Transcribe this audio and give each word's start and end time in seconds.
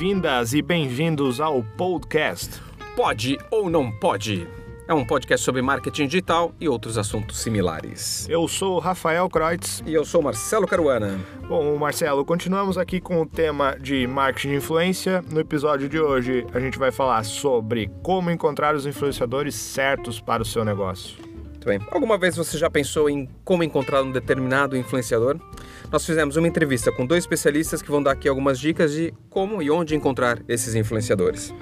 Bem-vindas 0.00 0.54
e 0.54 0.62
bem-vindos 0.62 1.42
ao 1.42 1.62
podcast. 1.62 2.58
Pode 2.96 3.36
ou 3.50 3.68
não 3.68 3.92
pode? 3.92 4.48
É 4.88 4.94
um 4.94 5.04
podcast 5.04 5.44
sobre 5.44 5.60
marketing 5.60 6.06
digital 6.06 6.54
e 6.58 6.66
outros 6.66 6.96
assuntos 6.96 7.38
similares. 7.38 8.26
Eu 8.26 8.48
sou 8.48 8.76
o 8.76 8.78
Rafael 8.78 9.28
Kreutz. 9.28 9.82
E 9.84 9.92
eu 9.92 10.02
sou 10.06 10.22
Marcelo 10.22 10.66
Caruana. 10.66 11.20
Bom, 11.46 11.76
Marcelo, 11.76 12.24
continuamos 12.24 12.78
aqui 12.78 12.98
com 12.98 13.20
o 13.20 13.26
tema 13.26 13.76
de 13.78 14.06
marketing 14.06 14.48
de 14.48 14.54
influência. 14.54 15.22
No 15.30 15.38
episódio 15.38 15.86
de 15.86 16.00
hoje, 16.00 16.46
a 16.54 16.58
gente 16.58 16.78
vai 16.78 16.90
falar 16.90 17.22
sobre 17.22 17.90
como 18.02 18.30
encontrar 18.30 18.74
os 18.74 18.86
influenciadores 18.86 19.54
certos 19.54 20.18
para 20.18 20.42
o 20.42 20.46
seu 20.46 20.64
negócio. 20.64 21.18
Muito 21.44 21.66
bem. 21.66 21.78
Alguma 21.90 22.16
vez 22.16 22.34
você 22.38 22.56
já 22.56 22.70
pensou 22.70 23.10
em 23.10 23.28
como 23.44 23.62
encontrar 23.62 24.02
um 24.02 24.10
determinado 24.10 24.78
influenciador? 24.78 25.38
Nós 25.90 26.06
fizemos 26.06 26.36
uma 26.36 26.46
entrevista 26.46 26.92
com 26.92 27.04
dois 27.04 27.24
especialistas 27.24 27.82
que 27.82 27.90
vão 27.90 28.00
dar 28.00 28.12
aqui 28.12 28.28
algumas 28.28 28.60
dicas 28.60 28.92
de 28.92 29.12
como 29.28 29.60
e 29.60 29.70
onde 29.70 29.96
encontrar 29.96 30.40
esses 30.48 30.76
influenciadores. 30.76 31.52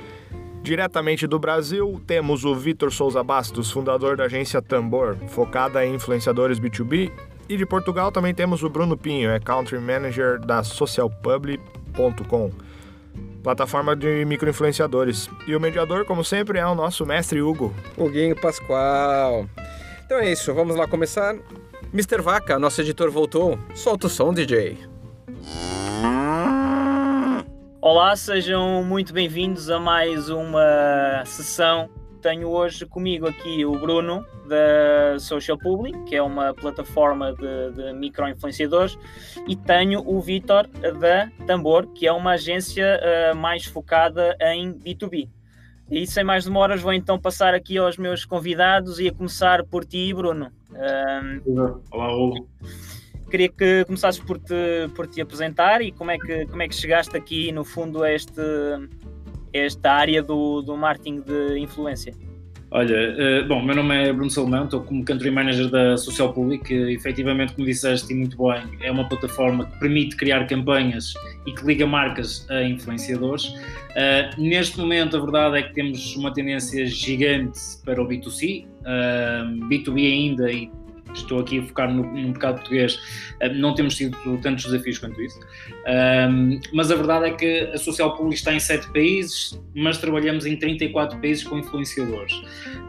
Diretamente 0.62 1.27
do 1.27 1.38
Brasil, 1.38 1.98
temos 2.06 2.45
o 2.45 2.54
Vitor 2.54 2.92
Souza 2.92 3.24
Bastos, 3.24 3.70
fundador 3.70 4.18
da 4.18 4.24
agência 4.24 4.60
Tambor, 4.60 5.16
focada 5.28 5.82
em 5.87 5.95
influenciadores 5.95 6.60
B2B. 6.60 7.10
E 7.48 7.56
de 7.56 7.64
Portugal 7.64 8.12
também 8.12 8.34
temos 8.34 8.62
o 8.62 8.68
Bruno 8.68 8.98
Pinho, 8.98 9.30
é 9.30 9.41
Country 9.41 9.78
Manager 9.78 10.38
da 10.38 10.62
socialpublic.com, 10.62 12.51
plataforma 13.42 13.96
de 13.96 14.26
microinfluenciadores. 14.26 15.30
E 15.46 15.56
o 15.56 15.60
mediador, 15.60 16.04
como 16.04 16.23
sempre, 16.23 16.59
é 16.59 16.66
o 16.66 16.74
nosso 16.74 17.06
mestre 17.06 17.40
Hugo. 17.40 17.73
Huguinho 17.96 18.37
Pascoal. 18.37 19.48
Então 20.04 20.18
é 20.18 20.30
isso, 20.30 20.52
vamos 20.52 20.76
lá 20.76 20.87
começar. 20.87 21.34
Mr. 21.92 22.20
Vaca, 22.20 22.59
nosso 22.59 22.83
editor 22.83 23.10
voltou. 23.10 23.59
Solta 23.74 24.09
o 24.09 24.10
som, 24.10 24.34
DJ. 24.34 24.77
Olá, 27.80 28.15
sejam 28.15 28.85
muito 28.85 29.15
bem-vindos 29.15 29.71
a 29.71 29.80
mais 29.80 30.29
uma 30.29 31.23
sessão. 31.24 31.88
Tenho 32.21 32.49
hoje 32.49 32.85
comigo 32.85 33.27
aqui 33.27 33.65
o 33.65 33.73
Bruno 33.73 34.23
da 34.46 35.18
Social 35.18 35.57
Public, 35.57 35.99
que 36.04 36.15
é 36.15 36.23
uma 36.23 36.52
plataforma 36.52 37.32
de, 37.32 37.73
de 37.73 37.93
micro-influenciadores, 37.95 38.99
e 39.46 39.57
tenho 39.57 40.02
o 40.07 40.21
Vitor 40.21 40.66
da 40.66 41.30
Tambor, 41.46 41.87
que 41.95 42.07
é 42.07 42.12
uma 42.12 42.32
agência 42.32 43.01
uh, 43.01 43.37
mais 43.37 43.65
focada 43.65 44.37
em 44.40 44.74
B2B. 44.74 45.30
E 45.90 46.07
sem 46.07 46.23
mais 46.23 46.45
demoras, 46.45 46.82
vou 46.82 46.93
então 46.93 47.18
passar 47.18 47.55
aqui 47.55 47.79
aos 47.79 47.96
meus 47.96 48.27
convidados 48.27 49.01
e 49.01 49.09
a 49.09 49.12
começar 49.12 49.65
por 49.65 49.87
ti, 49.87 50.12
Bruno. 50.12 50.57
Um, 50.71 51.80
Olá, 51.91 52.15
Hugo. 52.15 52.49
Queria 53.30 53.49
que 53.49 53.85
começasses 53.85 54.21
por 54.21 54.38
te, 54.38 54.88
por 54.95 55.07
te 55.07 55.21
apresentar 55.21 55.83
e 55.83 55.93
como 55.93 56.11
é, 56.11 56.19
que, 56.19 56.47
como 56.47 56.63
é 56.63 56.69
que 56.69 56.74
chegaste 56.74 57.16
aqui, 57.16 57.52
no 57.52 57.65
fundo, 57.65 58.02
a 58.02 58.13
este, 58.13 58.41
esta 59.52 59.93
área 59.93 60.23
do, 60.23 60.63
do 60.63 60.77
marketing 60.77 61.21
de 61.21 61.59
influência. 61.59 62.15
Olha, 62.71 63.43
uh, 63.43 63.49
bom, 63.49 63.63
meu 63.63 63.74
nome 63.74 63.95
é 63.96 64.12
Bruno 64.12 64.31
Salomão, 64.31 64.65
estou 64.65 64.83
como 64.83 65.03
Country 65.03 65.31
Manager 65.31 65.71
da 65.71 65.97
Social 65.97 66.34
Public, 66.34 66.65
que 66.65 66.75
efetivamente, 66.93 67.55
como 67.55 67.66
disseste 67.66 68.12
e 68.12 68.16
muito 68.16 68.37
bem, 68.37 68.62
é 68.83 68.91
uma 68.91 69.09
plataforma 69.09 69.65
que 69.65 69.78
permite 69.78 70.16
criar 70.16 70.47
campanhas 70.47 71.15
e 71.47 71.53
que 71.53 71.65
liga 71.65 71.87
marcas 71.87 72.47
a 72.50 72.62
influenciadores. 72.62 73.47
Uh, 73.47 74.39
neste 74.39 74.78
momento, 74.78 75.16
a 75.16 75.21
verdade 75.21 75.59
é 75.59 75.62
que 75.62 75.72
temos 75.72 76.15
uma 76.16 76.31
tendência 76.31 76.84
gigante 76.84 77.59
para 77.87 78.03
o 78.03 78.06
B2C, 78.06 78.66
uh, 78.88 79.69
B2B 79.69 80.12
ainda 80.12 80.50
e 80.50 80.70
estou 81.14 81.41
aqui 81.41 81.58
a 81.58 81.62
focar 81.62 81.92
no, 81.92 82.03
no 82.03 82.28
mercado 82.28 82.56
português, 82.56 82.98
eh, 83.41 83.48
não 83.48 83.75
temos 83.75 83.97
tido 83.97 84.16
tantos 84.42 84.64
desafios 84.64 84.98
quanto 84.98 85.20
isso. 85.22 85.41
Um, 85.88 86.60
mas 86.75 86.91
a 86.91 86.97
verdade 86.97 87.26
é 87.26 87.31
que 87.31 87.60
a 87.72 87.78
Social 87.78 88.14
Public 88.14 88.36
está 88.36 88.53
em 88.53 88.60
7 88.60 88.92
países, 88.92 89.58
mas 89.75 89.97
trabalhamos 89.97 90.44
em 90.44 90.54
34 90.54 91.19
países 91.19 91.44
com 91.44 91.59
influenciadores. 91.59 92.32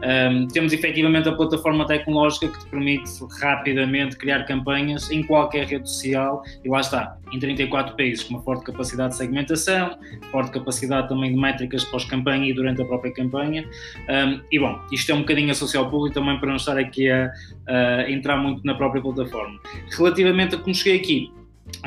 Um, 0.04 0.46
temos 0.48 0.72
efetivamente 0.72 1.28
a 1.28 1.32
plataforma 1.32 1.86
tecnológica 1.86 2.48
que 2.48 2.58
te 2.58 2.66
permite 2.66 3.10
rapidamente 3.40 4.16
criar 4.16 4.44
campanhas 4.44 5.10
em 5.10 5.22
qualquer 5.22 5.66
rede 5.66 5.88
social 5.88 6.42
e 6.62 6.68
lá 6.68 6.80
está, 6.80 7.16
em 7.32 7.38
34 7.38 7.96
países, 7.96 8.24
com 8.24 8.34
uma 8.34 8.42
forte 8.42 8.64
capacidade 8.64 9.12
de 9.12 9.16
segmentação, 9.16 9.98
forte 10.30 10.50
capacidade 10.50 11.08
também 11.08 11.32
de 11.34 11.40
métricas 11.40 11.84
pós-campanha 11.84 12.50
e 12.50 12.52
durante 12.52 12.82
a 12.82 12.84
própria 12.84 13.12
campanha. 13.14 13.64
Um, 14.08 14.40
e 14.52 14.58
bom, 14.58 14.78
isto 14.92 15.10
é 15.10 15.14
um 15.14 15.20
bocadinho 15.20 15.50
a 15.50 15.54
Social 15.54 15.88
Public 15.88 16.14
também 16.14 16.38
para 16.38 16.50
não 16.50 16.56
estar 16.56 16.76
aqui 16.76 17.08
a, 17.08 17.32
a 17.66 18.10
entrar 18.10 18.36
muito 18.36 18.64
na 18.66 18.74
própria 18.74 19.00
plataforma. 19.00 19.58
Relativamente 19.96 20.54
a 20.54 20.58
como 20.58 20.74
cheguei 20.74 20.98
aqui, 20.98 21.32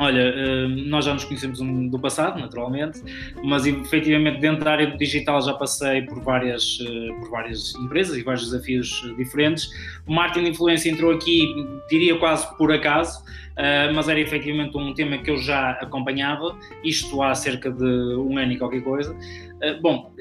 Olha, 0.00 0.66
nós 0.68 1.04
já 1.04 1.14
nos 1.14 1.24
conhecemos 1.24 1.60
do 1.60 1.98
passado, 2.00 2.40
naturalmente, 2.40 3.00
mas 3.44 3.64
efetivamente 3.64 4.40
dentro 4.40 4.64
da 4.64 4.72
área 4.72 4.88
do 4.88 4.98
digital 4.98 5.40
já 5.40 5.54
passei 5.54 6.02
por 6.02 6.20
várias, 6.20 6.78
por 7.20 7.30
várias 7.30 7.74
empresas 7.76 8.16
e 8.16 8.22
vários 8.22 8.50
desafios 8.50 8.90
diferentes. 9.16 9.68
O 10.04 10.12
marketing 10.12 10.46
de 10.46 10.50
influência 10.50 10.90
entrou 10.90 11.12
aqui, 11.12 11.46
diria 11.88 12.18
quase 12.18 12.56
por 12.58 12.72
acaso, 12.72 13.22
mas 13.94 14.08
era 14.08 14.18
efetivamente 14.18 14.76
um 14.76 14.92
tema 14.94 15.16
que 15.18 15.30
eu 15.30 15.38
já 15.38 15.70
acompanhava, 15.70 16.58
isto 16.82 17.22
há 17.22 17.32
cerca 17.32 17.70
de 17.70 17.84
um 18.16 18.36
ano 18.36 18.52
e 18.52 18.58
qualquer 18.58 18.82
coisa. 18.82 19.16
Bom, 19.80 20.12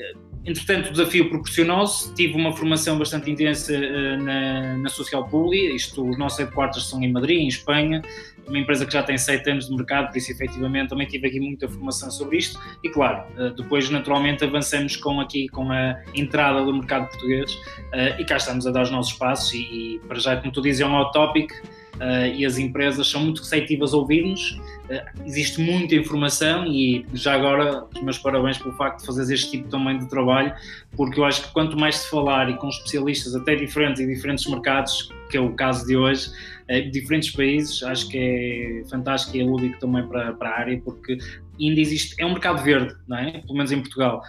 Entretanto, 0.46 0.90
o 0.90 0.92
desafio 0.92 1.30
proporcionou-se, 1.30 2.14
tive 2.16 2.36
uma 2.36 2.52
formação 2.52 2.98
bastante 2.98 3.32
intensa 3.32 3.74
uh, 3.74 4.22
na, 4.22 4.78
na 4.78 4.90
Social 4.90 5.26
Publi, 5.28 5.74
isto, 5.74 6.08
os 6.08 6.18
nossos 6.18 6.40
headquarters 6.40 6.86
são 6.90 7.02
em 7.02 7.12
Madrid, 7.12 7.40
em 7.40 7.48
Espanha, 7.48 8.02
uma 8.46 8.60
empresa 8.60 8.86
que 8.86 8.92
já 8.92 9.02
tem 9.02 9.18
sete 9.18 9.50
anos 9.50 9.68
de 9.68 9.76
mercado, 9.76 10.10
por 10.10 10.18
isso 10.18 10.32
efetivamente 10.32 10.90
também 10.90 11.08
tive 11.08 11.28
aqui 11.28 11.40
muita 11.40 11.68
formação 11.68 12.12
sobre 12.12 12.38
isto. 12.38 12.60
E 12.84 12.90
claro, 12.90 13.24
uh, 13.38 13.56
depois 13.56 13.90
naturalmente 13.90 14.44
avançamos 14.44 14.98
com 14.98 15.22
aqui 15.22 15.48
com 15.48 15.72
a 15.72 16.02
entrada 16.14 16.64
do 16.64 16.74
mercado 16.74 17.08
português. 17.08 17.54
Uh, 17.54 18.20
e 18.20 18.26
cá 18.26 18.38
estamos 18.38 18.68
a 18.68 18.72
dar 18.72 18.84
os 18.84 18.92
nossos 18.92 19.14
passos. 19.14 19.54
E, 19.54 19.60
e 19.96 20.00
para 20.08 20.20
já, 20.20 20.36
como 20.36 20.52
tu 20.52 20.62
dizes, 20.62 20.82
é 20.82 20.86
um 20.86 20.94
hot 20.94 21.14
topic, 21.14 21.52
Uh, 21.96 22.36
e 22.36 22.46
as 22.46 22.58
empresas 22.58 23.08
são 23.08 23.22
muito 23.22 23.40
receptivas 23.40 23.94
a 23.94 23.98
ouvir-nos. 23.98 24.60
Uh, 24.94 25.26
existe 25.26 25.62
muita 25.62 25.96
informação 25.96 26.66
e 26.66 27.06
já 27.14 27.34
agora 27.34 27.86
os 27.96 28.02
meus 28.02 28.18
parabéns 28.18 28.58
pelo 28.58 28.74
facto 28.76 29.00
de 29.00 29.06
fazer 29.06 29.34
este 29.34 29.52
tipo 29.52 29.70
também 29.70 29.98
de 29.98 30.08
trabalho, 30.10 30.54
porque 30.96 31.20
eu 31.20 31.26
acho 31.26 31.44
que 31.44 31.54
quanto 31.54 31.78
mais 31.78 31.98
se 31.98 32.10
falar 32.10 32.50
e 32.50 32.58
com 32.58 32.70
especialistas 32.70 33.36
até 33.36 33.56
diferentes 33.56 34.02
e 34.02 34.08
diferentes 34.08 34.46
mercados, 34.46 35.10
que 35.30 35.38
é 35.38 35.40
o 35.40 35.54
caso 35.54 35.86
de 35.86 35.96
hoje, 35.96 36.30
uh, 36.70 36.92
diferentes 36.92 37.32
países, 37.32 37.82
acho 37.84 38.08
que 38.10 38.18
é 38.18 38.90
fantástico 38.90 39.36
e 39.38 39.42
é 39.42 39.44
lúdico 39.44 39.80
também 39.80 40.06
para, 40.08 40.34
para 40.34 40.50
a 40.50 40.60
área, 40.60 40.82
porque 40.82 41.18
ainda 41.60 41.80
existe, 41.80 42.16
é 42.20 42.26
um 42.26 42.32
mercado 42.32 42.64
verde, 42.64 42.96
não 43.08 43.18
é? 43.18 43.32
pelo 43.40 43.54
menos 43.54 43.72
em 43.72 43.80
Portugal 43.80 44.24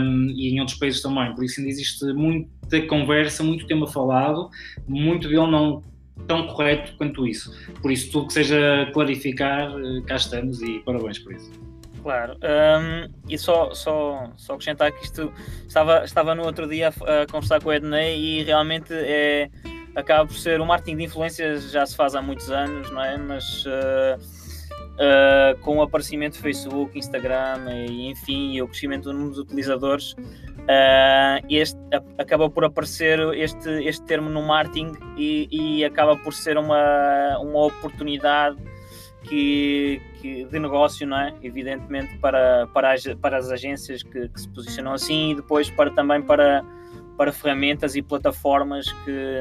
um, 0.00 0.30
e 0.30 0.50
em 0.50 0.60
outros 0.60 0.78
países 0.78 1.02
também, 1.02 1.34
por 1.34 1.44
isso 1.44 1.60
ainda 1.60 1.70
existe 1.70 2.04
muita 2.12 2.80
conversa, 2.86 3.42
muito 3.42 3.66
tema 3.66 3.86
falado, 3.86 4.48
muito 4.88 5.28
dele 5.28 5.46
não 5.46 5.82
tão 6.26 6.46
correto 6.48 6.94
quanto 6.96 7.26
isso. 7.26 7.52
Por 7.80 7.90
isso, 7.90 8.10
tudo 8.10 8.28
que 8.28 8.32
seja 8.32 8.90
clarificar, 8.92 9.70
eh, 9.70 10.02
cá 10.06 10.16
estamos 10.16 10.60
e 10.62 10.80
parabéns 10.80 11.18
por 11.18 11.32
isso. 11.32 11.50
Claro, 12.02 12.34
um, 12.34 13.12
e 13.28 13.36
só, 13.36 13.74
só, 13.74 14.30
só 14.36 14.52
acrescentar 14.52 14.92
que 14.92 15.04
isto 15.04 15.32
estava, 15.66 16.04
estava 16.04 16.36
no 16.36 16.44
outro 16.44 16.68
dia 16.68 16.90
a, 16.90 17.26
conversar 17.28 17.60
com 17.60 17.68
o 17.68 17.72
Ednei 17.72 18.16
e 18.16 18.42
realmente 18.44 18.92
é, 18.92 19.50
acaba 19.92 20.24
por 20.24 20.36
ser 20.36 20.60
o 20.60 20.66
marketing 20.66 20.98
de 20.98 21.02
influências 21.02 21.72
já 21.72 21.84
se 21.84 21.96
faz 21.96 22.14
há 22.14 22.22
muitos 22.22 22.48
anos, 22.48 22.92
não 22.92 23.02
é? 23.02 23.16
Mas 23.18 23.64
uh, 23.66 24.20
uh, 24.96 25.58
com 25.62 25.78
o 25.78 25.82
aparecimento 25.82 26.36
do 26.36 26.42
Facebook, 26.42 26.96
Instagram 26.96 27.64
e 27.88 28.08
enfim, 28.08 28.52
e 28.52 28.62
o 28.62 28.68
crescimento 28.68 29.04
do 29.04 29.12
número 29.12 29.34
de 29.34 29.40
utilizadores, 29.40 30.14
Uh, 30.66 31.46
este 31.48 31.78
acaba 32.18 32.50
por 32.50 32.64
aparecer 32.64 33.20
este, 33.34 33.70
este 33.86 34.04
termo 34.04 34.28
no 34.28 34.42
marketing 34.42 34.94
e, 35.16 35.48
e 35.50 35.84
acaba 35.84 36.16
por 36.16 36.34
ser 36.34 36.58
uma, 36.58 37.38
uma 37.38 37.66
oportunidade 37.66 38.56
que, 39.22 40.00
que, 40.20 40.44
de 40.44 40.58
negócio, 40.58 41.06
não 41.06 41.18
é? 41.18 41.34
Evidentemente, 41.42 42.18
para, 42.18 42.66
para, 42.72 42.92
as, 42.92 43.04
para 43.20 43.36
as 43.36 43.50
agências 43.50 44.02
que, 44.02 44.28
que, 44.28 44.40
se 44.40 44.48
posicionam 44.48 44.92
assim 44.92 45.32
e 45.32 45.34
depois 45.36 45.70
para, 45.70 45.90
também 45.90 46.22
para, 46.22 46.64
para 47.16 47.32
ferramentas 47.32 47.96
e 47.96 48.02
plataformas 48.02 48.92
que, 49.04 49.40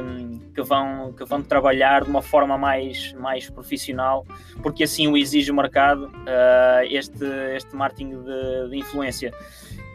que, 0.54 0.62
vão, 0.62 1.14
que 1.14 1.24
vão 1.26 1.42
trabalhar 1.42 2.04
de 2.04 2.10
uma 2.10 2.22
forma 2.22 2.58
mais, 2.58 3.14
mais 3.14 3.50
profissional, 3.50 4.26
porque 4.62 4.84
assim 4.84 5.08
o 5.08 5.18
exige 5.18 5.52
o 5.52 5.56
mercado, 5.56 6.06
uh, 6.06 6.84
este, 6.90 7.26
este 7.56 7.76
marketing 7.76 8.24
de, 8.24 8.70
de 8.70 8.78
influência. 8.78 9.34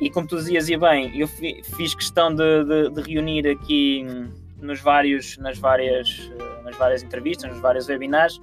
E 0.01 0.09
como 0.09 0.27
tu 0.27 0.37
dizias, 0.37 0.69
e 0.69 0.77
bem, 0.77 1.19
eu 1.19 1.29
fiz 1.29 1.95
questão 1.95 2.35
de, 2.35 2.65
de, 2.65 2.91
de, 2.91 3.03
reunir 3.03 3.47
aqui 3.47 4.05
nos 4.59 4.81
vários, 4.81 5.37
nas, 5.37 5.59
várias, 5.59 6.31
eh, 6.39 6.63
nas 6.65 6.77
várias 6.77 7.03
entrevistas, 7.03 7.51
nos 7.51 7.61
vários 7.61 7.87
webinars, 7.87 8.41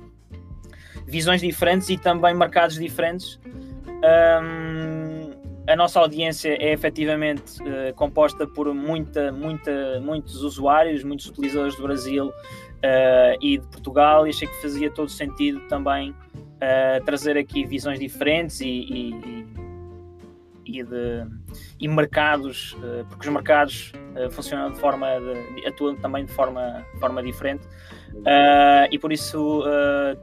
visões 1.08 1.42
diferentes 1.42 1.90
e 1.90 1.98
também 1.98 2.36
mercados 2.36 2.76
diferentes. 2.76 3.40
Um, 3.88 5.32
a 5.68 5.76
nossa 5.76 6.00
audiência 6.00 6.56
é 6.62 6.72
efetivamente 6.72 7.62
uh, 7.62 7.94
composta 7.96 8.46
por 8.48 8.74
muita, 8.74 9.32
muita, 9.32 10.00
muitos 10.00 10.44
usuários, 10.44 11.04
muitos 11.04 11.26
utilizadores 11.26 11.76
do 11.76 11.84
Brasil 11.84 12.28
uh, 12.28 13.38
e 13.42 13.58
de 13.58 13.68
Portugal, 13.68 14.28
e 14.28 14.30
achei 14.30 14.48
que 14.48 14.62
fazia 14.62 14.92
todo 14.92 15.10
sentido 15.10 15.60
também 15.68 16.12
uh, 16.12 17.04
trazer 17.04 17.36
aqui 17.36 17.66
visões 17.66 18.00
diferentes 18.00 18.62
e, 18.62 18.68
e 18.68 19.46
e, 20.68 20.84
de, 20.84 21.26
e 21.80 21.88
mercados, 21.88 22.74
uh, 22.74 23.06
porque 23.10 23.28
os 23.28 23.34
mercados 23.34 23.94
uh, 24.16 24.30
funcionam 24.30 24.72
de 24.72 24.80
forma, 24.80 25.08
de, 25.20 25.66
atuam 25.66 25.96
também 25.96 26.26
de 26.26 26.32
forma, 26.32 26.86
forma 27.00 27.24
diferente, 27.24 27.66
uh, 28.14 28.88
e 28.92 29.00
por 29.00 29.12
isso 29.12 29.64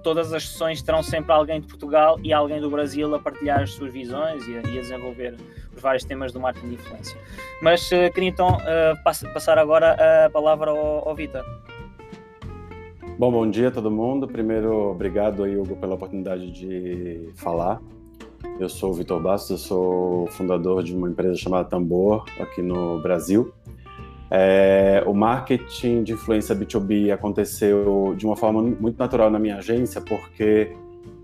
todas 0.03 0.33
as 0.33 0.49
sessões 0.49 0.83
terão 0.83 1.03
sempre 1.03 1.33
alguém 1.33 1.61
de 1.61 1.67
Portugal 1.67 2.19
e 2.23 2.33
alguém 2.33 2.61
do 2.61 2.71
Brasil 2.71 3.15
a 3.15 3.19
partilhar 3.19 3.63
as 3.63 3.73
suas 3.73 3.93
visões 3.93 4.47
e 4.47 4.57
a, 4.57 4.63
e 4.69 4.79
a 4.79 4.83
desenvolver 4.83 5.37
os 5.75 5.81
vários 5.81 6.05
temas 6.05 6.33
do 6.33 6.41
marketing 6.41 6.69
de 6.69 6.75
influência. 6.75 7.19
Mas 7.63 7.89
queria 7.89 8.29
então 8.29 8.59
passar 9.03 9.59
agora 9.59 9.97
a 10.27 10.31
palavra 10.31 10.71
ao, 10.71 11.09
ao 11.09 11.15
Vitor. 11.15 11.45
Bom, 13.19 13.31
bom 13.31 13.49
dia 13.49 13.69
a 13.69 13.71
todo 13.71 13.91
mundo. 13.91 14.27
Primeiro, 14.27 14.91
obrigado 14.91 15.45
aí, 15.45 15.57
Hugo, 15.57 15.77
pela 15.77 15.95
oportunidade 15.95 16.51
de 16.51 17.31
falar. 17.37 17.81
Eu 18.59 18.69
sou 18.69 18.91
o 18.91 18.95
Vitor 18.95 19.21
Bastos, 19.21 19.51
eu 19.51 19.59
sou 19.59 20.27
fundador 20.29 20.83
de 20.83 20.95
uma 20.95 21.09
empresa 21.09 21.37
chamada 21.37 21.69
Tambor, 21.69 22.25
aqui 22.39 22.63
no 22.63 23.01
Brasil. 23.01 23.53
É, 24.31 25.03
o 25.07 25.13
marketing 25.13 26.03
de 26.03 26.13
influência 26.13 26.55
B2B 26.55 27.13
aconteceu 27.13 28.15
de 28.17 28.25
uma 28.25 28.37
forma 28.37 28.63
muito 28.63 28.99
natural 28.99 29.31
na 29.31 29.39
minha 29.39 29.57
agência, 29.57 30.01
porque 30.01 30.73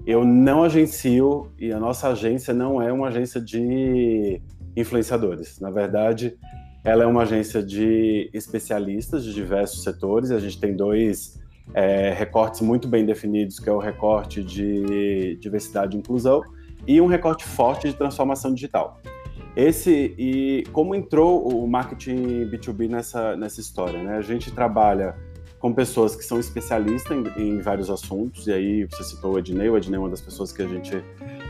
eu 0.06 0.24
não 0.24 0.64
agencio 0.64 1.50
e 1.58 1.72
a 1.72 1.78
nossa 1.78 2.08
agência 2.08 2.52
não 2.52 2.82
é 2.82 2.92
uma 2.92 3.08
agência 3.08 3.40
de 3.40 4.40
influenciadores. 4.76 5.60
Na 5.60 5.70
verdade, 5.70 6.36
ela 6.84 7.04
é 7.04 7.06
uma 7.06 7.22
agência 7.22 7.62
de 7.62 8.30
especialistas 8.32 9.24
de 9.24 9.34
diversos 9.34 9.82
setores. 9.82 10.30
A 10.30 10.38
gente 10.38 10.58
tem 10.58 10.74
dois 10.74 11.40
é, 11.74 12.12
recortes 12.12 12.60
muito 12.60 12.88
bem 12.88 13.04
definidos, 13.04 13.58
que 13.58 13.68
é 13.68 13.72
o 13.72 13.78
recorte 13.78 14.42
de 14.42 15.36
diversidade 15.40 15.96
e 15.96 16.00
inclusão 16.00 16.42
e 16.86 17.00
um 17.00 17.06
recorte 17.06 17.44
forte 17.44 17.88
de 17.88 17.94
transformação 17.94 18.52
digital. 18.54 19.00
Esse 19.56 20.14
e 20.16 20.64
como 20.72 20.94
entrou 20.94 21.46
o 21.48 21.66
marketing 21.68 22.48
B2B 22.50 22.88
nessa 22.88 23.36
nessa 23.36 23.60
história, 23.60 24.02
né? 24.02 24.16
A 24.16 24.22
gente 24.22 24.50
trabalha 24.52 25.16
com 25.58 25.74
pessoas 25.74 26.16
que 26.16 26.24
são 26.24 26.40
especialistas 26.40 27.14
em, 27.16 27.42
em, 27.42 27.60
vários 27.60 27.90
assuntos, 27.90 28.46
e 28.46 28.52
aí 28.52 28.84
você 28.86 29.04
citou 29.04 29.34
o 29.34 29.38
Ednei, 29.38 29.68
o 29.68 29.76
Ednei 29.76 29.96
é 29.96 30.00
uma 30.00 30.08
das 30.08 30.20
pessoas 30.20 30.50
que 30.52 30.62
a 30.62 30.66
gente 30.66 31.04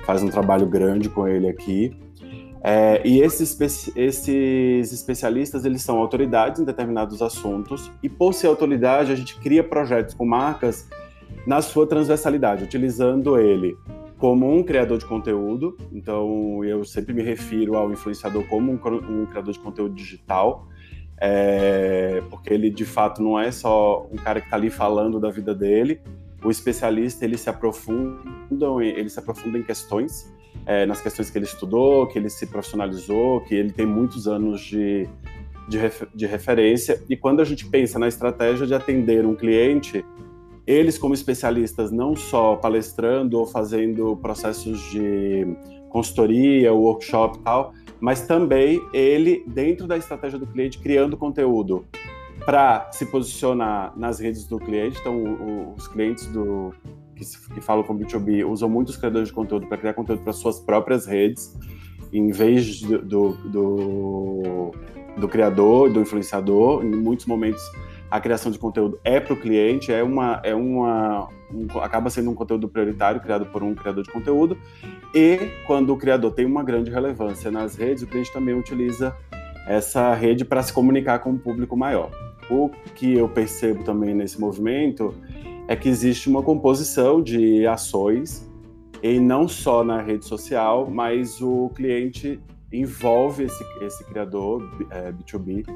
faz 0.05 0.23
um 0.23 0.29
trabalho 0.29 0.67
grande 0.67 1.09
com 1.09 1.29
ele 1.29 1.49
aqui. 1.49 1.97
É, 2.63 3.01
e 3.07 3.21
esses, 3.23 3.57
esses 3.97 4.93
especialistas, 4.93 5.65
eles 5.65 5.81
são 5.83 5.99
autoridades 5.99 6.61
em 6.61 6.65
determinados 6.65 7.23
assuntos, 7.23 7.91
e 8.03 8.09
por 8.09 8.35
ser 8.35 8.49
autoridade, 8.49 9.13
a 9.13 9.15
gente 9.15 9.39
cria 9.39 9.63
projetos 9.63 10.13
com 10.13 10.27
marcas 10.27 10.89
na 11.47 11.63
sua 11.63 11.87
transversalidade, 11.87 12.65
utilizando 12.65 13.39
ele 13.39 13.77
como 14.21 14.55
um 14.55 14.63
criador 14.63 14.99
de 14.99 15.07
conteúdo, 15.07 15.77
então 15.91 16.63
eu 16.65 16.85
sempre 16.85 17.13
me 17.15 17.23
refiro 17.23 17.75
ao 17.75 17.91
influenciador 17.91 18.47
como 18.49 18.71
um, 18.71 18.75
um 18.75 19.27
criador 19.27 19.53
de 19.53 19.59
conteúdo 19.59 19.95
digital, 19.95 20.69
é, 21.19 22.23
porque 22.31 22.53
ele 22.53 22.71
de 22.71 22.85
fato 22.85 23.23
não 23.23 23.41
é 23.41 23.51
só 23.51 24.07
um 24.13 24.17
cara 24.17 24.41
que 24.41 24.47
está 24.47 24.57
ali 24.57 24.71
falando 24.71 25.19
da 25.19 25.31
vida 25.31 25.55
dele, 25.55 26.01
o 26.45 26.51
especialista 26.51 27.25
ele 27.25 27.37
se 27.37 27.49
aprofunda, 27.49 28.23
ele 28.83 29.09
se 29.09 29.19
aprofunda 29.19 29.59
em 29.59 29.63
questões 29.63 30.31
é, 30.67 30.87
nas 30.87 31.01
questões 31.01 31.31
que 31.31 31.39
ele 31.39 31.45
estudou, 31.47 32.07
que 32.07 32.19
ele 32.19 32.29
se 32.29 32.47
profissionalizou, 32.47 33.41
que 33.41 33.55
ele 33.55 33.73
tem 33.73 33.87
muitos 33.87 34.27
anos 34.27 34.61
de, 34.61 35.09
de, 35.69 35.79
de 36.15 36.27
referência. 36.27 37.03
E 37.09 37.17
quando 37.17 37.41
a 37.41 37.45
gente 37.45 37.67
pensa 37.67 37.99
na 37.99 38.09
estratégia 38.09 38.67
de 38.67 38.75
atender 38.75 39.25
um 39.25 39.35
cliente, 39.35 40.05
eles, 40.71 40.97
como 40.97 41.13
especialistas, 41.13 41.91
não 41.91 42.15
só 42.15 42.55
palestrando 42.55 43.39
ou 43.39 43.47
fazendo 43.47 44.17
processos 44.17 44.81
de 44.91 45.45
consultoria, 45.89 46.73
workshop 46.73 47.39
e 47.39 47.43
tal, 47.43 47.75
mas 47.99 48.27
também 48.27 48.81
ele, 48.93 49.43
dentro 49.49 49.89
da 49.89 49.97
estratégia 49.97 50.39
do 50.39 50.47
cliente, 50.47 50.79
criando 50.79 51.17
conteúdo 51.17 51.85
para 52.45 52.89
se 52.93 53.05
posicionar 53.05 53.93
nas 53.97 54.21
redes 54.21 54.47
do 54.47 54.61
cliente. 54.61 54.97
Então, 55.01 55.17
o, 55.17 55.75
os 55.77 55.89
clientes 55.89 56.27
do, 56.27 56.73
que, 57.17 57.25
que 57.55 57.61
falam 57.61 57.83
com 57.83 57.99
B2B 57.99 58.49
usam 58.49 58.69
muitos 58.69 58.97
criadores 58.97 59.29
de 59.29 59.35
conteúdo 59.35 59.67
para 59.67 59.77
criar 59.77 59.95
conteúdo 59.95 60.23
para 60.23 60.33
suas 60.33 60.61
próprias 60.61 61.05
redes, 61.05 61.59
em 62.13 62.31
vez 62.31 62.81
do, 62.81 62.99
do, 63.03 63.33
do, 63.49 64.71
do 65.19 65.29
criador, 65.29 65.93
do 65.93 66.01
influenciador. 66.01 66.85
Em 66.85 66.91
muitos 66.91 67.27
momentos, 67.27 67.61
a 68.11 68.21
criação 68.21 68.51
de 68.51 68.59
conteúdo 68.59 68.99
é 69.05 69.21
para 69.21 69.33
o 69.33 69.37
cliente, 69.37 69.93
é 69.93 70.03
uma, 70.03 70.41
é 70.43 70.55
uma 70.55 71.29
um, 71.53 71.79
acaba 71.81 72.11
sendo 72.11 72.31
um 72.31 72.35
conteúdo 72.35 72.69
prioritário 72.69 73.21
criado 73.21 73.47
por 73.47 73.63
um 73.63 73.75
criador 73.75 74.03
de 74.03 74.11
conteúdo. 74.11 74.59
E 75.15 75.39
quando 75.67 75.93
o 75.93 75.97
criador 75.97 76.33
tem 76.33 76.45
uma 76.45 76.63
grande 76.63 76.91
relevância 76.91 77.51
nas 77.51 77.77
redes, 77.77 78.03
o 78.03 78.07
cliente 78.07 78.33
também 78.33 78.55
utiliza 78.55 79.15
essa 79.67 80.15
rede 80.15 80.45
para 80.45 80.63
se 80.63 80.73
comunicar 80.73 81.21
com 81.21 81.31
um 81.31 81.39
público 81.39 81.77
maior. 81.77 82.11
O 82.51 82.69
que 82.97 83.15
eu 83.15 83.29
percebo 83.29 83.85
também 83.85 84.15
nesse 84.15 84.41
movimento 84.41 85.15
é 85.69 85.77
que 85.77 85.89
existe 85.89 86.29
uma 86.29 86.43
composição 86.43 87.23
de 87.23 87.65
ações 87.67 88.51
e 89.03 89.21
não 89.21 89.47
só 89.47 89.85
na 89.85 90.03
rede 90.03 90.25
social, 90.25 90.91
mas 90.91 91.41
o 91.41 91.71
cliente 91.75 92.41
envolve 92.73 93.45
esse, 93.45 93.65
esse 93.81 94.05
criador 94.05 94.63
é, 94.91 95.13
B2B 95.13 95.67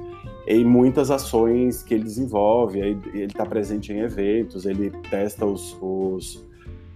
em 0.46 0.64
muitas 0.64 1.11
ações 1.11 1.82
que 1.82 1.94
ele 1.94 2.05
desenvolve. 2.05 2.79
Ele 2.79 3.25
está 3.25 3.44
presente 3.44 3.93
em 3.93 4.00
eventos, 4.00 4.64
ele 4.64 4.91
testa 5.11 5.44
os, 5.44 5.76
os, 5.81 6.44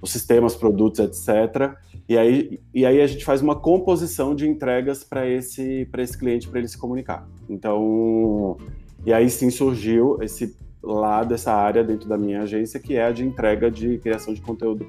os, 0.01 0.11
sistemas, 0.11 0.55
produtos, 0.55 1.01
etc. 1.01 1.75
E 2.09 2.17
aí, 2.17 2.61
e 2.73 2.87
aí 2.87 3.01
a 3.01 3.07
gente 3.07 3.25
faz 3.25 3.43
uma 3.43 3.57
composição 3.57 4.35
de 4.35 4.49
entregas 4.49 5.03
para 5.03 5.29
esse, 5.29 5.89
esse 5.99 6.19
cliente, 6.19 6.49
para 6.49 6.61
ele 6.61 6.69
se 6.69 6.79
comunicar. 6.79 7.29
Então, 7.49 8.57
e 9.05 9.13
aí 9.13 9.29
sim 9.29 9.51
surgiu 9.51 10.19
esse 10.23 10.57
lá 10.81 11.25
dessa 11.25 11.53
área 11.53 11.83
dentro 11.83 12.09
da 12.09 12.17
minha 12.17 12.43
agência, 12.43 12.79
que 12.79 12.95
é 12.95 13.05
a 13.05 13.11
de 13.11 13.25
entrega 13.25 13.69
de 13.69 13.99
criação 13.99 14.33
de 14.33 14.41
conteúdo 14.41 14.85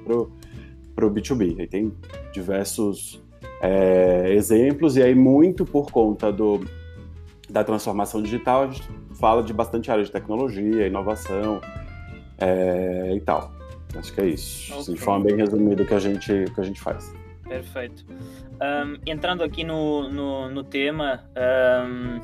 para 0.94 1.06
o 1.06 1.10
B2B. 1.10 1.58
Aí 1.58 1.66
tem 1.66 1.92
diversos 2.32 3.20
é, 3.60 4.32
exemplos, 4.32 4.96
e 4.96 5.02
aí 5.02 5.14
muito 5.14 5.64
por 5.64 5.90
conta 5.90 6.32
do, 6.32 6.64
da 7.48 7.64
transformação 7.64 8.22
digital, 8.22 8.64
a 8.64 8.66
gente 8.68 8.88
fala 9.18 9.42
de 9.42 9.52
bastante 9.52 9.90
área 9.90 10.04
de 10.04 10.10
tecnologia, 10.10 10.86
inovação 10.86 11.60
é, 12.38 13.12
e 13.14 13.20
tal. 13.20 13.52
Acho 13.96 14.12
que 14.12 14.20
é 14.20 14.26
isso. 14.26 14.72
Okay. 14.80 14.94
De 14.94 15.00
forma 15.00 15.24
bem 15.24 15.36
resumida 15.36 15.82
o 15.82 15.86
que 15.86 15.94
a 15.94 15.98
gente, 15.98 16.44
que 16.54 16.60
a 16.60 16.64
gente 16.64 16.80
faz. 16.80 17.12
Perfeito. 17.48 18.06
Um, 18.08 18.98
entrando 19.04 19.42
aqui 19.42 19.64
no, 19.64 20.08
no, 20.08 20.48
no 20.48 20.62
tema, 20.62 21.24
um, 21.84 22.20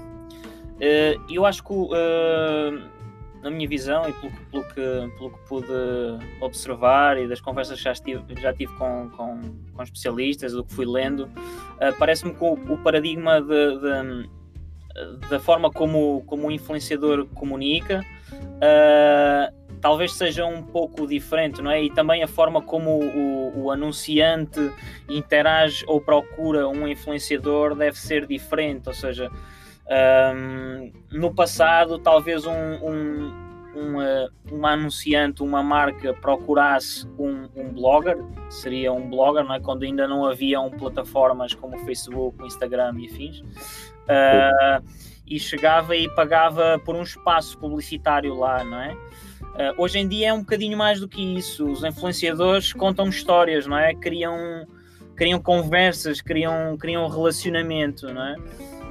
eh, 0.80 1.16
eu 1.30 1.44
acho 1.44 1.64
que 1.64 1.72
uh, 1.72 1.88
na 3.42 3.50
minha 3.50 3.68
visão 3.68 4.08
e 4.08 4.12
pelo, 4.12 4.32
pelo, 4.50 4.64
que, 4.64 5.16
pelo 5.16 5.30
que 5.30 5.48
pude 5.48 5.72
observar 6.40 7.18
e 7.18 7.28
das 7.28 7.40
conversas 7.40 7.78
que 7.78 7.84
já 7.84 7.94
tive, 7.94 8.40
já 8.40 8.52
tive 8.52 8.72
com, 8.74 9.10
com, 9.10 9.40
com 9.72 9.82
especialistas, 9.82 10.52
do 10.52 10.64
que 10.64 10.72
fui 10.72 10.86
lendo, 10.86 11.24
uh, 11.24 11.96
parece-me 11.98 12.34
que 12.34 12.42
o, 12.42 12.52
o 12.52 12.78
paradigma 12.78 13.40
de, 13.40 13.78
de, 13.78 14.30
da 15.28 15.38
forma 15.38 15.70
como, 15.70 16.22
como 16.26 16.48
o 16.48 16.50
influenciador 16.50 17.26
comunica 17.34 18.04
uh, 18.32 19.66
talvez 19.80 20.14
seja 20.14 20.44
um 20.44 20.62
pouco 20.62 21.06
diferente, 21.06 21.62
não 21.62 21.70
é? 21.70 21.82
E 21.82 21.90
também 21.90 22.22
a 22.22 22.26
forma 22.26 22.60
como 22.60 22.98
o, 22.98 23.64
o, 23.64 23.70
anunciante 23.70 24.72
interage 25.08 25.84
ou 25.86 26.00
procura 26.00 26.66
um 26.68 26.88
influenciador 26.88 27.74
deve 27.74 27.98
ser 27.98 28.26
diferente, 28.26 28.88
ou 28.88 28.94
seja, 28.94 29.30
um, 29.88 30.92
no 31.12 31.34
passado, 31.34 31.98
talvez 31.98 32.44
um, 32.44 32.52
um, 32.52 33.46
uma, 34.50 34.72
anunciante, 34.72 35.42
uma 35.42 35.62
marca 35.62 36.12
procurasse 36.14 37.06
um, 37.18 37.48
um, 37.54 37.72
blogger, 37.72 38.18
seria 38.48 38.92
um 38.92 39.08
blogger, 39.08 39.44
não 39.44 39.54
é? 39.54 39.60
quando 39.60 39.84
ainda 39.84 40.08
não 40.08 40.24
haviam 40.24 40.70
plataformas 40.70 41.54
como 41.54 41.78
Facebook, 41.84 42.44
Instagram 42.44 42.94
e 42.98 43.06
afins, 43.06 43.40
uh, 43.40 44.84
e 45.26 45.38
chegava 45.38 45.94
e 45.94 46.08
pagava 46.14 46.80
por 46.84 46.94
um 46.94 47.02
espaço 47.02 47.58
publicitário 47.58 48.34
lá, 48.34 48.64
não 48.64 48.80
é? 48.80 48.92
Uh, 48.92 49.82
hoje 49.82 49.98
em 49.98 50.08
dia 50.08 50.28
é 50.28 50.32
um 50.32 50.40
bocadinho 50.40 50.76
mais 50.76 51.00
do 51.00 51.08
que 51.08 51.22
isso. 51.36 51.66
Os 51.66 51.82
influenciadores 51.82 52.72
contam 52.72 53.08
histórias, 53.08 53.66
não 53.66 53.76
é? 53.76 53.94
Criam, 53.94 54.66
criam 55.14 55.40
conversas, 55.40 56.20
criam, 56.20 56.76
criam 56.76 57.08
relacionamento, 57.08 58.12
não 58.12 58.22
é? 58.22 58.36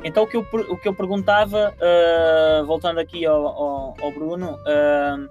Então 0.06 0.24
o 0.24 0.28
que 0.28 0.38
eu, 0.38 0.46
o 0.70 0.78
que 0.78 0.88
eu 0.88 0.94
perguntava, 0.94 1.76
uh, 1.82 2.64
voltando 2.64 3.00
aqui 3.00 3.26
ao, 3.26 3.48
ao, 3.48 3.96
ao 4.00 4.12
Bruno, 4.12 4.52
uh, 4.52 5.28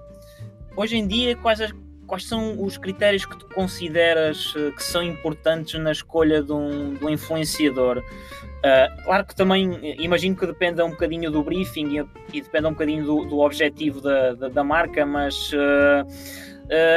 hoje 0.75 0.97
em 0.97 1.07
dia 1.07 1.33
quais, 1.37 1.61
as, 1.61 1.71
quais 2.05 2.27
são 2.27 2.61
os 2.61 2.77
critérios 2.77 3.25
que 3.25 3.37
tu 3.37 3.47
consideras 3.47 4.53
ah, 4.57 4.75
que 4.75 4.83
são 4.83 5.01
importantes 5.01 5.79
na 5.79 5.93
escolha 5.93 6.43
de 6.43 6.51
um, 6.51 6.93
de 6.93 7.05
um 7.05 7.09
influenciador? 7.09 7.99
Uh, 7.99 9.03
claro 9.05 9.25
que 9.25 9.33
também 9.33 9.95
imagino 9.97 10.35
que 10.35 10.45
dependa 10.45 10.83
um 10.83 10.89
bocadinho 10.89 11.31
do 11.31 11.41
briefing 11.41 11.97
e, 11.97 12.37
e 12.37 12.41
dependa 12.41 12.67
um 12.67 12.71
bocadinho 12.71 13.05
do, 13.05 13.23
do 13.23 13.39
objetivo 13.39 14.01
da, 14.01 14.33
da, 14.33 14.49
da, 14.49 14.63
marca, 14.63 15.05
mas 15.05 15.51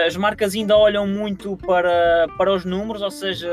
as 0.06 0.16
marcas 0.16 0.54
ainda 0.54 0.76
olham 0.76 1.06
muito 1.06 1.56
para, 1.58 2.26
para 2.38 2.52
os 2.52 2.64
números, 2.64 3.02
ou 3.02 3.10
seja, 3.10 3.48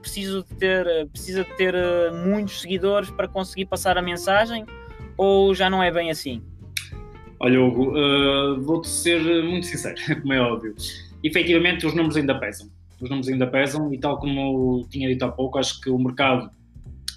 preciso 0.00 0.44
de 0.44 0.54
ter, 0.54 1.06
precisa 1.08 1.44
de 1.44 1.56
ter 1.56 1.74
uh, 1.74 2.14
muitos 2.14 2.60
seguidores 2.60 3.10
para 3.10 3.26
conseguir 3.26 3.66
passar 3.66 3.98
a 3.98 4.02
mensagem, 4.02 4.64
ou 5.16 5.54
já 5.54 5.68
não 5.68 5.82
é 5.82 5.90
bem 5.90 6.10
assim? 6.10 6.42
Olha, 7.40 7.60
Hugo, 7.60 7.96
uh, 7.96 8.60
vou-te 8.62 8.88
ser 8.88 9.20
muito 9.42 9.66
sincero, 9.66 9.96
como 10.22 10.32
é 10.32 10.40
óbvio. 10.40 10.74
Efetivamente, 11.22 11.86
os 11.86 11.94
números 11.94 12.16
ainda 12.16 12.38
pesam. 12.38 12.68
Os 13.00 13.08
números 13.08 13.28
ainda 13.28 13.46
pesam, 13.46 13.92
e 13.92 13.98
tal 13.98 14.18
como 14.18 14.86
tinha 14.88 15.08
dito 15.08 15.24
há 15.24 15.28
pouco, 15.28 15.58
acho 15.58 15.80
que 15.80 15.90
o 15.90 15.98
mercado 15.98 16.50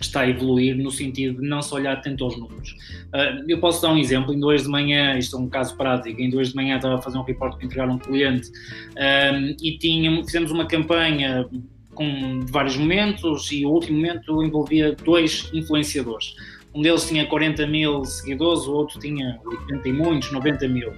está 0.03 0.22
a 0.22 0.29
evoluir 0.29 0.75
no 0.77 0.91
sentido 0.91 1.41
de 1.41 1.48
não 1.48 1.62
se 1.62 1.74
olhar 1.74 2.01
tanto 2.01 2.24
aos 2.24 2.38
números. 2.38 2.72
Uh, 3.13 3.43
eu 3.48 3.60
posso 3.60 3.81
dar 3.81 3.93
um 3.93 3.98
exemplo, 3.98 4.34
em 4.34 4.39
dois 4.39 4.63
de 4.63 4.70
manhã, 4.70 5.17
isto 5.17 5.36
é 5.36 5.39
um 5.39 5.50
caso 5.50 5.75
prático, 5.75 6.22
em 6.22 6.29
dois 6.29 6.50
de 6.50 6.55
manhã 6.55 6.75
estava 6.75 6.96
a 6.96 7.01
fazer 7.01 7.17
um 7.17 7.24
report 7.24 7.55
para 7.55 7.65
entregar 7.65 7.89
um 7.89 7.98
cliente 7.98 8.50
um, 8.50 9.55
e 9.62 9.77
tinha, 9.77 10.24
fizemos 10.24 10.51
uma 10.51 10.65
campanha 10.65 11.46
com 11.93 12.39
vários 12.48 12.77
momentos 12.77 13.51
e 13.51 13.65
o 13.65 13.70
último 13.70 13.98
momento 13.98 14.43
envolvia 14.43 14.96
dois 15.03 15.50
influenciadores. 15.53 16.36
Um 16.74 16.81
deles 16.81 17.05
tinha 17.05 17.25
40 17.25 17.67
mil 17.67 18.05
seguidores, 18.05 18.63
o 18.63 18.74
outro 18.74 18.98
tinha 19.00 19.39
80 19.46 19.89
e 19.89 19.93
muitos, 19.93 20.31
90 20.31 20.67
mil. 20.70 20.93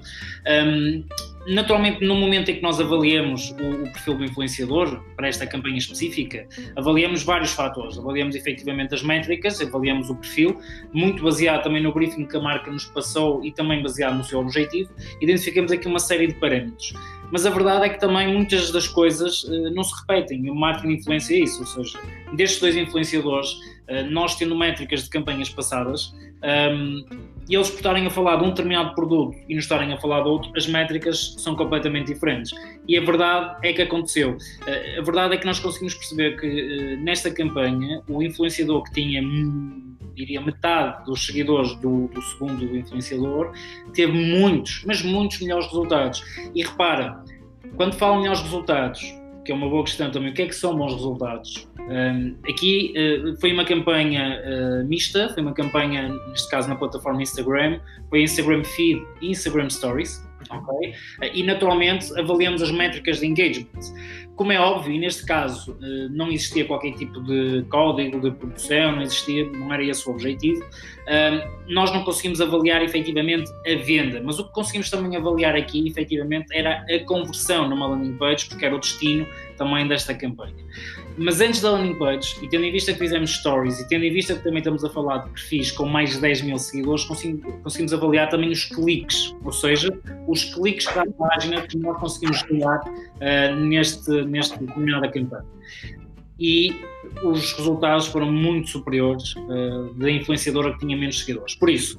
Um, 0.48 1.04
naturalmente, 1.48 2.06
no 2.06 2.16
momento 2.16 2.50
em 2.50 2.56
que 2.56 2.62
nós 2.62 2.80
avaliamos 2.80 3.52
o, 3.52 3.84
o, 3.84 3.92
perfil 3.92 4.18
do 4.18 4.26
influenciador, 4.26 5.04
para 5.16 5.28
esta 5.28 5.46
campanha 5.46 5.78
específica, 5.78 6.48
avaliamos 6.76 7.24
vários 7.24 7.52
fatores. 7.52 7.98
Avaliamos 7.98 8.36
efetivamente 8.36 8.94
as 8.94 9.04
métricas, 9.04 9.62
avaliamos 9.62 10.10
o 10.10 10.16
perfil, 10.16 10.60
muito 10.94 11.24
baseado 11.24 11.64
também 11.64 11.82
no 11.82 11.94
briefing 11.94 12.26
que 12.26 12.38
a 12.38 12.42
marca 12.42 12.72
nos 12.72 12.86
passou 12.86 13.44
e 13.44 13.52
também 13.52 13.82
baseado 13.82 14.16
no 14.16 14.24
seu 14.24 14.40
objetivo. 14.40 14.90
Identificamos 15.22 15.72
aqui 15.72 15.88
uma 15.88 16.00
série 16.00 16.28
de 16.28 16.36
parâmetros 16.36 16.94
mas 17.34 17.48
a 17.48 17.50
verdade 17.50 17.86
é 17.86 17.90
que 17.90 18.00
também 18.00 18.32
muitas 18.32 18.72
das 18.72 18.88
coisas 18.88 19.44
uh, 19.46 19.72
não 19.74 19.84
se 19.84 19.92
repetem. 20.02 20.48
O 20.52 20.54
marketing 20.54 21.00
influencia 21.00 21.44
isso, 21.44 21.62
ou 21.62 21.66
seja, 21.66 22.00
destes 22.36 22.62
dois 22.62 22.78
influenciadores, 22.78 23.54
uh, 23.54 24.06
nós 24.12 24.36
tendo 24.36 24.56
métricas 24.56 25.06
de 25.06 25.10
campanhas 25.10 25.50
passadas, 25.50 26.14
um, 26.44 26.48
ehm, 26.48 27.06
e 27.50 27.56
eles 27.56 27.70
por 27.70 27.78
estarem 27.78 28.06
a 28.06 28.10
falar 28.10 28.38
de 28.38 28.44
um 28.46 28.50
determinado 28.50 28.96
produto 28.96 29.38
e 29.48 29.56
nos 29.56 29.66
estarem 29.66 29.92
a 29.94 29.98
falar 29.98 30.22
de 30.22 30.30
outro, 30.30 30.52
as 30.56 30.68
métricas 30.68 31.36
são 31.38 31.56
completamente 31.56 32.14
diferentes. 32.14 32.52
E 32.88 32.98
a 32.98 33.02
verdade 33.02 33.56
é 33.68 33.74
que 33.74 33.82
aconteceu. 33.82 34.32
Uh, 34.32 35.00
a 35.00 35.04
verdade 35.04 35.36
é 35.36 35.38
que 35.38 35.46
nós 35.46 35.60
conseguimos 35.60 35.94
perceber 35.96 36.40
que 36.40 36.98
nesta 36.98 37.32
campanha 37.32 38.02
o 38.08 38.22
influenciador 38.22 38.84
que 38.84 38.94
tinha 38.94 39.22
diria 40.16 40.42
metade 40.42 41.06
dos 41.06 41.26
seguidores 41.26 41.76
do, 41.76 42.08
do, 42.08 42.22
segundo 42.22 42.78
influenciador, 42.78 43.52
teve 43.94 44.14
muitos, 44.14 44.84
mas 44.86 45.02
muitos 45.02 45.40
melhores 45.42 45.66
resultados. 45.66 46.24
E 46.54 46.64
repara, 46.64 47.24
quando 47.76 47.96
falo 47.96 48.20
melhores 48.20 48.42
resultados, 48.42 49.02
que 49.44 49.52
é 49.52 49.56
uma 49.56 49.70
boa 49.70 49.84
questão 49.84 50.10
também, 50.12 50.32
o 50.32 50.34
que 50.34 50.42
é 50.42 50.48
que 50.48 50.56
são 50.56 50.76
bons 50.76 50.94
resultados? 50.94 51.68
Um, 51.80 52.36
aqui 52.50 52.94
uh, 52.96 53.40
foi 53.40 53.52
uma 53.52 53.66
campanha 53.66 54.42
uh, 54.42 54.88
mista, 54.88 55.30
foi 55.34 55.44
uma 55.44 55.54
campanha, 55.54 56.10
neste 56.30 56.50
caso 56.50 56.70
na 56.70 56.76
plataforma 56.76 57.22
Instagram, 57.22 57.80
foi 58.10 58.24
Instagram 58.24 58.64
Feed 58.64 59.02
e 59.22 59.32
Instagram 59.32 59.70
Stories, 59.70 60.26
ok? 60.50 60.90
Uh, 60.90 60.94
e 61.34 61.44
naturalmente 61.44 62.18
avaliamos 62.18 62.62
as 62.62 62.72
métricas 62.72 63.20
de 63.20 63.28
engagement. 63.28 63.68
Como 64.36 64.52
é 64.52 64.60
óbvio, 64.60 64.94
e 64.94 65.00
neste 65.00 65.26
caso 65.26 65.78
eh, 65.82 66.08
não 66.10 66.32
existia 66.32 66.66
qualquer 66.66 66.94
tipo 66.94 67.22
de 67.22 67.64
código 67.70 68.20
de 68.20 68.32
produção, 68.32 68.94
não 68.94 69.02
existia, 69.04 69.46
não 69.52 69.72
era 69.72 69.84
esse 69.84 70.08
o 70.10 70.12
objetivo, 70.12 70.64
nós 71.68 71.94
não 71.94 72.04
conseguimos 72.04 72.42
avaliar 72.42 72.82
efetivamente 72.82 73.52
a 73.68 73.76
venda, 73.84 74.22
mas 74.24 74.40
o 74.40 74.46
que 74.46 74.54
conseguimos 74.54 74.90
também 74.90 75.16
avaliar 75.18 75.56
aqui 75.56 75.88
efetivamente 75.88 76.48
era 76.52 76.84
a 76.90 77.00
conversão 77.06 77.70
numa 77.70 77.88
landing 77.88 78.18
page, 78.18 78.48
porque 78.48 78.66
era 78.66 78.76
o 78.76 78.80
destino 78.80 79.28
também 79.54 79.88
desta 79.88 80.14
campanha. 80.14 80.56
Mas 81.18 81.42
antes 81.42 81.62
da 81.62 81.72
landing 81.72 81.98
page, 81.98 82.36
e 82.42 82.50
tendo 82.50 82.66
em 82.66 82.72
vista 82.72 82.92
que 82.92 83.00
fizemos 83.00 83.32
stories, 83.36 83.80
e 83.80 83.88
tendo 83.88 84.04
em 84.04 84.12
vista 84.12 84.36
que 84.36 84.44
também 84.44 84.60
estamos 84.60 84.84
a 84.84 84.90
falar 84.90 85.20
de 85.20 85.30
perfis 85.30 85.72
com 85.72 85.86
mais 85.86 86.12
de 86.12 86.20
10 86.20 86.42
mil 86.42 86.58
seguidores, 86.58 87.04
conseguimos, 87.06 87.54
conseguimos 87.62 87.94
avaliar 87.94 88.30
também 88.30 88.50
os 88.50 88.66
cliques, 88.66 89.36
ou 89.44 89.52
seja, 89.52 89.96
os 90.28 90.44
cliques 90.54 90.86
para 90.86 91.04
a 91.04 91.12
página 91.12 91.62
que 91.62 91.78
nós 91.78 92.00
conseguimos 92.00 92.42
criar 92.44 92.80
uh, 92.80 93.56
neste, 93.56 94.10
neste 94.26 94.58
determinada 94.58 95.08
campanha. 95.12 95.46
E 96.40 96.76
os 97.24 97.54
resultados 97.54 98.08
foram 98.08 98.32
muito 98.32 98.70
superiores 98.70 99.36
uh, 99.36 99.94
da 99.96 100.10
influenciadora 100.10 100.74
que 100.74 100.80
tinha 100.80 100.98
menos 100.98 101.20
seguidores. 101.20 101.54
Por 101.56 101.70
isso, 101.70 101.98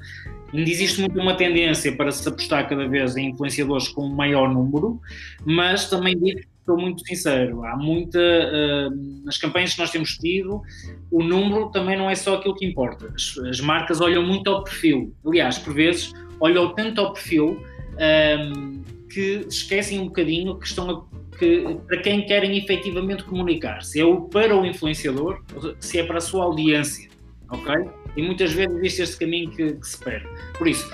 ainda 0.52 0.68
existe 0.68 1.00
muito 1.00 1.18
uma 1.20 1.36
tendência 1.36 1.94
para 1.96 2.10
se 2.10 2.28
apostar 2.28 2.68
cada 2.68 2.88
vez 2.88 3.16
em 3.16 3.30
influenciadores 3.30 3.88
com 3.88 4.08
maior 4.08 4.52
número, 4.52 5.00
mas 5.44 5.88
também 5.88 6.18
digo 6.18 6.40
estou 6.64 6.78
muito 6.78 7.06
sincero, 7.06 7.64
há 7.64 7.76
muita. 7.76 8.18
Uh, 8.18 9.24
nas 9.24 9.36
campanhas 9.36 9.74
que 9.74 9.80
nós 9.80 9.90
temos 9.90 10.16
tido, 10.16 10.62
o 11.10 11.22
número 11.22 11.70
também 11.70 11.96
não 11.96 12.08
é 12.08 12.14
só 12.14 12.36
aquilo 12.36 12.54
que 12.54 12.64
importa. 12.66 13.12
As, 13.14 13.38
as 13.38 13.60
marcas 13.60 14.00
olham 14.00 14.22
muito 14.22 14.50
ao 14.50 14.64
perfil. 14.64 15.14
Aliás, 15.26 15.58
por 15.58 15.74
vezes, 15.74 16.12
olham 16.40 16.74
tanto 16.74 17.00
ao 17.00 17.12
perfil 17.12 17.60
uh, 17.92 18.84
que 19.08 19.46
esquecem 19.48 20.00
um 20.00 20.06
bocadinho 20.06 20.58
que 20.58 20.66
estão 20.66 20.90
a, 20.90 21.38
que, 21.38 21.78
para 21.86 21.98
quem 21.98 22.24
querem 22.26 22.56
efetivamente 22.56 23.24
comunicar. 23.24 23.82
Se 23.82 24.00
é 24.00 24.04
para 24.32 24.56
o 24.56 24.64
influenciador, 24.64 25.42
se 25.78 25.98
é 25.98 26.04
para 26.04 26.18
a 26.18 26.20
sua 26.20 26.44
audiência. 26.44 27.08
Ok? 27.50 27.74
E 28.16 28.22
muitas 28.22 28.52
vezes 28.52 28.76
existe 28.76 29.02
este 29.02 29.18
caminho 29.18 29.50
que, 29.50 29.72
que, 29.72 29.86
se 29.86 29.98
perde. 29.98 30.28
Por 30.56 30.68
isso, 30.68 30.88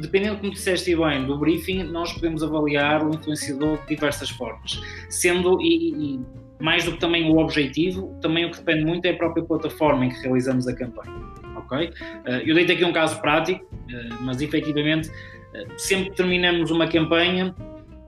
dependendo, 0.00 0.38
como 0.38 0.52
disseste 0.52 0.94
bem, 0.94 1.24
do 1.24 1.38
briefing, 1.38 1.84
nós 1.84 2.12
podemos 2.12 2.42
avaliar 2.42 3.06
o 3.06 3.14
influenciador 3.14 3.78
de 3.82 3.94
diversas 3.94 4.30
formas. 4.30 4.80
Sendo, 5.08 5.60
e, 5.62 6.16
e, 6.16 6.20
mais 6.60 6.84
do 6.84 6.92
que 6.92 6.98
também 6.98 7.30
o 7.30 7.38
objetivo, 7.38 8.16
também 8.20 8.44
o 8.44 8.50
que 8.50 8.58
depende 8.58 8.84
muito 8.84 9.06
é 9.06 9.10
a 9.10 9.16
própria 9.16 9.44
plataforma 9.44 10.06
em 10.06 10.10
que 10.10 10.20
realizamos 10.20 10.66
a 10.66 10.74
campanha. 10.74 11.14
Ok? 11.56 11.90
Eh, 12.26 12.42
eu 12.46 12.54
dei 12.54 12.64
aqui 12.64 12.84
um 12.84 12.92
caso 12.92 13.20
prático, 13.20 13.64
eh, 13.90 14.08
mas 14.20 14.40
efetivamente, 14.40 15.10
eh, 15.54 15.66
sempre 15.76 16.10
que 16.10 16.16
terminamos 16.16 16.70
uma 16.70 16.88
campanha, 16.88 17.54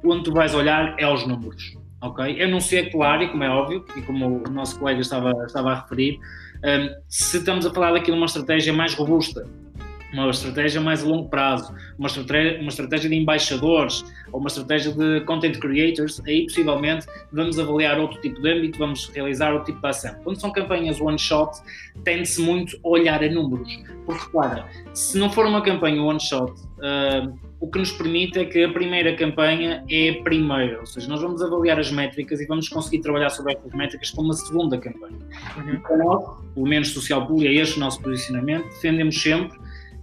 onde 0.04 0.24
tu 0.24 0.32
vais 0.32 0.54
olhar 0.54 0.96
é 0.98 1.04
aos 1.04 1.26
números. 1.26 1.76
Ok? 2.00 2.36
Eu 2.38 2.48
não 2.48 2.60
sei, 2.60 2.90
claro, 2.90 3.22
e 3.22 3.28
como 3.28 3.44
é 3.44 3.50
óbvio, 3.50 3.84
e 3.96 4.02
como 4.02 4.42
o 4.46 4.50
nosso 4.50 4.78
colega 4.78 5.00
estava, 5.00 5.32
estava 5.44 5.72
a 5.72 5.80
referir, 5.82 6.18
se 7.08 7.38
estamos 7.38 7.64
a 7.66 7.72
falar 7.72 7.92
daqui 7.92 8.10
de 8.10 8.16
uma 8.16 8.26
estratégia 8.26 8.72
mais 8.72 8.94
robusta, 8.94 9.46
uma 10.12 10.30
estratégia 10.30 10.80
mais 10.80 11.02
a 11.04 11.06
longo 11.06 11.28
prazo, 11.28 11.72
uma 11.98 12.08
estratégia, 12.08 12.60
uma 12.60 12.68
estratégia 12.68 13.08
de 13.08 13.16
embaixadores 13.16 14.04
ou 14.32 14.40
uma 14.40 14.48
estratégia 14.48 14.92
de 14.92 15.20
content 15.20 15.58
creators, 15.58 16.20
aí 16.26 16.44
possivelmente 16.44 17.06
vamos 17.32 17.58
avaliar 17.58 17.98
outro 17.98 18.20
tipo 18.20 18.40
de 18.40 18.50
âmbito, 18.50 18.78
vamos 18.78 19.08
realizar 19.14 19.52
outro 19.52 19.72
tipo 19.72 19.80
de 19.80 19.88
ação. 19.88 20.14
Quando 20.24 20.40
são 20.40 20.50
campanhas 20.52 21.00
one 21.00 21.18
shot, 21.18 21.58
tende-se 22.04 22.40
muito 22.40 22.76
a 22.84 22.88
olhar 22.88 23.22
a 23.22 23.28
números, 23.28 23.68
porque 24.04 24.24
repara, 24.24 24.66
se 24.92 25.18
não 25.18 25.30
for 25.30 25.46
uma 25.46 25.62
campanha 25.62 26.02
one 26.02 26.20
shot, 26.20 26.52
uh, 26.52 27.49
o 27.60 27.68
que 27.68 27.78
nos 27.78 27.92
permite 27.92 28.38
é 28.38 28.44
que 28.46 28.64
a 28.64 28.72
primeira 28.72 29.14
campanha 29.14 29.84
é 29.88 30.10
a 30.10 30.22
primeira, 30.22 30.80
ou 30.80 30.86
seja, 30.86 31.06
nós 31.08 31.20
vamos 31.20 31.42
avaliar 31.42 31.78
as 31.78 31.92
métricas 31.92 32.40
e 32.40 32.46
vamos 32.46 32.68
conseguir 32.70 33.00
trabalhar 33.00 33.28
sobre 33.28 33.52
essas 33.52 33.72
métricas 33.72 34.10
como 34.10 34.28
uma 34.28 34.34
segunda 34.34 34.78
campanha. 34.78 35.18
Uhum. 35.58 35.98
Nós, 35.98 36.40
pelo 36.54 36.66
menos 36.66 36.88
social 36.88 37.26
pool, 37.26 37.42
é 37.42 37.52
este 37.52 37.76
o 37.76 37.80
nosso 37.80 38.00
posicionamento, 38.00 38.64
defendemos 38.64 39.20
sempre 39.20 39.58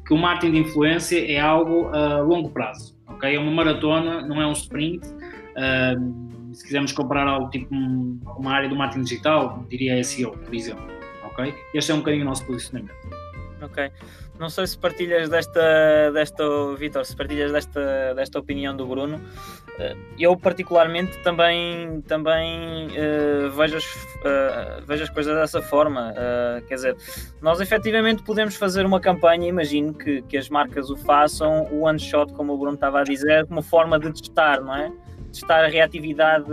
que 0.06 0.14
o 0.14 0.18
marketing 0.18 0.54
de 0.54 0.60
influência 0.60 1.32
é 1.32 1.40
algo 1.40 1.88
a 1.88 2.22
longo 2.22 2.50
prazo, 2.52 2.96
ok? 3.08 3.36
É 3.36 3.40
uma 3.40 3.52
maratona, 3.52 4.22
não 4.22 4.40
é 4.40 4.46
um 4.46 4.54
sprint. 4.54 5.06
Uh, 5.08 6.54
se 6.54 6.64
quisermos 6.64 6.92
comparar 6.92 7.28
algo 7.28 7.50
tipo 7.50 7.74
uma 7.74 8.52
área 8.52 8.70
do 8.70 8.76
marketing 8.76 9.04
digital, 9.04 9.66
diria 9.68 10.02
SEO, 10.04 10.32
por 10.32 10.54
exemplo, 10.54 10.86
ok? 11.26 11.54
Este 11.74 11.92
é 11.92 11.96
um 11.96 12.00
bocadinho 12.00 12.24
o 12.24 12.26
nosso 12.26 12.46
posicionamento. 12.46 12.96
Ok. 13.62 13.92
Não 14.40 14.50
sei 14.50 14.68
se 14.68 14.78
partilhas 14.78 15.30
desta, 15.30 16.12
desta 16.12 16.44
Vitor, 16.78 17.04
se 17.06 17.16
partilhas 17.16 17.52
desta, 17.52 18.14
desta 18.14 18.40
opinião 18.40 18.76
do 18.76 18.86
Bruno. 18.86 19.20
Eh, 19.80 19.96
eu 20.20 20.36
particularmente 20.38 21.18
também, 21.20 22.02
também 22.02 22.88
uh, 22.88 23.50
vejo, 23.52 23.78
as, 23.78 23.86
uh, 23.86 24.86
vejo 24.86 25.04
as 25.04 25.10
coisas 25.10 25.36
dessa 25.36 25.62
forma. 25.62 26.14
Uh, 26.14 26.66
quer 26.66 26.76
dizer, 26.76 26.98
nós 27.42 27.60
efetivamente 27.62 28.24
podemos 28.24 28.56
fazer 28.56 28.86
uma 28.86 29.00
campanha, 29.00 29.48
imagino 29.48 29.94
que, 29.94 30.22
que 30.24 30.38
as 30.38 30.50
marcas 30.50 30.90
o 30.90 30.96
façam, 30.96 31.64
o 31.72 31.82
one 31.82 32.00
shot, 32.00 32.34
como 32.34 32.54
o 32.54 32.58
Bruno 32.58 32.76
estava 32.76 33.02
a 33.02 33.04
dizer, 33.04 33.46
como 33.48 33.62
forma 33.62 34.00
de 34.00 34.12
testar, 34.12 34.62
não 34.62 34.76
é? 34.76 34.92
Testar 35.32 35.66
a 35.66 35.68
reatividade 35.68 36.46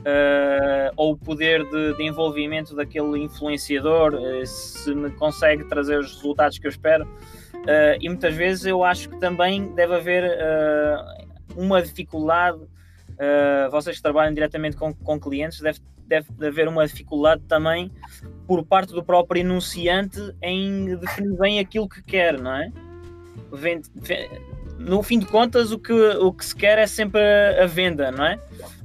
uh, 0.00 0.92
ou 0.96 1.12
o 1.12 1.16
poder 1.16 1.64
de, 1.64 1.94
de, 1.94 2.02
envolvimento 2.04 2.74
daquele 2.74 3.18
influenciador, 3.18 4.14
uh, 4.14 4.46
se 4.46 4.94
me 4.94 5.10
consegue 5.10 5.64
trazer 5.64 5.98
os 5.98 6.14
resultados 6.14 6.58
que 6.58 6.66
eu 6.66 6.70
espero. 6.70 7.04
Uh, 7.04 7.98
e 8.00 8.08
muitas 8.08 8.34
vezes 8.34 8.66
eu 8.66 8.82
acho 8.82 9.08
que 9.08 9.18
também 9.18 9.74
deve 9.74 9.94
haver 9.94 10.24
uma 11.56 11.82
dificuldade. 11.82 12.58
vocês 13.70 13.96
que 13.96 14.02
trabalham 14.02 14.32
diretamente 14.32 14.76
com, 14.76 14.94
com 14.94 15.20
clientes, 15.20 15.60
deve, 15.60 15.80
deve 16.06 16.46
haver 16.46 16.68
uma 16.68 16.86
dificuldade 16.86 17.42
também 17.46 17.90
por 18.46 18.64
parte 18.64 18.92
do 18.92 19.02
próprio 19.02 19.40
enunciante 19.40 20.34
em 20.42 20.96
definir 20.96 21.36
bem 21.36 21.58
aquilo 21.58 21.88
que 21.88 22.02
quer, 22.02 22.38
não 22.38 22.54
é? 22.54 22.72
Vende, 23.52 23.90
no 24.78 25.02
fim 25.02 25.18
de 25.18 25.26
contas, 25.26 25.72
o 25.72 25.78
que, 25.78 25.92
o 25.92 26.32
que 26.32 26.44
se 26.44 26.56
quer 26.56 26.78
é 26.78 26.86
sempre 26.86 27.20
a, 27.20 27.64
a 27.64 27.66
venda, 27.66 28.10
não 28.10 28.24
é? 28.24 28.40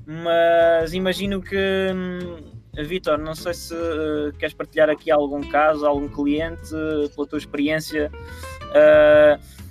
Mas 0.05 0.93
imagino 0.93 1.41
que, 1.41 1.57
hum, 1.93 2.37
Vitor, 2.83 3.17
não 3.17 3.33
sei 3.33 3.53
se 3.53 3.73
uh, 3.73 4.31
queres 4.37 4.53
partilhar 4.53 4.89
aqui 4.89 5.09
algum 5.09 5.41
caso, 5.41 5.85
algum 5.85 6.07
cliente, 6.07 6.69
pela 7.15 7.27
tua 7.27 7.39
experiência. 7.39 8.11
Uh, 8.69 9.65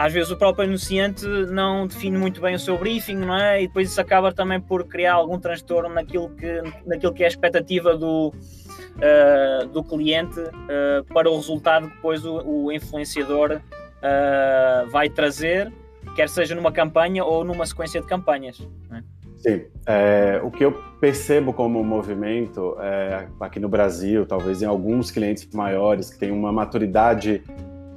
às 0.00 0.14
vezes 0.14 0.30
o 0.30 0.36
próprio 0.36 0.64
anunciante 0.64 1.26
não 1.26 1.86
define 1.86 2.16
muito 2.16 2.40
bem 2.40 2.54
o 2.54 2.58
seu 2.58 2.78
briefing, 2.78 3.16
não 3.16 3.36
é? 3.36 3.62
E 3.62 3.66
depois 3.66 3.90
isso 3.90 4.00
acaba 4.00 4.32
também 4.32 4.58
por 4.58 4.84
criar 4.84 5.12
algum 5.12 5.38
transtorno 5.38 5.94
naquilo 5.94 6.30
que, 6.30 6.62
naquilo 6.86 7.12
que 7.12 7.22
é 7.22 7.26
a 7.26 7.28
expectativa 7.28 7.94
do, 7.98 8.32
uh, 8.32 9.66
do 9.68 9.84
cliente 9.84 10.40
uh, 10.40 11.04
para 11.12 11.30
o 11.30 11.36
resultado 11.36 11.88
que 11.88 11.96
depois 11.96 12.24
o, 12.24 12.40
o 12.46 12.72
influenciador 12.72 13.60
uh, 13.60 14.88
vai 14.88 15.10
trazer, 15.10 15.70
quer 16.16 16.30
seja 16.30 16.54
numa 16.54 16.72
campanha 16.72 17.22
ou 17.22 17.44
numa 17.44 17.66
sequência 17.66 18.00
de 18.00 18.06
campanhas. 18.06 18.58
É? 18.90 19.02
Sim, 19.40 19.62
é, 19.86 20.38
o 20.44 20.50
que 20.50 20.62
eu 20.62 20.72
percebo 21.00 21.54
como 21.54 21.82
movimento 21.82 22.76
é, 22.78 23.26
aqui 23.40 23.58
no 23.58 23.70
Brasil, 23.70 24.26
talvez 24.26 24.60
em 24.60 24.66
alguns 24.66 25.10
clientes 25.10 25.48
maiores 25.54 26.10
que 26.10 26.18
têm 26.18 26.30
uma 26.30 26.52
maturidade 26.52 27.42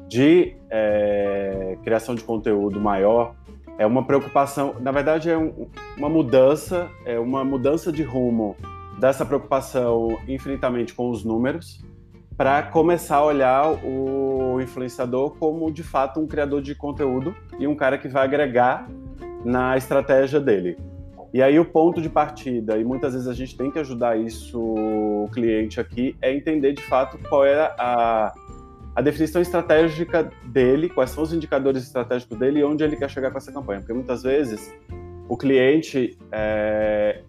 de 0.07 0.55
é, 0.69 1.77
criação 1.83 2.15
de 2.15 2.23
conteúdo 2.23 2.79
maior 2.79 3.35
é 3.77 3.85
uma 3.85 4.05
preocupação, 4.05 4.75
na 4.79 4.91
verdade 4.91 5.29
é 5.29 5.37
um, 5.37 5.67
uma 5.97 6.07
mudança, 6.07 6.89
é 7.05 7.19
uma 7.19 7.43
mudança 7.43 7.91
de 7.91 8.03
rumo 8.03 8.55
dessa 8.97 9.25
preocupação 9.25 10.17
infinitamente 10.25 10.93
com 10.93 11.09
os 11.09 11.25
números 11.25 11.83
para 12.37 12.63
começar 12.63 13.17
a 13.17 13.25
olhar 13.25 13.69
o 13.83 14.61
influenciador 14.61 15.35
como 15.37 15.69
de 15.71 15.83
fato 15.83 16.21
um 16.21 16.27
criador 16.27 16.61
de 16.61 16.73
conteúdo 16.73 17.35
e 17.59 17.67
um 17.67 17.75
cara 17.75 17.97
que 17.97 18.07
vai 18.07 18.23
agregar 18.23 18.87
na 19.43 19.75
estratégia 19.75 20.39
dele. 20.39 20.77
E 21.33 21.41
aí 21.41 21.59
o 21.59 21.65
ponto 21.65 21.99
de 21.99 22.09
partida, 22.09 22.77
e 22.77 22.83
muitas 22.83 23.13
vezes 23.13 23.27
a 23.27 23.33
gente 23.33 23.57
tem 23.57 23.71
que 23.71 23.79
ajudar 23.79 24.15
isso 24.15 24.59
o 24.61 25.27
cliente 25.33 25.79
aqui, 25.79 26.15
é 26.21 26.31
entender 26.31 26.73
de 26.73 26.83
fato 26.83 27.17
qual 27.27 27.43
é 27.43 27.73
a, 27.79 28.31
a 28.95 29.01
definição 29.01 29.41
estratégica 29.41 30.31
dele, 30.45 30.89
quais 30.89 31.09
são 31.09 31.23
os 31.23 31.33
indicadores 31.33 31.81
estratégicos 31.83 32.37
dele 32.37 32.59
e 32.59 32.63
onde 32.63 32.83
ele 32.83 32.95
quer 32.95 33.09
chegar 33.09 33.31
com 33.31 33.39
essa 33.39 33.51
campanha. 33.51 33.79
Porque 33.79 33.93
muitas 33.93 34.21
vezes 34.21 34.71
o 35.27 35.35
cliente 35.35 36.15
é, 36.31 37.21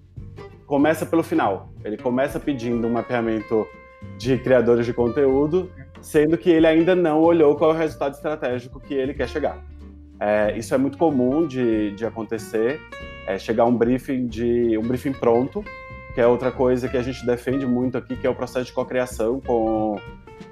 começa 0.66 1.06
pelo 1.06 1.23
final. 1.23 1.70
Ele 1.82 1.96
começa 1.96 2.38
pedindo 2.38 2.87
um 2.87 2.92
mapeamento 2.92 3.66
de 4.18 4.37
criadores 4.37 4.84
de 4.84 4.92
conteúdo, 4.92 5.70
sendo 6.02 6.37
que 6.37 6.50
ele 6.50 6.66
ainda 6.66 6.94
não 6.94 7.23
olhou 7.23 7.56
qual 7.56 7.70
é 7.70 7.75
o 7.75 7.76
resultado 7.78 8.12
estratégico 8.12 8.78
que 8.80 8.92
ele 8.92 9.14
quer 9.14 9.30
chegar. 9.30 9.64
É, 10.20 10.56
isso 10.58 10.75
é 10.75 10.78
muito 10.78 10.99
comum 10.99 11.46
de, 11.46 11.92
de 11.92 12.04
acontecer, 12.04 12.78
é 13.26 13.38
chegar 13.38 13.64
um 13.64 13.76
briefing 13.76 14.26
de 14.26 14.76
um 14.78 14.83
briefing 14.83 15.12
pronto, 15.12 15.64
que 16.14 16.21
é 16.21 16.26
outra 16.26 16.52
coisa 16.52 16.88
que 16.88 16.97
a 16.97 17.02
gente 17.02 17.25
defende 17.26 17.66
muito 17.66 17.99
aqui, 17.99 18.16
que 18.16 18.26
é 18.26 18.31
o 18.31 18.35
processo 18.35 18.66
de 18.66 18.73
cocriação 18.73 19.40
com, 19.40 19.97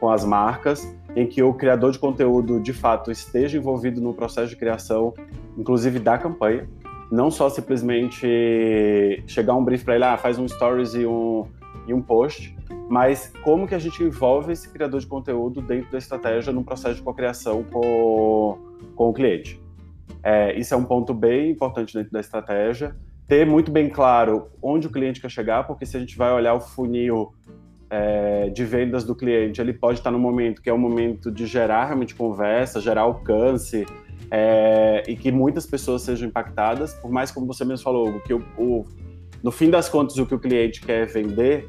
com 0.01 0.11
as 0.11 0.25
marcas 0.25 0.93
em 1.15 1.27
que 1.27 1.43
o 1.43 1.53
criador 1.53 1.93
de 1.93 1.99
conteúdo 1.99 2.61
de 2.61 2.73
fato 2.73 3.11
esteja 3.11 3.59
envolvido 3.59 4.01
no 4.01 4.15
processo 4.15 4.49
de 4.49 4.57
criação, 4.57 5.13
inclusive 5.57 5.99
da 5.99 6.17
campanha, 6.17 6.69
não 7.11 7.31
só 7.31 7.51
simplesmente 7.51 8.27
chegar 9.27 9.55
um 9.55 9.65
brief 9.65 9.85
para 9.85 9.95
ele, 9.95 10.05
ah, 10.05 10.17
faz 10.17 10.39
um 10.39 10.49
stories 10.49 10.95
e 10.95 11.07
um, 11.07 11.47
e 11.87 11.93
um 11.93 12.01
post, 12.01 12.57
mas 12.89 13.33
como 13.43 13.67
que 13.67 13.75
a 13.75 13.79
gente 13.79 14.03
envolve 14.03 14.53
esse 14.53 14.69
criador 14.69 15.01
de 15.01 15.07
conteúdo 15.07 15.61
dentro 15.61 15.91
da 15.93 15.99
estratégia 15.99 16.53
no 16.53 16.65
processo 16.65 16.97
de 16.97 17.03
cocriação 17.03 17.63
com, 17.65 18.59
com 18.97 19.11
o 19.11 19.13
cliente. 19.13 19.61
É, 20.23 20.59
isso 20.59 20.73
é 20.75 20.77
um 20.77 20.85
ponto 20.85 21.13
bem 21.13 21.51
importante 21.51 21.95
dentro 21.95 22.13
da 22.13 22.21
estratégia. 22.21 22.95
Ter 23.27 23.47
muito 23.47 23.71
bem 23.71 23.89
claro 23.89 24.49
onde 24.63 24.87
o 24.87 24.91
cliente 24.91 25.21
quer 25.21 25.31
chegar, 25.31 25.67
porque 25.67 25.87
se 25.87 25.97
a 25.97 26.01
gente 26.01 26.17
vai 26.17 26.33
olhar 26.33 26.55
o 26.55 26.61
funil 26.61 27.33
é, 27.91 28.49
de 28.49 28.65
vendas 28.65 29.05
do 29.05 29.15
cliente, 29.15 29.61
ele 29.61 29.73
pode 29.73 29.99
estar 29.99 30.11
no 30.11 30.19
momento 30.19 30.63
que 30.63 30.71
é 30.71 30.73
o 30.73 30.79
momento 30.79 31.31
de 31.31 31.47
gerar 31.47 31.87
realmente 31.87 32.15
conversa, 32.15 32.81
gerar 32.81 33.03
alcance 33.03 33.87
é, 34.31 35.03
e 35.07 35.15
que 35.15 35.31
muitas 35.31 35.67
pessoas 35.67 36.03
sejam 36.03 36.29
impactadas, 36.29 36.95
por 36.95 37.11
mais 37.11 37.31
como 37.31 37.47
você 37.47 37.65
mesmo 37.67 37.85
falou, 37.85 38.19
que 38.21 38.33
o, 38.33 38.43
o, 38.57 38.87
no 39.43 39.51
fim 39.51 39.69
das 39.69 39.91
contas 39.91 40.17
o 40.17 40.25
que 40.25 40.35
o 40.35 40.39
cliente 40.39 40.81
quer 40.81 41.07
vender, 41.07 41.69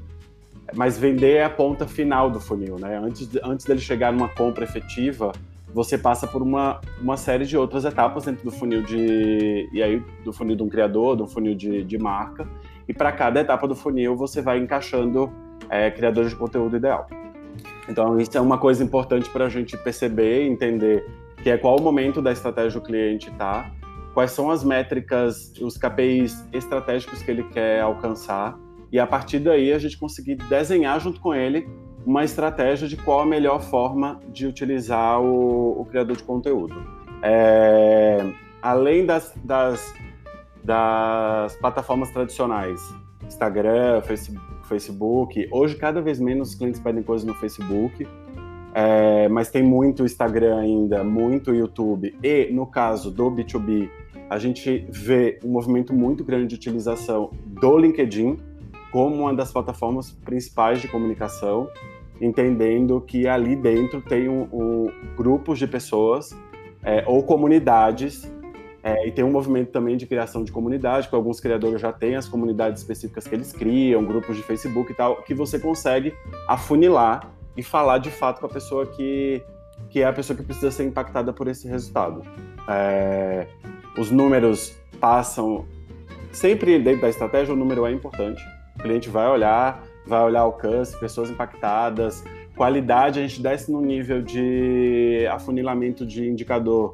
mas 0.74 0.98
vender 0.98 1.38
é 1.38 1.44
a 1.44 1.50
ponta 1.50 1.86
final 1.86 2.32
do 2.32 2.40
funil, 2.40 2.78
né? 2.80 2.98
Antes, 2.98 3.30
antes 3.44 3.66
dele 3.66 3.82
chegar 3.82 4.14
numa 4.14 4.30
compra 4.30 4.64
efetiva, 4.64 5.34
você 5.74 5.98
passa 5.98 6.28
por 6.28 6.42
uma, 6.42 6.80
uma 7.02 7.18
série 7.18 7.46
de 7.46 7.58
outras 7.58 7.84
etapas 7.84 8.26
dentro 8.26 8.44
do 8.44 8.52
funil 8.52 8.84
de 8.84 9.68
e 9.74 9.82
aí 9.82 10.04
do 10.24 10.32
funil 10.32 10.56
de 10.56 10.64
um 10.64 10.70
criador, 10.70 11.16
do 11.16 11.28
funil 11.28 11.56
de, 11.56 11.84
de 11.84 11.98
marca, 11.98 12.48
e 12.88 12.94
para 12.94 13.12
cada 13.12 13.42
etapa 13.42 13.68
do 13.68 13.76
funil 13.76 14.16
você 14.16 14.42
vai 14.42 14.60
encaixando 14.60 15.32
é, 15.70 15.90
criadores 15.90 16.30
de 16.30 16.36
conteúdo 16.36 16.78
ideal. 16.78 17.08
Então, 17.90 18.20
isso 18.20 18.38
é 18.38 18.42
uma 18.42 18.58
coisa 18.58 18.84
importante 18.84 19.30
para 19.30 19.46
a 19.46 19.50
gente 19.50 19.78
perceber 19.78 20.48
entender 20.48 21.06
que 21.42 21.50
é 21.50 21.58
qual 21.58 21.78
o 21.78 21.82
momento 21.82 22.22
da 22.22 22.32
estratégia 22.32 22.80
do 22.80 22.86
cliente 22.86 23.30
tá, 23.32 23.70
quais 24.14 24.32
são 24.32 24.50
as 24.50 24.64
métricas, 24.64 25.52
os 25.60 25.78
KPIs 25.78 26.48
estratégicos 26.54 27.22
que 27.22 27.32
ele 27.32 27.44
quer 27.44 27.82
alcançar, 27.82 28.58
e 28.92 29.00
a 29.00 29.08
partir 29.08 29.40
daí 29.40 29.74
a 29.74 29.80
gente 29.80 29.98
conseguir 29.98 30.36
desenhar 30.36 31.00
junto 31.00 31.20
com 31.20 31.34
ele 31.34 31.68
uma 32.06 32.24
estratégia 32.24 32.88
de 32.88 32.98
qual 32.98 33.22
a 33.22 33.26
melhor 33.26 33.62
forma 33.62 34.20
de 34.30 34.46
utilizar 34.46 35.22
o, 35.22 35.82
o 35.82 35.86
criador 35.86 36.18
de 36.18 36.24
conteúdo. 36.24 36.76
É, 37.22 38.26
além 38.62 39.06
das, 39.06 39.34
das, 39.44 39.94
das 40.64 41.56
plataformas 41.58 42.12
tradicionais, 42.12 42.82
Instagram, 43.26 44.02
Facebook. 44.64 45.48
Hoje, 45.52 45.76
cada 45.76 46.02
vez 46.02 46.20
menos 46.20 46.50
os 46.50 46.56
clientes 46.56 46.80
pedem 46.80 47.04
coisas 47.04 47.26
no 47.26 47.34
Facebook, 47.36 48.08
é, 48.74 49.28
mas 49.30 49.50
tem 49.50 49.64
muito 49.64 50.04
Instagram 50.04 50.58
ainda, 50.58 51.04
muito 51.04 51.54
YouTube. 51.54 52.16
E, 52.24 52.52
no 52.52 52.66
caso 52.66 53.12
do 53.12 53.30
B2B, 53.30 53.90
a 54.30 54.40
gente 54.40 54.88
vê 54.90 55.40
um 55.44 55.50
movimento 55.50 55.94
muito 55.94 56.24
grande 56.24 56.48
de 56.48 56.56
utilização 56.56 57.32
do 57.46 57.78
LinkedIn 57.78 58.38
como 58.92 59.16
uma 59.16 59.34
das 59.34 59.52
plataformas 59.52 60.12
principais 60.12 60.82
de 60.82 60.88
comunicação, 60.88 61.68
entendendo 62.24 63.02
que 63.02 63.28
ali 63.28 63.56
dentro 63.56 64.02
tem 64.02 64.30
um, 64.30 64.48
um 64.52 64.92
grupos 65.16 65.60
de 65.60 65.68
pessoas 65.68 66.30
é, 66.84 67.04
ou 67.08 67.24
comunidades 67.24 68.32
é, 68.84 69.08
e 69.08 69.12
tem 69.12 69.24
um 69.24 69.32
movimento 69.32 69.72
também 69.72 69.96
de 69.96 70.06
criação 70.06 70.44
de 70.44 70.52
comunidade, 70.52 71.08
que 71.08 71.16
alguns 71.16 71.40
criadores 71.40 71.80
já 71.80 71.94
têm 71.94 72.16
as 72.16 72.28
comunidades 72.28 72.82
específicas 72.82 73.26
que 73.26 73.34
eles 73.34 73.54
criam, 73.54 74.04
grupos 74.04 74.36
de 74.36 74.44
Facebook 74.44 74.92
e 74.92 74.96
tal, 74.96 75.22
que 75.24 75.34
você 75.34 75.58
consegue 75.58 76.14
afunilar 76.48 77.32
e 77.56 77.64
falar 77.64 78.00
de 78.00 78.12
fato 78.12 78.42
com 78.42 78.46
a 78.46 78.50
pessoa 78.50 78.86
que, 78.86 79.42
que 79.90 80.02
é 80.02 80.06
a 80.06 80.12
pessoa 80.12 80.36
que 80.36 80.44
precisa 80.44 80.70
ser 80.70 80.84
impactada 80.84 81.32
por 81.32 81.48
esse 81.48 81.66
resultado. 81.66 82.24
É, 82.68 83.48
os 83.98 84.12
números 84.12 84.78
passam. 85.00 85.66
Sempre 86.34 86.80
dentro 86.80 87.02
da 87.02 87.10
estratégia, 87.10 87.54
o 87.54 87.58
número 87.58 87.86
é 87.86 87.92
importante. 87.92 88.44
O 88.76 88.82
cliente 88.82 89.08
vai 89.08 89.28
olhar, 89.28 89.84
vai 90.06 90.24
olhar 90.24 90.42
alcance, 90.42 90.98
pessoas 91.00 91.30
impactadas, 91.30 92.24
qualidade, 92.56 93.20
a 93.20 93.22
gente 93.22 93.42
desce 93.42 93.72
no 93.72 93.82
nível 93.82 94.22
de 94.22 95.28
afunilamento 95.32 96.06
de 96.06 96.28
indicador 96.30 96.94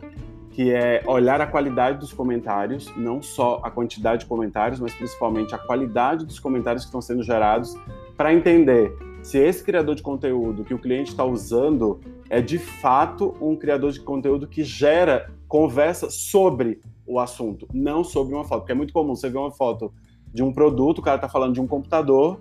que 0.51 0.71
é 0.73 1.01
olhar 1.05 1.39
a 1.39 1.47
qualidade 1.47 1.99
dos 1.99 2.11
comentários, 2.11 2.91
não 2.97 3.21
só 3.21 3.61
a 3.63 3.71
quantidade 3.71 4.23
de 4.23 4.25
comentários, 4.25 4.79
mas 4.79 4.93
principalmente 4.93 5.55
a 5.55 5.57
qualidade 5.57 6.25
dos 6.25 6.37
comentários 6.37 6.83
que 6.83 6.89
estão 6.89 7.01
sendo 7.01 7.23
gerados, 7.23 7.75
para 8.17 8.33
entender 8.33 8.93
se 9.21 9.37
esse 9.37 9.63
criador 9.63 9.95
de 9.95 10.03
conteúdo 10.03 10.65
que 10.65 10.73
o 10.73 10.79
cliente 10.79 11.11
está 11.11 11.23
usando 11.23 12.01
é 12.29 12.41
de 12.41 12.57
fato 12.57 13.35
um 13.39 13.55
criador 13.55 13.91
de 13.91 14.01
conteúdo 14.01 14.47
que 14.47 14.63
gera 14.63 15.31
conversa 15.47 16.09
sobre 16.09 16.81
o 17.07 17.19
assunto, 17.19 17.65
não 17.73 18.03
sobre 18.03 18.35
uma 18.35 18.43
foto. 18.43 18.59
Porque 18.59 18.73
é 18.73 18.75
muito 18.75 18.93
comum 18.93 19.15
você 19.15 19.29
ver 19.29 19.37
uma 19.37 19.51
foto 19.51 19.93
de 20.31 20.43
um 20.43 20.51
produto, 20.53 20.99
o 20.99 21.01
cara 21.01 21.15
está 21.15 21.29
falando 21.29 21.53
de 21.53 21.61
um 21.61 21.67
computador, 21.67 22.39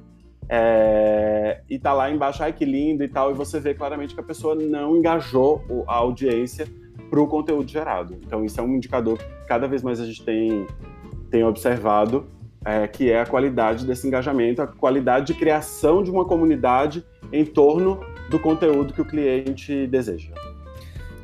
é, 0.48 1.60
e 1.68 1.78
tá 1.78 1.92
lá 1.92 2.10
embaixo, 2.10 2.42
ai 2.42 2.52
que 2.52 2.64
lindo 2.64 3.04
e 3.04 3.08
tal, 3.08 3.30
e 3.30 3.34
você 3.34 3.60
vê 3.60 3.74
claramente 3.74 4.14
que 4.14 4.20
a 4.20 4.24
pessoa 4.24 4.54
não 4.54 4.96
engajou 4.96 5.62
a 5.86 5.94
audiência 5.94 6.66
para 7.10 7.20
o 7.20 7.26
conteúdo 7.26 7.70
gerado. 7.70 8.18
Então, 8.24 8.44
isso 8.44 8.60
é 8.60 8.62
um 8.62 8.74
indicador 8.74 9.18
que 9.18 9.46
cada 9.46 9.66
vez 9.66 9.82
mais 9.82 10.00
a 10.00 10.06
gente 10.06 10.24
tem, 10.24 10.66
tem 11.30 11.44
observado, 11.44 12.28
é, 12.64 12.86
que 12.86 13.10
é 13.10 13.20
a 13.20 13.26
qualidade 13.26 13.86
desse 13.86 14.06
engajamento, 14.06 14.62
a 14.62 14.66
qualidade 14.66 15.26
de 15.26 15.34
criação 15.34 16.02
de 16.02 16.10
uma 16.10 16.24
comunidade 16.24 17.04
em 17.32 17.44
torno 17.44 18.00
do 18.30 18.38
conteúdo 18.38 18.92
que 18.92 19.00
o 19.00 19.04
cliente 19.04 19.86
deseja. 19.86 20.32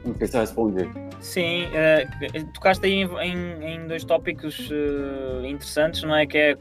Não 0.05 0.15
sei 0.15 0.27
se 0.27 0.39
responder. 0.39 0.89
Sim, 1.21 1.65
uh, 1.65 2.53
tocaste 2.53 2.85
aí 2.85 2.93
em, 2.93 3.05
em, 3.05 3.75
em 3.75 3.87
dois 3.87 4.05
tópicos 4.05 4.71
uh, 4.71 5.45
interessantes, 5.47 6.03
não 6.03 6.15
é? 6.15 6.27
Que 6.27 6.37
é 6.37 6.57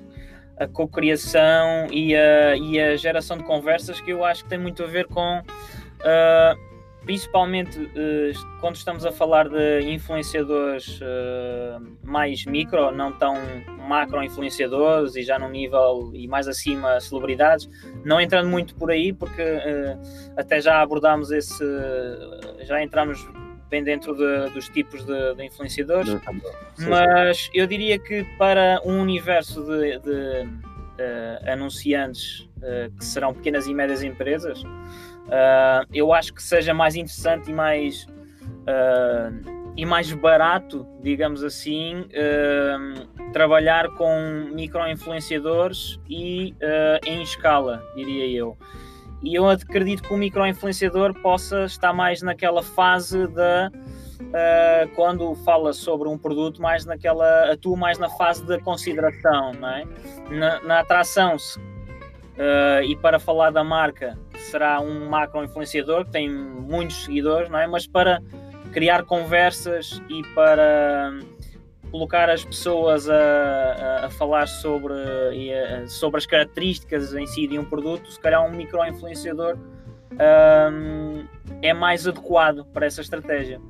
a 0.58 0.68
cocriação 0.68 1.88
e 1.92 2.16
a, 2.16 2.56
e 2.56 2.80
a 2.80 2.96
geração 2.96 3.38
de 3.38 3.44
conversas, 3.44 4.00
que 4.00 4.12
eu 4.12 4.24
acho 4.24 4.44
que 4.44 4.50
tem 4.50 4.60
muito 4.60 4.84
a 4.84 4.88
ver 4.88 5.08
com 5.08 5.40
uh, 5.40 6.74
principalmente 7.04 7.80
uh, 7.80 8.60
quando 8.60 8.76
estamos 8.76 9.06
a 9.06 9.12
falar 9.12 9.50
de 9.50 9.82
influenciadores 9.92 11.00
uh, 11.02 11.82
mais 12.04 12.46
micro, 12.46 12.92
não 12.92 13.12
tão 13.12 13.36
macro 13.88 14.24
influenciadores 14.24 15.16
e 15.16 15.24
já 15.24 15.38
num 15.38 15.50
nível 15.50 16.12
e 16.14 16.28
mais 16.28 16.48
acima 16.48 17.00
celebridades, 17.02 17.70
não 18.04 18.22
entrando 18.22 18.50
muito 18.50 18.76
por 18.76 18.90
aí, 18.90 19.12
porque 19.12 19.42
uh, 19.42 20.00
até 20.38 20.62
já 20.62 20.82
abordámos 20.82 21.32
esse, 21.32 21.64
já 22.62 22.82
entramos 22.82 23.28
bem 23.74 23.84
dentro 23.84 24.16
de, 24.16 24.54
dos 24.54 24.70
tipos 24.70 25.04
de, 25.04 25.36
de 25.36 25.46
influenciadores, 25.46 26.16
mas 26.88 27.50
eu 27.54 27.66
diria 27.66 27.98
que 27.98 28.24
para 28.38 28.80
um 28.86 29.02
universo 29.02 29.64
de, 29.64 30.00
de 30.00 31.52
anunciantes 31.52 32.48
que 32.98 33.04
serão 33.04 33.34
pequenas 33.34 33.68
e 33.68 33.74
médias 33.74 34.04
empresas 34.04 34.64
uh, 35.28 35.88
eu 35.94 36.14
acho 36.14 36.34
que 36.34 36.42
seja 36.42 36.74
mais 36.74 36.96
interessante 36.96 37.50
e 37.50 37.54
mais, 37.54 38.06
uh, 38.68 39.72
e 39.76 39.86
mais 39.86 40.12
barato, 40.14 40.86
digamos 41.02 41.44
assim, 41.44 42.02
uh, 42.02 43.32
trabalhar 43.32 43.90
com 43.96 44.50
micro-influenciadores 44.54 46.00
e 46.10 46.56
em 47.06 47.22
escala, 47.22 47.84
diria 47.96 48.28
eu. 48.28 48.58
E 49.24 49.36
eu 49.36 49.50
acredito 49.50 50.04
que 50.04 50.14
o 50.14 50.18
micro-influenciador 50.18 51.14
possa 51.22 51.64
estar 51.64 51.94
mais 51.94 52.22
naquela 52.22 52.62
fase 52.62 53.26
da. 53.28 53.72
Uh, 54.22 54.88
quando 54.96 55.34
fala 55.46 55.74
sobre 55.74 56.08
um 56.08 56.18
produto, 56.18 56.62
mais 56.62 56.86
naquela, 56.86 57.52
atua 57.52 57.78
mais 57.78 58.00
na 58.00 58.10
fase 58.10 58.44
da 58.46 58.60
consideração, 58.60 59.54
não 59.54 59.70
é? 59.70 59.86
na, 60.30 60.62
na 60.62 60.80
atração. 60.80 61.36
Uh, 61.36 62.84
e 62.84 62.96
para 62.96 63.20
falar 63.20 63.52
da 63.52 63.64
marca, 63.64 64.18
será 64.36 64.82
um 64.82 65.08
macro 65.08 65.44
influenciador 65.44 66.06
que 66.06 66.12
tem 66.12 66.30
muitos 66.30 67.06
seguidores, 67.06 67.50
não 67.50 67.60
é? 67.60 67.68
Mas 67.68 67.86
para 67.86 68.22
criar 68.72 69.04
conversas 69.04 70.02
e 70.10 70.24
para 70.34 71.14
colocar 71.94 72.28
as 72.28 72.44
pessoas 72.44 73.08
a, 73.08 73.14
a, 73.14 74.06
a 74.08 74.10
falar 74.10 74.48
sobre, 74.48 74.94
a, 74.96 75.88
sobre 75.88 76.18
as 76.18 76.26
características 76.26 77.14
em 77.14 77.28
si 77.28 77.46
de 77.46 77.60
um 77.60 77.64
produto, 77.64 78.12
se 78.12 78.20
calhar 78.20 78.44
um 78.44 78.50
micro 78.50 78.84
influenciador 78.84 79.60
um, 80.12 81.24
é 81.62 81.72
mais 81.72 82.08
adequado 82.08 82.66
para 82.74 82.88
essa 82.88 83.02
estratégia. 83.02 83.62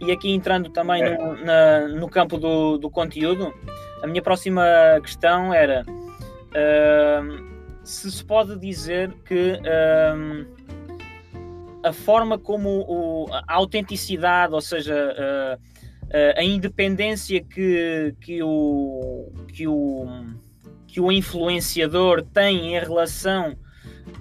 E 0.00 0.10
aqui 0.10 0.32
entrando 0.32 0.70
também 0.70 1.02
é. 1.02 1.18
no, 1.18 1.44
na, 1.44 1.88
no 1.88 2.08
campo 2.08 2.38
do, 2.38 2.78
do 2.78 2.88
conteúdo, 2.90 3.52
a 4.02 4.06
minha 4.06 4.22
próxima 4.22 4.64
questão 5.02 5.52
era. 5.52 5.84
Um, 5.86 7.52
se 7.84 8.10
se 8.10 8.24
pode 8.24 8.58
dizer 8.58 9.12
que 9.26 9.60
um, 10.16 10.46
a 11.82 11.92
forma 11.92 12.38
como 12.38 12.80
o, 12.88 13.26
a 13.30 13.54
autenticidade, 13.56 14.54
ou 14.54 14.62
seja, 14.62 14.94
uh, 14.94 15.73
a 16.36 16.42
independência 16.42 17.42
que, 17.42 18.14
que, 18.20 18.42
o, 18.42 19.32
que, 19.48 19.66
o, 19.66 20.06
que 20.86 21.00
o 21.00 21.10
influenciador 21.10 22.22
tem 22.22 22.76
em 22.76 22.78
relação 22.78 23.56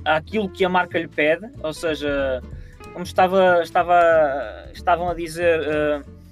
àquilo 0.03 0.49
que 0.49 0.65
a 0.65 0.69
marca 0.69 0.97
lhe 0.97 1.07
pede, 1.07 1.49
ou 1.61 1.73
seja, 1.73 2.41
como 2.93 3.03
estava, 3.03 3.61
estava, 3.61 4.69
estavam 4.73 5.09
a 5.09 5.13
dizer. 5.13 5.59
Uh, 5.59 6.23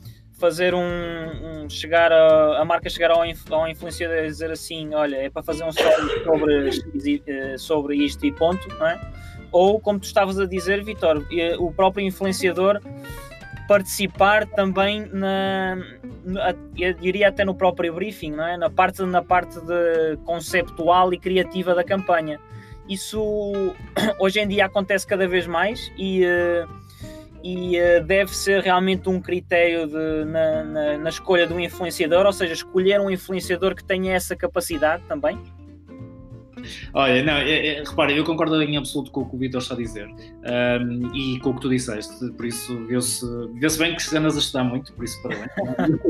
fazer 0.41 0.74
um, 0.74 0.82
um 0.82 1.69
chegar 1.69 2.12
a, 2.12 2.60
a, 2.60 2.65
marca 2.65 2.89
chegar 2.89 3.12
ao, 3.12 3.19
ao 3.19 3.67
influenciador 3.69 4.17
e 4.17 4.26
dizer 4.26 4.50
assim, 4.50 4.91
olha, 4.95 5.17
é 5.17 5.30
para 5.30 5.43
fazer 5.43 5.63
um 5.63 5.69
story 5.69 6.24
sobre, 6.24 7.21
eh, 7.28 7.58
sobre 7.60 7.95
isto 7.97 8.26
e 8.26 8.32
ponto, 8.32 8.67
não 8.80 8.88
é? 8.88 9.00
Ou 9.52 9.80
como 9.80 10.00
tu 10.00 10.06
estavas 10.06 10.39
a 10.39 10.47
dizer, 10.47 10.84
Vitor, 10.84 11.24
o 11.60 11.71
próprio 11.71 12.04
influenciador 12.04 12.82
participar 13.71 14.45
também 14.47 15.07
na, 15.13 15.77
na, 16.25 16.53
eu 16.77 16.93
diria 16.93 17.29
até 17.29 17.45
no 17.45 17.55
próprio 17.55 17.93
briefing, 17.93 18.31
não 18.31 18.45
é? 18.45 18.57
Na 18.57 18.69
parte 18.69 19.01
na 19.03 19.23
parte 19.23 19.62
de 19.62 20.17
conceptual 20.25 21.13
e 21.13 21.17
criativa 21.17 21.73
da 21.73 21.81
campanha. 21.81 22.38
Isso 22.89 23.41
hoje 24.19 24.41
em 24.41 24.47
dia 24.49 24.65
acontece 24.65 25.07
cada 25.07 25.25
vez 25.25 25.47
mais 25.47 25.89
e 25.97 26.25
uh, 26.25 26.81
e 27.41 27.79
uh, 27.79 28.03
deve 28.03 28.36
ser 28.36 28.62
realmente 28.62 29.07
um 29.07 29.21
critério 29.21 29.88
de, 29.88 30.25
na, 30.25 30.63
na, 30.65 30.97
na, 30.97 31.10
escolha 31.10 31.47
de 31.47 31.53
um 31.53 31.60
influenciador, 31.60 32.25
ou 32.25 32.34
seja, 32.34 32.51
escolher 32.51 32.99
um 32.99 33.10
influenciador 33.10 33.73
que 33.73 33.86
tenha 33.86 34.13
essa 34.13 34.36
capacidade 34.36 35.01
também? 35.07 35.39
Olha, 36.93 37.24
não, 37.24 37.34
é, 37.34 37.67
é, 37.67 37.84
repara, 37.84 38.12
eu 38.12 38.24
concordo 38.24 38.62
em 38.62 38.78
absoluto 38.78 39.12
com 39.12 39.21
o 39.21 39.30
que 39.30 39.36
o 39.36 39.39
Vitor 39.39 39.62
está 39.62 39.74
a 39.74 39.78
dizer 39.78 40.08
um, 40.08 41.15
e 41.15 41.39
com 41.39 41.52
o 41.52 41.56
que 41.56 41.62
tu 41.62 41.69
disseste, 41.69 42.32
por 42.32 42.45
isso 42.45 42.86
viu-se 42.88 43.26
viu 43.54 43.78
bem 43.78 43.95
que 43.95 44.17
andas 44.17 44.36
a 44.36 44.39
estudar 44.39 44.63
muito, 44.63 44.93
por 44.93 45.06
isso 45.06 45.21
parabéns. 45.21 45.50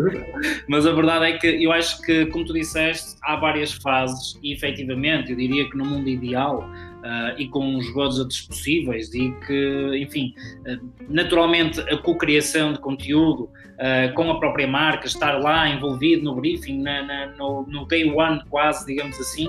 Mas 0.67 0.85
a 0.85 0.91
verdade 0.91 1.25
é 1.25 1.37
que 1.37 1.47
eu 1.47 1.71
acho 1.71 2.01
que, 2.01 2.25
como 2.27 2.45
tu 2.45 2.53
disseste, 2.53 3.15
há 3.23 3.35
várias 3.35 3.73
fases 3.73 4.39
e 4.43 4.53
efetivamente 4.53 5.31
eu 5.31 5.37
diria 5.37 5.69
que 5.69 5.77
no 5.77 5.85
mundo 5.85 6.07
ideal 6.09 6.69
uh, 7.01 7.39
e 7.39 7.47
com 7.47 7.77
os 7.77 7.91
budgets 7.93 8.41
possíveis 8.41 9.13
e 9.13 9.31
que, 9.45 9.97
enfim, 9.97 10.33
uh, 10.67 10.89
naturalmente 11.09 11.79
a 11.81 11.97
co-criação 11.97 12.73
de 12.73 12.79
conteúdo 12.79 13.49
uh, 13.81 14.13
com 14.13 14.31
a 14.31 14.39
própria 14.39 14.67
marca, 14.67 15.07
estar 15.07 15.39
lá 15.39 15.67
envolvido 15.67 16.23
no 16.23 16.35
briefing, 16.35 16.81
na, 16.81 17.03
na, 17.03 17.27
no, 17.37 17.65
no, 17.67 17.85
day 17.87 18.09
one 18.09 18.41
quase, 18.49 18.85
digamos 18.85 19.19
assim, 19.19 19.47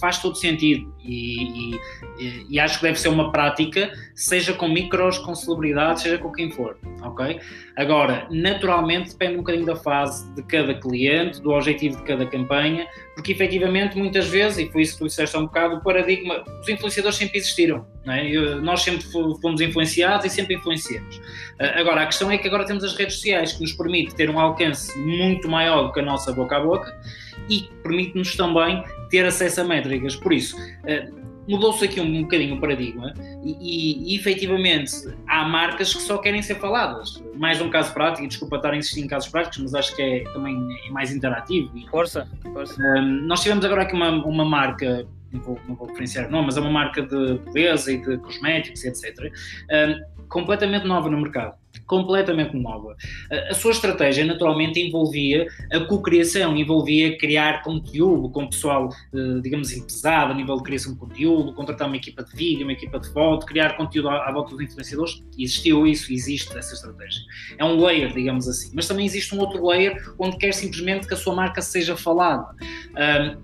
faz 0.00 0.18
todo 0.18 0.36
sentido 0.36 0.92
e, 1.04 1.74
e, 2.18 2.46
e, 2.50 2.60
acho 2.60 2.78
que 2.78 2.86
deve 2.86 2.98
ser 2.98 3.08
uma 3.08 3.30
prática, 3.30 3.92
seja 4.14 4.54
com 4.54 4.68
micros, 4.68 5.18
com 5.18 5.34
celebridades, 5.34 6.02
seja 6.02 6.18
com 6.18 6.32
quem 6.32 6.50
for, 6.50 6.78
ok? 7.02 7.40
Agora, 7.76 8.26
naturalmente 8.30 9.10
depende 9.10 9.34
um 9.34 9.38
bocadinho 9.38 9.66
da 9.66 9.76
fase 9.76 10.32
de 10.34 10.42
cada 10.44 10.74
cliente, 10.74 11.42
do 11.42 11.50
objetivo 11.50 11.96
de 11.98 12.02
cada 12.04 12.24
campanha, 12.26 12.86
porque 13.14 13.32
efetivamente 13.32 13.98
muitas 13.98 14.28
vezes, 14.28 14.58
e 14.58 14.72
foi 14.72 14.82
isso 14.82 14.94
que 14.94 15.00
tu 15.00 15.06
disseste 15.06 15.36
há 15.36 15.40
um 15.40 15.44
bocado, 15.44 15.76
o 15.76 15.82
paradigma, 15.82 16.42
os 16.60 16.68
influenciadores 16.68 17.18
sempre 17.18 17.38
existiram, 17.38 17.86
é? 18.06 18.26
Eu, 18.30 18.62
nós 18.62 18.82
sempre 18.82 19.04
fomos 19.40 19.60
influenciados 19.60 20.26
e 20.26 20.30
sempre 20.30 20.56
influenciamos. 20.56 21.16
Uh, 21.16 21.80
agora, 21.80 22.02
a 22.02 22.06
questão 22.06 22.30
é 22.30 22.38
que 22.38 22.46
agora 22.46 22.64
temos 22.64 22.84
as 22.84 22.94
redes 22.94 23.16
sociais 23.16 23.43
que 23.52 23.62
nos 23.62 23.72
permite 23.72 24.14
ter 24.14 24.30
um 24.30 24.38
alcance 24.38 24.96
muito 24.98 25.48
maior 25.48 25.84
do 25.84 25.92
que 25.92 26.00
a 26.00 26.02
nossa 26.02 26.32
boca 26.32 26.56
a 26.56 26.60
boca 26.60 26.98
e 27.48 27.68
permite-nos 27.82 28.34
também 28.36 28.82
ter 29.10 29.24
acesso 29.26 29.60
a 29.60 29.64
métricas. 29.64 30.16
Por 30.16 30.32
isso, 30.32 30.56
uh, 30.56 31.24
mudou-se 31.48 31.84
aqui 31.84 32.00
um, 32.00 32.22
bocadinho 32.22 32.56
o 32.56 32.60
paradigma 32.60 33.12
e, 33.42 34.12
e, 34.12 34.16
efetivamente 34.16 34.92
há 35.26 35.46
marcas 35.46 35.92
que 35.94 36.02
só 36.02 36.18
querem 36.18 36.42
ser 36.42 36.56
faladas. 36.56 37.22
Mais 37.36 37.60
um 37.60 37.68
caso 37.68 37.92
prático, 37.92 38.24
e 38.24 38.28
desculpa 38.28 38.56
estar 38.56 38.72
a 38.72 38.76
insistir 38.76 39.00
em 39.02 39.06
casos 39.06 39.28
práticos, 39.28 39.58
mas 39.58 39.74
acho 39.74 39.94
que 39.94 40.02
é 40.02 40.24
também 40.32 40.56
é 40.86 40.90
mais 40.90 41.12
interativo. 41.12 41.70
Força, 41.90 42.28
força. 42.52 42.80
Um, 42.82 43.26
nós 43.26 43.42
tivemos 43.42 43.64
agora 43.64 43.82
aqui 43.82 43.94
uma, 43.94 44.10
uma 44.10 44.44
marca, 44.44 45.06
não 45.32 45.40
vou, 45.40 45.60
não 45.68 45.74
vou 45.74 45.88
referenciar 45.88 46.30
não, 46.30 46.42
mas 46.42 46.56
é 46.56 46.60
uma 46.60 46.70
marca 46.70 47.02
de 47.02 47.38
beleza 47.52 47.92
e 47.92 47.98
de 47.98 48.18
cosméticos, 48.18 48.84
etc. 48.84 49.32
Um, 49.70 50.26
completamente 50.28 50.86
nova 50.86 51.10
no 51.10 51.20
mercado 51.20 51.63
completamente 51.86 52.56
nova. 52.56 52.96
A 53.50 53.54
sua 53.54 53.72
estratégia 53.72 54.24
naturalmente 54.24 54.80
envolvia 54.80 55.46
a 55.72 55.80
co-criação, 55.80 56.56
envolvia 56.56 57.16
criar 57.18 57.62
conteúdo 57.62 58.28
com 58.30 58.46
pessoal, 58.46 58.88
eh, 59.14 59.40
digamos 59.42 59.72
pesado 59.74 60.32
a 60.32 60.34
nível 60.34 60.56
de 60.56 60.62
criação 60.62 60.92
de 60.92 60.98
conteúdo, 60.98 61.52
contratar 61.52 61.88
uma 61.88 61.96
equipa 61.96 62.22
de 62.22 62.34
vídeo, 62.34 62.64
uma 62.64 62.72
equipa 62.72 62.98
de 62.98 63.12
foto, 63.12 63.46
criar 63.46 63.76
conteúdo 63.76 64.08
à, 64.08 64.30
volta 64.32 64.50
dos 64.50 64.60
influenciadores. 64.60 65.22
Existiu 65.38 65.86
isso, 65.86 66.12
existe 66.12 66.56
essa 66.56 66.74
estratégia. 66.74 67.20
É 67.58 67.64
um 67.64 67.82
layer, 67.84 68.12
digamos 68.12 68.48
assim. 68.48 68.70
Mas 68.74 68.86
também 68.86 69.04
existe 69.04 69.34
um 69.34 69.40
outro 69.40 69.66
layer 69.66 69.94
onde 70.18 70.36
quer 70.36 70.52
simplesmente 70.52 71.06
que 71.06 71.14
a 71.14 71.16
sua 71.16 71.34
marca 71.34 71.60
seja 71.60 71.96
falada. 71.96 72.46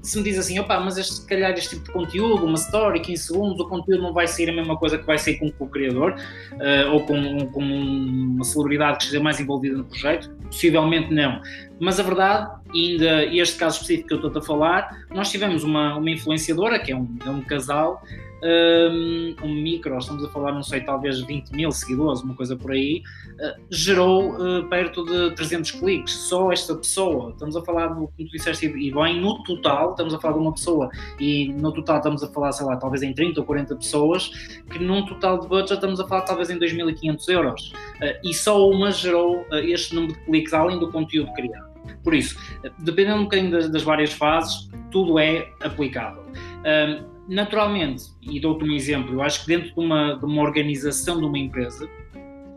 Se 0.03 0.19
me 0.19 0.25
diz 0.25 0.39
assim, 0.39 0.59
opá, 0.59 0.81
mas 0.81 0.97
este, 0.97 1.15
se 1.15 1.27
calhar 1.27 1.51
este 1.53 1.71
tipo 1.71 1.85
de 1.85 1.93
conteúdo, 1.93 2.45
uma 2.45 2.57
story, 2.57 3.01
15 3.01 3.23
segundos, 3.23 3.61
o 3.61 3.69
conteúdo 3.69 4.03
não 4.03 4.13
vai 4.13 4.27
sair 4.27 4.51
a 4.51 4.53
mesma 4.53 4.77
coisa 4.77 4.99
que 4.99 5.07
vai 5.07 5.19
sair 5.19 5.39
com 5.39 5.53
o 5.59 5.69
criador 5.69 6.15
uh, 6.53 6.93
ou 6.93 7.01
com, 7.05 7.47
com 7.49 7.63
um 7.63 8.20
uma 8.27 8.45
celebridade 8.45 8.99
que 8.99 9.05
esteja 9.05 9.23
mais 9.23 9.41
envolvida 9.41 9.77
no 9.77 9.85
projeto? 9.85 10.31
Possivelmente 10.45 11.13
não. 11.13 11.41
Mas 11.79 11.99
a 11.99 12.03
verdade, 12.03 12.51
ainda 12.75 13.25
este 13.25 13.59
caso 13.59 13.77
específico 13.77 14.09
que 14.09 14.15
eu 14.15 14.27
estou 14.27 14.43
a 14.43 14.45
falar, 14.45 15.07
nós 15.15 15.31
tivemos 15.31 15.65
uma, 15.65 15.97
uma 15.97 16.11
influenciadora, 16.11 16.79
que 16.79 16.93
é 16.93 16.97
um, 16.97 17.09
é 17.25 17.31
um 17.31 17.41
casal, 17.41 18.03
um, 18.43 19.49
micro, 19.49 19.97
estamos 19.99 20.25
a 20.25 20.29
falar, 20.29 20.53
não 20.53 20.63
sei, 20.63 20.81
talvez 20.81 21.21
20 21.21 21.51
mil 21.51 21.71
seguidores, 21.71 22.23
uma 22.23 22.35
coisa 22.35 22.57
por 22.57 22.73
aí, 22.73 23.03
uh, 23.35 23.61
gerou 23.71 24.35
uh, 24.35 24.65
perto 24.69 25.05
de 25.05 25.35
300 25.35 25.73
cliques. 25.73 26.15
Só 26.15 26.51
esta 26.53 26.75
pessoa, 26.75 27.31
estamos 27.31 27.57
a 27.57 27.63
falar, 27.63 27.89
do, 27.89 28.09
como 28.09 28.09
tu 28.17 28.31
disseste, 28.33 28.67
e 28.67 28.93
bem, 28.93 29.21
no 29.21 29.43
total, 29.45 29.91
estamos 29.91 30.15
a 30.15 30.19
falar 30.19 30.35
de 30.35 30.41
uma 30.41 30.53
pessoa, 30.53 30.89
e 31.19 31.53
no 31.53 31.73
total 31.73 31.99
estamos 31.99 32.23
a 32.23 32.29
falar, 32.29 32.53
sei 32.53 32.67
lá, 32.67 32.77
talvez 32.77 33.03
em 33.03 33.13
30 33.13 33.41
ou 33.41 33.47
40 33.47 33.77
pessoas, 33.77 34.29
que 34.71 34.79
num 34.79 35.05
total 35.05 35.41
de 35.41 35.49
budget 35.49 35.75
estamos 35.75 36.01
a 36.01 36.07
falar 36.07 36.23
talvez 36.23 36.51
em 36.51 36.59
2.500 36.59 37.29
euros. 37.29 37.73
Uh, 38.01 38.29
e 38.29 38.35
só 38.35 38.69
uma 38.69 38.91
gerou 38.91 39.47
este 39.51 39.95
número 39.95 40.15
de 40.15 40.21
cliques, 40.25 40.53
além 40.53 40.79
do 40.79 40.91
conteúdo 40.91 41.33
criado. 41.35 41.71
Por 42.03 42.15
isso, 42.15 42.39
dependendo 42.79 43.21
um 43.21 43.25
bocadinho 43.25 43.51
das, 43.51 43.69
das 43.69 43.83
várias 43.83 44.13
fases, 44.13 44.69
tudo 44.91 45.19
é 45.19 45.49
aplicável. 45.61 46.23
Um, 46.61 47.10
naturalmente, 47.31 48.11
e 48.21 48.41
dou-te 48.41 48.65
um 48.65 48.73
exemplo, 48.73 49.15
eu 49.15 49.23
acho 49.23 49.43
que 49.43 49.47
dentro 49.47 49.73
de 49.73 49.81
uma, 49.81 50.15
de 50.15 50.25
uma 50.25 50.43
organização 50.43 51.19
de 51.19 51.25
uma 51.25 51.39
empresa, 51.39 51.89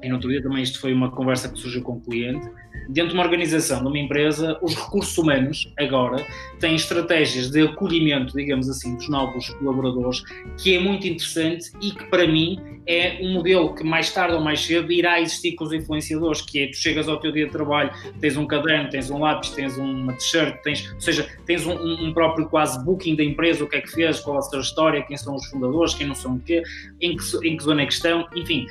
e 0.02 0.10
no 0.10 0.16
outro 0.16 0.30
dia 0.30 0.42
também 0.42 0.64
isto 0.64 0.82
foi 0.82 0.92
uma 0.92 1.12
conversa 1.12 1.48
que 1.48 1.60
surgiu 1.60 1.84
com 1.84 1.94
o 1.94 1.96
um 1.98 2.02
cliente, 2.02 2.50
dentro 2.90 3.10
de 3.10 3.14
uma 3.16 3.24
organização, 3.24 3.82
de 3.82 3.88
uma 3.88 4.00
empresa, 4.00 4.58
os 4.62 4.76
recursos 4.76 5.18
humanos 5.18 5.72
agora 5.78 6.26
têm 6.60 6.76
estratégias 6.76 7.50
de 7.50 7.62
acolhimento, 7.62 8.36
digamos 8.36 8.70
assim, 8.70 8.96
dos 8.96 9.10
novos 9.10 9.50
colaboradores, 9.50 10.24
que 10.58 10.76
é 10.76 10.80
muito 10.80 11.08
interessante 11.08 11.72
e 11.82 11.92
que 11.92 12.06
para 12.06 12.28
mim 12.28 12.60
é 12.86 13.20
um 13.22 13.34
modelo 13.34 13.74
que 13.74 13.84
mais 13.84 14.12
tarde 14.12 14.36
ou 14.36 14.42
mais 14.42 14.62
cedo 14.62 14.92
irá 14.92 15.20
existir 15.20 15.54
com 15.54 15.64
os 15.64 15.74
influenciadores, 15.74 16.42
que 16.42 16.64
é 16.64 16.68
tu 16.68 16.78
chegas 16.78 17.08
ao 17.08 17.18
teu 17.20 17.32
dia 17.32 17.46
de 17.46 17.52
trabalho, 17.52 17.92
tens 18.20 18.36
um 18.36 18.46
caderno, 18.46 18.90
tens 18.90 19.10
um 19.10 19.20
lápis, 19.20 19.52
tens 19.52 19.78
uma 19.78 20.14
t-shirt, 20.14 20.62
tens, 20.64 20.92
ou 20.94 21.02
seja, 21.02 21.28
tens 21.46 21.66
um, 21.66 21.74
um, 21.74 22.14
próprio 22.14 22.48
quase 22.48 22.84
booking 22.84 23.16
da 23.16 23.24
empresa, 23.24 23.64
o 23.64 23.68
que 23.68 23.78
é 23.78 23.82
que 23.82 23.90
fez, 23.90 24.20
qual 24.20 24.38
a 24.38 24.42
sua 24.42 24.60
história, 24.60 25.02
quem 25.04 25.16
são 25.16 25.36
os 25.36 25.46
fundadores, 25.46 25.94
quem 25.94 26.08
não 26.08 26.16
são 26.16 26.36
o 26.36 26.40
quê, 26.40 26.62
em 27.00 27.16
que, 27.16 27.24
em 27.48 27.56
que 27.56 27.64
zona 27.64 27.84
é 27.84 27.86
que 27.86 27.94
estão, 27.94 28.28
enfim. 28.36 28.68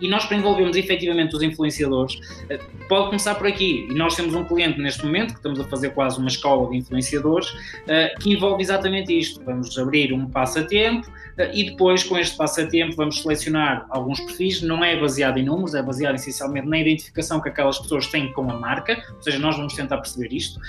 E 0.00 0.08
nós 0.08 0.24
para 0.24 0.36
envolvermos 0.36 0.76
efetivamente 0.76 1.36
os 1.36 1.42
influenciadores, 1.42 2.18
eh, 2.48 2.58
pode 2.88 3.06
começar 3.06 3.34
por 3.40 3.46
aqui. 3.46 3.88
E 3.90 3.94
nós 3.94 4.14
temos 4.14 4.34
um 4.34 4.44
cliente 4.44 4.78
neste 4.78 5.02
momento, 5.02 5.28
que 5.28 5.38
estamos 5.38 5.58
a 5.58 5.64
fazer 5.64 5.90
quase 5.94 6.18
uma 6.18 6.28
escola 6.28 6.68
de 6.68 6.76
influenciadores, 6.76 7.50
eh, 7.88 8.14
que 8.20 8.34
envolve 8.34 8.62
exatamente 8.62 9.18
isto. 9.18 9.42
Vamos 9.42 9.76
abrir 9.78 10.12
um 10.12 10.28
passatempo 10.28 11.10
eh, 11.38 11.50
e 11.54 11.70
depois, 11.70 12.04
com 12.04 12.18
este 12.18 12.36
passatempo, 12.36 12.94
vamos 12.96 13.22
selecionar 13.22 13.86
alguns 13.88 14.20
perfis. 14.20 14.60
Não 14.60 14.84
é 14.84 14.94
baseado 15.00 15.38
em 15.38 15.44
números, 15.44 15.74
é 15.74 15.82
baseado 15.82 16.16
essencialmente 16.16 16.68
na 16.68 16.78
identificação 16.78 17.40
que 17.40 17.48
aquelas 17.48 17.78
pessoas 17.78 18.08
têm 18.08 18.30
com 18.34 18.50
a 18.50 18.58
marca, 18.58 19.02
ou 19.16 19.22
seja, 19.22 19.38
nós 19.38 19.56
vamos 19.56 19.72
tentar 19.72 19.96
perceber 19.96 20.34
isto. 20.34 20.60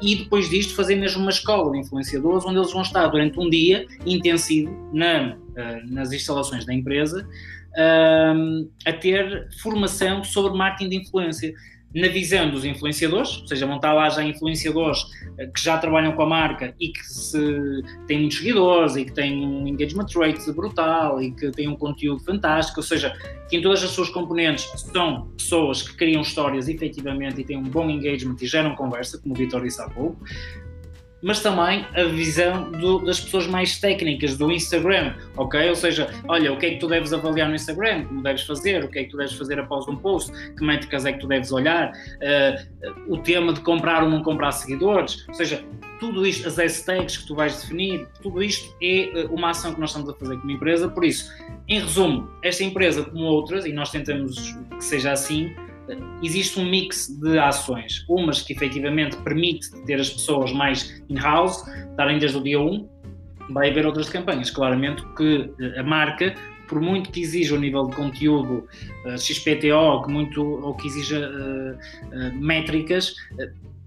E 0.00 0.14
depois 0.14 0.48
disto, 0.48 0.76
fazer 0.76 0.94
mesmo 0.94 1.20
uma 1.20 1.30
escola 1.30 1.72
de 1.72 1.78
influenciadores, 1.78 2.44
onde 2.44 2.58
eles 2.58 2.72
vão 2.72 2.82
estar 2.82 3.08
durante 3.08 3.38
um 3.40 3.50
dia 3.50 3.84
intensivo 4.06 4.70
na, 4.92 5.36
nas 5.88 6.12
instalações 6.12 6.64
da 6.64 6.72
empresa 6.72 7.26
a 8.86 8.92
ter 8.92 9.48
formação 9.60 10.22
sobre 10.22 10.56
marketing 10.56 10.90
de 10.90 10.96
influência 10.96 11.54
na 11.94 12.08
visão 12.08 12.50
dos 12.50 12.64
influenciadores, 12.64 13.38
ou 13.40 13.46
seja, 13.46 13.66
vão 13.66 13.76
estar 13.76 13.92
lá 13.92 14.08
já 14.08 14.22
influenciadores 14.22 15.04
eh, 15.38 15.46
que 15.46 15.60
já 15.60 15.76
trabalham 15.76 16.12
com 16.12 16.22
a 16.22 16.26
marca 16.26 16.74
e 16.78 16.88
que 16.88 17.04
se, 17.04 17.38
têm 18.06 18.20
muitos 18.20 18.38
seguidores 18.38 18.96
e 18.96 19.04
que 19.04 19.12
têm 19.12 19.44
um 19.44 19.66
engagement 19.66 20.06
rate 20.14 20.52
brutal 20.52 21.20
e 21.20 21.32
que 21.32 21.50
têm 21.50 21.68
um 21.68 21.76
conteúdo 21.76 22.22
fantástico, 22.22 22.78
ou 22.78 22.84
seja, 22.84 23.12
que 23.48 23.56
em 23.56 23.62
todas 23.62 23.82
as 23.82 23.90
suas 23.90 24.08
componentes 24.08 24.70
são 24.92 25.28
pessoas 25.36 25.82
que 25.82 25.96
criam 25.96 26.22
histórias 26.22 26.68
efetivamente 26.68 27.40
e 27.40 27.44
têm 27.44 27.56
um 27.56 27.64
bom 27.64 27.90
engagement 27.90 28.36
e 28.40 28.46
geram 28.46 28.76
conversa, 28.76 29.18
como 29.18 29.34
o 29.34 29.36
Vitor 29.36 29.62
disse 29.62 29.82
há 29.82 29.88
pouco, 29.88 30.22
mas 31.22 31.42
também 31.42 31.84
a 31.94 32.04
visão 32.04 32.70
do, 32.72 32.98
das 33.00 33.20
pessoas 33.20 33.46
mais 33.46 33.78
técnicas 33.78 34.36
do 34.36 34.50
Instagram, 34.50 35.14
ok? 35.36 35.68
Ou 35.68 35.76
seja, 35.76 36.08
olha, 36.28 36.52
o 36.52 36.58
que 36.58 36.66
é 36.66 36.70
que 36.70 36.78
tu 36.78 36.88
deves 36.88 37.12
avaliar 37.12 37.48
no 37.48 37.54
Instagram, 37.54 38.04
como 38.06 38.22
deves 38.22 38.42
fazer, 38.42 38.84
o 38.84 38.88
que 38.88 39.00
é 39.00 39.04
que 39.04 39.10
tu 39.10 39.16
deves 39.16 39.34
fazer 39.34 39.58
após 39.58 39.86
um 39.88 39.96
post, 39.96 40.32
que 40.54 40.64
métricas 40.64 41.04
é 41.04 41.12
que 41.12 41.20
tu 41.20 41.26
deves 41.26 41.52
olhar, 41.52 41.90
uh, 41.92 43.12
o 43.12 43.18
tema 43.18 43.52
de 43.52 43.60
comprar 43.60 44.02
ou 44.02 44.08
não 44.08 44.22
comprar 44.22 44.52
seguidores, 44.52 45.26
ou 45.28 45.34
seja, 45.34 45.62
tudo 45.98 46.26
isto, 46.26 46.48
as 46.48 46.56
hashtags 46.56 47.18
que 47.18 47.26
tu 47.26 47.34
vais 47.34 47.60
definir, 47.60 48.08
tudo 48.22 48.42
isto 48.42 48.74
é 48.82 49.26
uh, 49.26 49.34
uma 49.34 49.50
ação 49.50 49.74
que 49.74 49.80
nós 49.80 49.90
estamos 49.90 50.08
a 50.08 50.14
fazer 50.14 50.36
como 50.38 50.50
empresa, 50.50 50.88
por 50.88 51.04
isso, 51.04 51.30
em 51.68 51.80
resumo, 51.80 52.30
esta 52.42 52.64
empresa 52.64 53.04
como 53.04 53.24
outras, 53.24 53.66
e 53.66 53.72
nós 53.72 53.90
tentamos 53.90 54.56
que 54.76 54.84
seja 54.84 55.12
assim, 55.12 55.54
existe 56.22 56.58
um 56.58 56.68
mix 56.68 57.08
de 57.08 57.38
ações. 57.38 58.04
Umas 58.08 58.42
que 58.42 58.52
efetivamente 58.52 59.16
permite 59.18 59.70
ter 59.84 60.00
as 60.00 60.10
pessoas 60.10 60.52
mais 60.52 61.02
in-house, 61.08 61.64
estarem 61.90 62.18
desde 62.18 62.38
o 62.38 62.42
dia 62.42 62.60
1, 62.60 62.88
vai 63.50 63.70
haver 63.70 63.86
outras 63.86 64.08
campanhas. 64.08 64.50
Claramente 64.50 65.02
que 65.16 65.50
eh, 65.60 65.80
a 65.80 65.82
marca, 65.82 66.34
por 66.68 66.80
muito 66.80 67.10
que 67.10 67.20
exija 67.20 67.54
o 67.54 67.58
nível 67.58 67.88
de 67.88 67.96
conteúdo 67.96 68.68
uh, 69.04 69.18
XPTO, 69.18 70.04
que 70.04 70.12
muito, 70.12 70.40
ou 70.40 70.74
que 70.74 70.86
exija 70.86 71.18
uh, 71.18 72.16
uh, 72.16 72.40
métricas, 72.40 73.16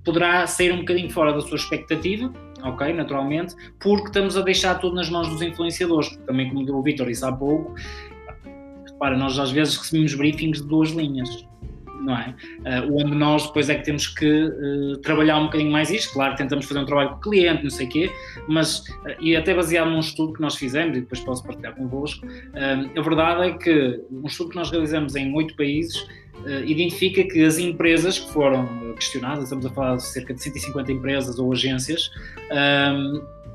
poderá 0.03 0.45
sair 0.45 0.73
um 0.73 0.79
bocadinho 0.79 1.09
fora 1.09 1.31
da 1.31 1.39
sua 1.39 1.55
expectativa, 1.55 2.31
ok, 2.61 2.93
naturalmente, 2.93 3.55
porque 3.79 4.07
estamos 4.07 4.37
a 4.37 4.41
deixar 4.41 4.75
tudo 4.75 4.95
nas 4.95 5.09
mãos 5.09 5.29
dos 5.29 5.41
influenciadores, 5.41 6.15
também 6.25 6.49
como 6.49 6.77
o 6.77 6.81
Vitor 6.83 7.07
disse 7.07 7.23
há 7.23 7.31
pouco, 7.31 7.73
repara, 8.85 9.17
nós 9.17 9.37
às 9.39 9.51
vezes 9.51 9.77
recebemos 9.77 10.13
briefings 10.15 10.61
de 10.61 10.67
duas 10.67 10.91
linhas, 10.91 11.45
não 12.03 12.17
é? 12.17 12.35
Uh, 12.59 12.95
onde 12.95 13.15
nós 13.15 13.47
depois 13.47 13.69
é 13.69 13.75
que 13.75 13.83
temos 13.83 14.07
que 14.07 14.25
uh, 14.25 14.97
trabalhar 14.97 15.39
um 15.39 15.45
bocadinho 15.45 15.71
mais 15.71 15.89
isto, 15.89 16.13
claro, 16.13 16.35
tentamos 16.35 16.65
fazer 16.65 16.79
um 16.79 16.85
trabalho 16.85 17.11
com 17.11 17.15
o 17.15 17.19
cliente, 17.19 17.63
não 17.63 17.69
sei 17.69 17.87
o 17.87 17.89
quê, 17.89 18.11
mas, 18.47 18.79
uh, 18.79 19.15
e 19.21 19.35
até 19.35 19.53
baseado 19.53 19.89
num 19.89 19.99
estudo 19.99 20.33
que 20.33 20.41
nós 20.41 20.55
fizemos, 20.55 20.97
e 20.97 21.01
depois 21.01 21.21
posso 21.21 21.43
partilhar 21.43 21.75
convosco, 21.75 22.25
a 22.55 23.01
verdade 23.01 23.49
é 23.49 23.53
que 23.53 24.01
um 24.11 24.27
estudo 24.27 24.49
que 24.51 24.55
nós 24.55 24.69
realizamos 24.69 25.15
em 25.15 25.33
oito 25.33 25.55
países 25.55 26.05
identifica 26.65 27.23
que 27.23 27.43
as 27.43 27.57
empresas 27.57 28.19
que 28.19 28.29
foram 28.31 28.67
questionadas, 28.95 29.45
estamos 29.45 29.65
a 29.65 29.69
falar 29.69 29.95
de 29.95 30.03
cerca 30.03 30.33
de 30.33 30.41
150 30.41 30.91
empresas 30.91 31.39
ou 31.39 31.51
agências, 31.51 32.09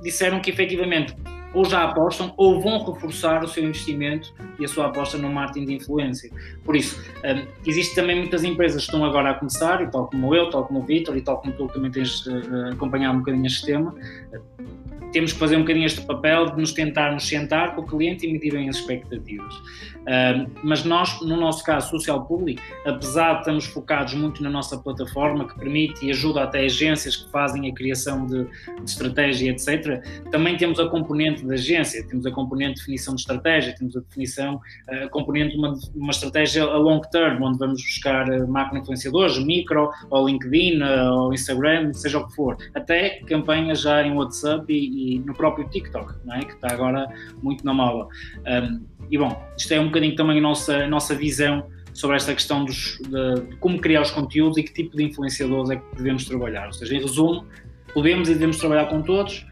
disseram 0.03 0.41
que 0.41 0.51
efetivamente 0.51 1.15
ou 1.55 1.65
já 1.65 1.85
apostam 1.85 2.33
ou 2.37 2.61
vão 2.61 2.85
reforçar 2.85 3.43
o 3.43 3.49
seu 3.49 3.65
investimento 3.65 4.33
e 4.59 4.65
a 4.65 4.69
sua 4.69 4.87
aposta 4.87 5.17
no 5.19 5.33
marketing 5.33 5.67
de 5.67 5.75
influência. 5.75 6.31
Por 6.65 6.77
isso, 6.77 7.01
um, 7.25 7.47
existe 7.67 7.95
também 7.95 8.17
muitas 8.17 8.45
empresas 8.45 8.83
que 8.83 8.91
estão 8.91 9.05
agora 9.05 9.31
a 9.31 9.35
começar, 9.35 9.83
e 9.83 9.91
tal 9.91 10.07
como 10.09 10.35
eu, 10.35 10.51
tal 10.51 10.65
como 10.65 10.81
o 10.81 10.83
Vitor 10.83 11.17
e 11.17 11.23
tal 11.23 11.39
como 11.39 11.53
tu 11.53 11.67
também 11.69 11.91
tens 11.91 12.27
uh, 12.27 12.73
acompanhado 12.73 13.17
um 13.17 13.19
bocadinho 13.21 13.47
este 13.47 13.67
tema, 13.67 13.95
temos 15.13 15.33
que 15.33 15.39
fazer 15.39 15.57
um 15.57 15.61
bocadinho 15.61 15.87
este 15.87 16.03
papel 16.03 16.51
de 16.51 16.61
nos 16.61 16.73
tentarmos 16.73 17.27
sentar 17.27 17.75
com 17.75 17.83
o 17.83 17.87
cliente 17.87 18.27
e 18.27 18.33
medirem 18.33 18.69
as 18.69 18.77
expectativas. 18.77 19.55
Uh, 19.57 20.51
mas 20.63 20.85
nós, 20.85 21.21
no 21.21 21.37
nosso 21.37 21.65
caso, 21.65 21.91
Social 21.91 22.25
Public, 22.25 22.61
apesar 22.85 23.35
de 23.35 23.39
estarmos 23.41 23.67
focados 23.67 24.15
muito 24.15 24.43
na 24.43 24.51
nossa 24.51 24.79
plataforma, 24.79 25.47
que 25.47 25.59
permite 25.59 26.07
e 26.07 26.11
ajuda 26.11 26.43
até 26.43 26.65
agências 26.65 27.17
que 27.17 27.31
fazem 27.31 27.71
a 27.71 27.75
criação 27.75 28.27
de, 28.27 28.45
de 28.45 28.91
estratégia, 28.91 29.51
etc., 29.51 30.03
também 30.31 30.57
temos 30.57 30.79
a 30.79 30.89
componente 30.89 31.38
da 31.47 31.55
agência, 31.55 32.07
temos 32.07 32.27
a 32.27 32.31
componente 32.31 32.75
de 32.75 32.81
definição 32.81 33.15
de 33.15 33.21
estratégia, 33.21 33.75
temos 33.77 33.97
a 33.97 34.01
definição, 34.01 34.61
a 34.89 35.09
componente 35.09 35.53
de 35.53 35.59
uma, 35.59 35.75
uma 35.95 36.11
estratégia 36.11 36.65
a 36.65 36.77
long 36.77 37.01
term, 37.13 37.43
onde 37.43 37.59
vamos 37.59 37.83
buscar 37.83 38.29
uh, 38.29 38.49
macro 38.49 38.79
influenciadores, 38.79 39.39
micro, 39.39 39.91
ou 40.11 40.27
LinkedIn, 40.27 40.83
uh, 40.83 41.13
ou 41.13 41.35
Instagram, 41.35 41.93
seja 41.93 42.19
o 42.19 42.27
que 42.27 42.35
for, 42.35 42.57
até 42.75 43.21
campanhas 43.27 43.81
já 43.81 44.03
em 44.03 44.13
WhatsApp 44.13 44.65
e, 44.73 45.17
e 45.17 45.19
no 45.21 45.35
próprio 45.35 45.69
TikTok, 45.69 46.15
é? 46.33 46.45
que 46.45 46.53
está 46.53 46.73
agora 46.73 47.07
muito 47.43 47.65
na 47.65 47.73
moda. 47.73 48.09
Um, 48.47 48.87
e 49.11 49.17
bom, 49.17 49.41
isto 49.57 49.73
é 49.73 49.81
um 49.81 49.87
bocadinho 49.87 50.15
também 50.17 50.39
a 50.39 50.41
nossa, 50.41 50.85
a 50.85 50.89
nossa 50.89 51.15
visão 51.15 51.67
sobre 51.95 52.17
esta 52.17 52.33
questão 52.33 52.65
dos, 52.65 52.99
de, 53.09 53.41
de, 53.41 53.57
como 53.57 53.81
criar 53.81 54.03
os 54.03 54.11
conteúdos 54.11 54.57
e 54.59 54.63
que 54.63 54.73
tipo 54.73 54.97
de 54.97 55.05
influenciadores 55.05 55.71
é 55.71 55.77
que 55.77 55.97
devemos 55.97 56.25
trabalhar. 56.25 56.67
Ou 56.67 56.73
seja, 56.73 56.95
em 56.95 57.01
resumo, 57.01 57.45
podemos 57.93 58.29
e 58.29 58.35
devemos 58.35 58.59
trabalhar 58.59 58.87
com 58.87 59.03
todos, 59.03 59.45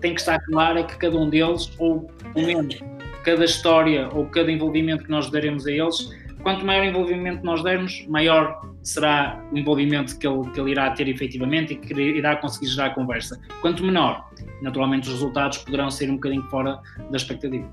tem 0.00 0.14
que 0.14 0.20
estar 0.20 0.38
claro 0.40 0.78
é 0.78 0.82
que 0.82 0.96
cada 0.96 1.16
um 1.16 1.28
deles, 1.28 1.70
ou 1.78 2.02
pelo 2.32 2.46
menos 2.46 2.82
cada 3.24 3.44
história 3.44 4.08
ou 4.12 4.26
cada 4.26 4.50
envolvimento 4.50 5.04
que 5.04 5.10
nós 5.10 5.30
daremos 5.30 5.66
a 5.66 5.72
eles, 5.72 6.10
quanto 6.42 6.64
maior 6.64 6.84
envolvimento 6.84 7.44
nós 7.44 7.62
dermos, 7.62 8.06
maior 8.06 8.60
será 8.82 9.42
o 9.50 9.58
envolvimento 9.58 10.16
que 10.18 10.26
ele, 10.26 10.50
que 10.50 10.60
ele 10.60 10.72
irá 10.72 10.90
ter 10.90 11.08
efetivamente 11.08 11.72
e 11.72 11.76
que 11.76 11.94
irá 11.94 12.36
conseguir 12.36 12.66
gerar 12.66 12.86
a 12.86 12.90
conversa. 12.90 13.40
Quanto 13.62 13.82
menor, 13.82 14.30
naturalmente 14.60 15.08
os 15.08 15.14
resultados 15.14 15.58
poderão 15.58 15.90
ser 15.90 16.10
um 16.10 16.14
bocadinho 16.14 16.42
fora 16.44 16.80
da 17.10 17.16
expectativa. 17.16 17.66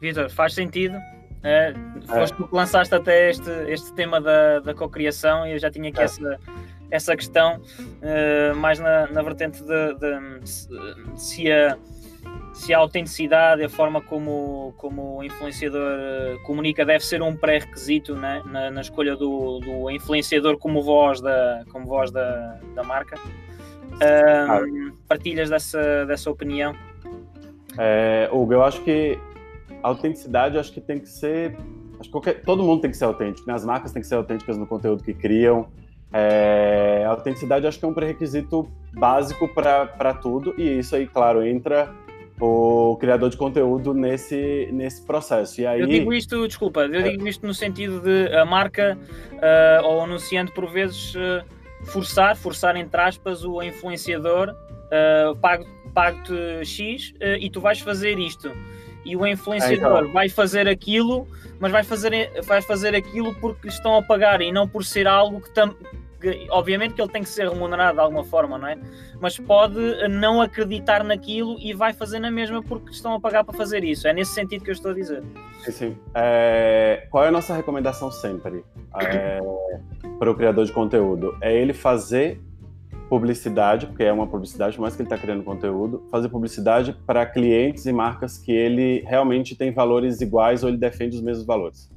Vitor, 0.00 0.28
faz 0.30 0.52
sentido. 0.54 0.96
Uh, 0.96 2.06
foste 2.06 2.36
tu 2.36 2.48
que 2.48 2.54
lançaste 2.54 2.94
até 2.94 3.30
este, 3.30 3.50
este 3.68 3.94
tema 3.94 4.20
da, 4.20 4.60
da 4.60 4.74
cocriação 4.74 5.46
e 5.46 5.52
eu 5.52 5.58
já 5.58 5.70
tinha 5.70 5.88
aqui 5.88 6.00
é. 6.00 6.04
essa, 6.04 6.38
essa 6.90 7.16
questão 7.16 7.60
uh, 7.60 8.56
mais 8.56 8.78
na, 8.78 9.06
na 9.08 9.22
vertente 9.22 9.62
de, 9.62 9.94
de, 9.94 10.40
de, 10.40 11.20
se 11.20 11.50
a 11.50 11.76
se 12.52 12.74
a 12.74 12.78
autenticidade, 12.78 13.64
a 13.64 13.68
forma 13.68 14.02
como, 14.02 14.74
como 14.76 15.18
o 15.18 15.24
influenciador 15.24 15.98
eh, 15.98 16.36
comunica 16.44 16.84
deve 16.84 17.02
ser 17.02 17.22
um 17.22 17.34
pré-requisito 17.34 18.14
né? 18.14 18.42
na, 18.44 18.70
na, 18.70 18.80
escolha 18.82 19.16
do, 19.16 19.60
do 19.60 19.90
influenciador 19.90 20.58
como 20.58 20.82
voz 20.82 21.22
da, 21.22 21.64
como 21.70 21.86
voz 21.86 22.10
da, 22.10 22.58
da 22.74 22.82
marca. 22.82 23.18
Um, 24.02 24.92
partilhas 25.08 25.48
dessa, 25.48 26.04
dessa 26.06 26.30
opinião? 26.30 26.74
É, 27.78 28.28
Hugo, 28.32 28.52
eu 28.52 28.62
acho 28.62 28.82
que 28.82 29.18
a 29.82 29.88
autenticidade 29.88 30.58
acho 30.58 30.72
que 30.72 30.80
tem 30.80 30.98
que 30.98 31.08
ser. 31.08 31.56
Acho 31.94 32.04
que 32.04 32.10
qualquer, 32.10 32.42
todo 32.42 32.62
mundo 32.62 32.82
tem 32.82 32.90
que 32.90 32.96
ser 32.96 33.04
autêntico, 33.04 33.46
né? 33.46 33.54
as 33.54 33.64
marcas 33.64 33.92
têm 33.92 34.02
que 34.02 34.08
ser 34.08 34.16
autênticas 34.16 34.56
no 34.56 34.66
conteúdo 34.66 35.02
que 35.02 35.14
criam. 35.14 35.68
É, 36.12 37.04
a 37.06 37.10
autenticidade 37.10 37.66
acho 37.66 37.78
que 37.78 37.84
é 37.84 37.88
um 37.88 37.94
pré-requisito 37.94 38.68
básico 38.92 39.48
para 39.48 40.14
tudo, 40.14 40.54
e 40.58 40.78
isso 40.78 40.96
aí, 40.96 41.06
claro, 41.06 41.46
entra 41.46 41.90
o 42.40 42.96
criador 42.98 43.28
de 43.28 43.36
conteúdo 43.36 43.92
nesse, 43.92 44.68
nesse 44.72 45.04
processo. 45.04 45.60
E 45.60 45.66
aí... 45.66 45.80
Eu 45.80 45.86
digo 45.86 46.12
isto, 46.12 46.46
desculpa, 46.46 46.80
eu 46.80 47.02
digo 47.02 47.28
isto 47.28 47.46
no 47.46 47.52
sentido 47.52 48.00
de 48.00 48.34
a 48.34 48.44
marca 48.44 48.98
uh, 49.32 49.86
ou 49.86 49.98
o 49.98 50.00
anunciante 50.04 50.50
por 50.52 50.70
vezes 50.70 51.14
uh, 51.14 51.44
forçar, 51.84 52.34
forçar 52.36 52.76
entre 52.76 53.00
aspas, 53.00 53.44
o 53.44 53.62
influenciador 53.62 54.48
uh, 54.50 55.36
pago 55.36 55.66
pago-te 55.92 56.64
X 56.64 57.10
uh, 57.16 57.36
e 57.40 57.50
tu 57.50 57.60
vais 57.60 57.80
fazer 57.80 58.18
isto. 58.18 58.50
E 59.04 59.16
o 59.16 59.26
influenciador 59.26 59.98
é, 59.98 60.00
então. 60.00 60.12
vai 60.12 60.28
fazer 60.28 60.68
aquilo, 60.68 61.26
mas 61.58 61.72
vai 61.72 61.82
fazer, 61.82 62.42
vai 62.44 62.60
fazer 62.60 62.94
aquilo 62.94 63.34
porque 63.36 63.68
estão 63.68 63.96
a 63.96 64.02
pagar 64.02 64.40
e 64.40 64.52
não 64.52 64.68
por 64.68 64.84
ser 64.84 65.06
algo 65.06 65.40
que, 65.40 65.50
tam, 65.50 65.74
que, 66.20 66.46
obviamente 66.50 66.94
que 66.94 67.00
ele 67.00 67.10
tem 67.10 67.22
que 67.22 67.28
ser 67.28 67.48
remunerado 67.48 67.94
de 67.94 68.00
alguma 68.00 68.24
forma, 68.24 68.58
não 68.58 68.68
é? 68.68 68.78
Mas 69.20 69.38
pode 69.38 69.78
não 70.08 70.40
acreditar 70.40 71.02
naquilo 71.02 71.58
e 71.58 71.72
vai 71.72 71.92
fazer 71.92 72.18
na 72.18 72.30
mesma 72.30 72.62
porque 72.62 72.90
estão 72.90 73.14
a 73.14 73.20
pagar 73.20 73.44
para 73.44 73.56
fazer 73.56 73.84
isso. 73.84 74.06
É 74.06 74.12
nesse 74.12 74.32
sentido 74.32 74.64
que 74.64 74.70
eu 74.70 74.74
estou 74.74 74.90
a 74.90 74.94
dizer. 74.94 75.22
Sim, 75.64 75.72
sim. 75.72 75.98
É, 76.14 77.06
qual 77.10 77.24
é 77.24 77.28
a 77.28 77.32
nossa 77.32 77.54
recomendação 77.54 78.10
sempre 78.10 78.64
é, 79.00 79.40
para 80.18 80.30
o 80.30 80.34
criador 80.34 80.64
de 80.64 80.72
conteúdo? 80.72 81.36
É 81.40 81.54
ele 81.54 81.72
fazer 81.72 82.40
publicidade, 83.10 83.86
porque 83.86 84.04
é 84.04 84.12
uma 84.12 84.28
publicidade, 84.28 84.76
por 84.76 84.82
mais 84.82 84.94
que 84.94 85.02
ele 85.02 85.08
está 85.08 85.18
criando 85.18 85.42
conteúdo, 85.42 86.06
fazer 86.12 86.28
publicidade 86.28 86.96
para 87.04 87.26
clientes 87.26 87.84
e 87.84 87.92
marcas 87.92 88.38
que 88.38 88.52
ele 88.52 89.02
realmente 89.04 89.56
tem 89.56 89.72
valores 89.72 90.20
iguais 90.20 90.62
ou 90.62 90.68
ele 90.68 90.78
defende 90.78 91.16
os 91.16 91.22
mesmos 91.22 91.44
valores. 91.44 91.90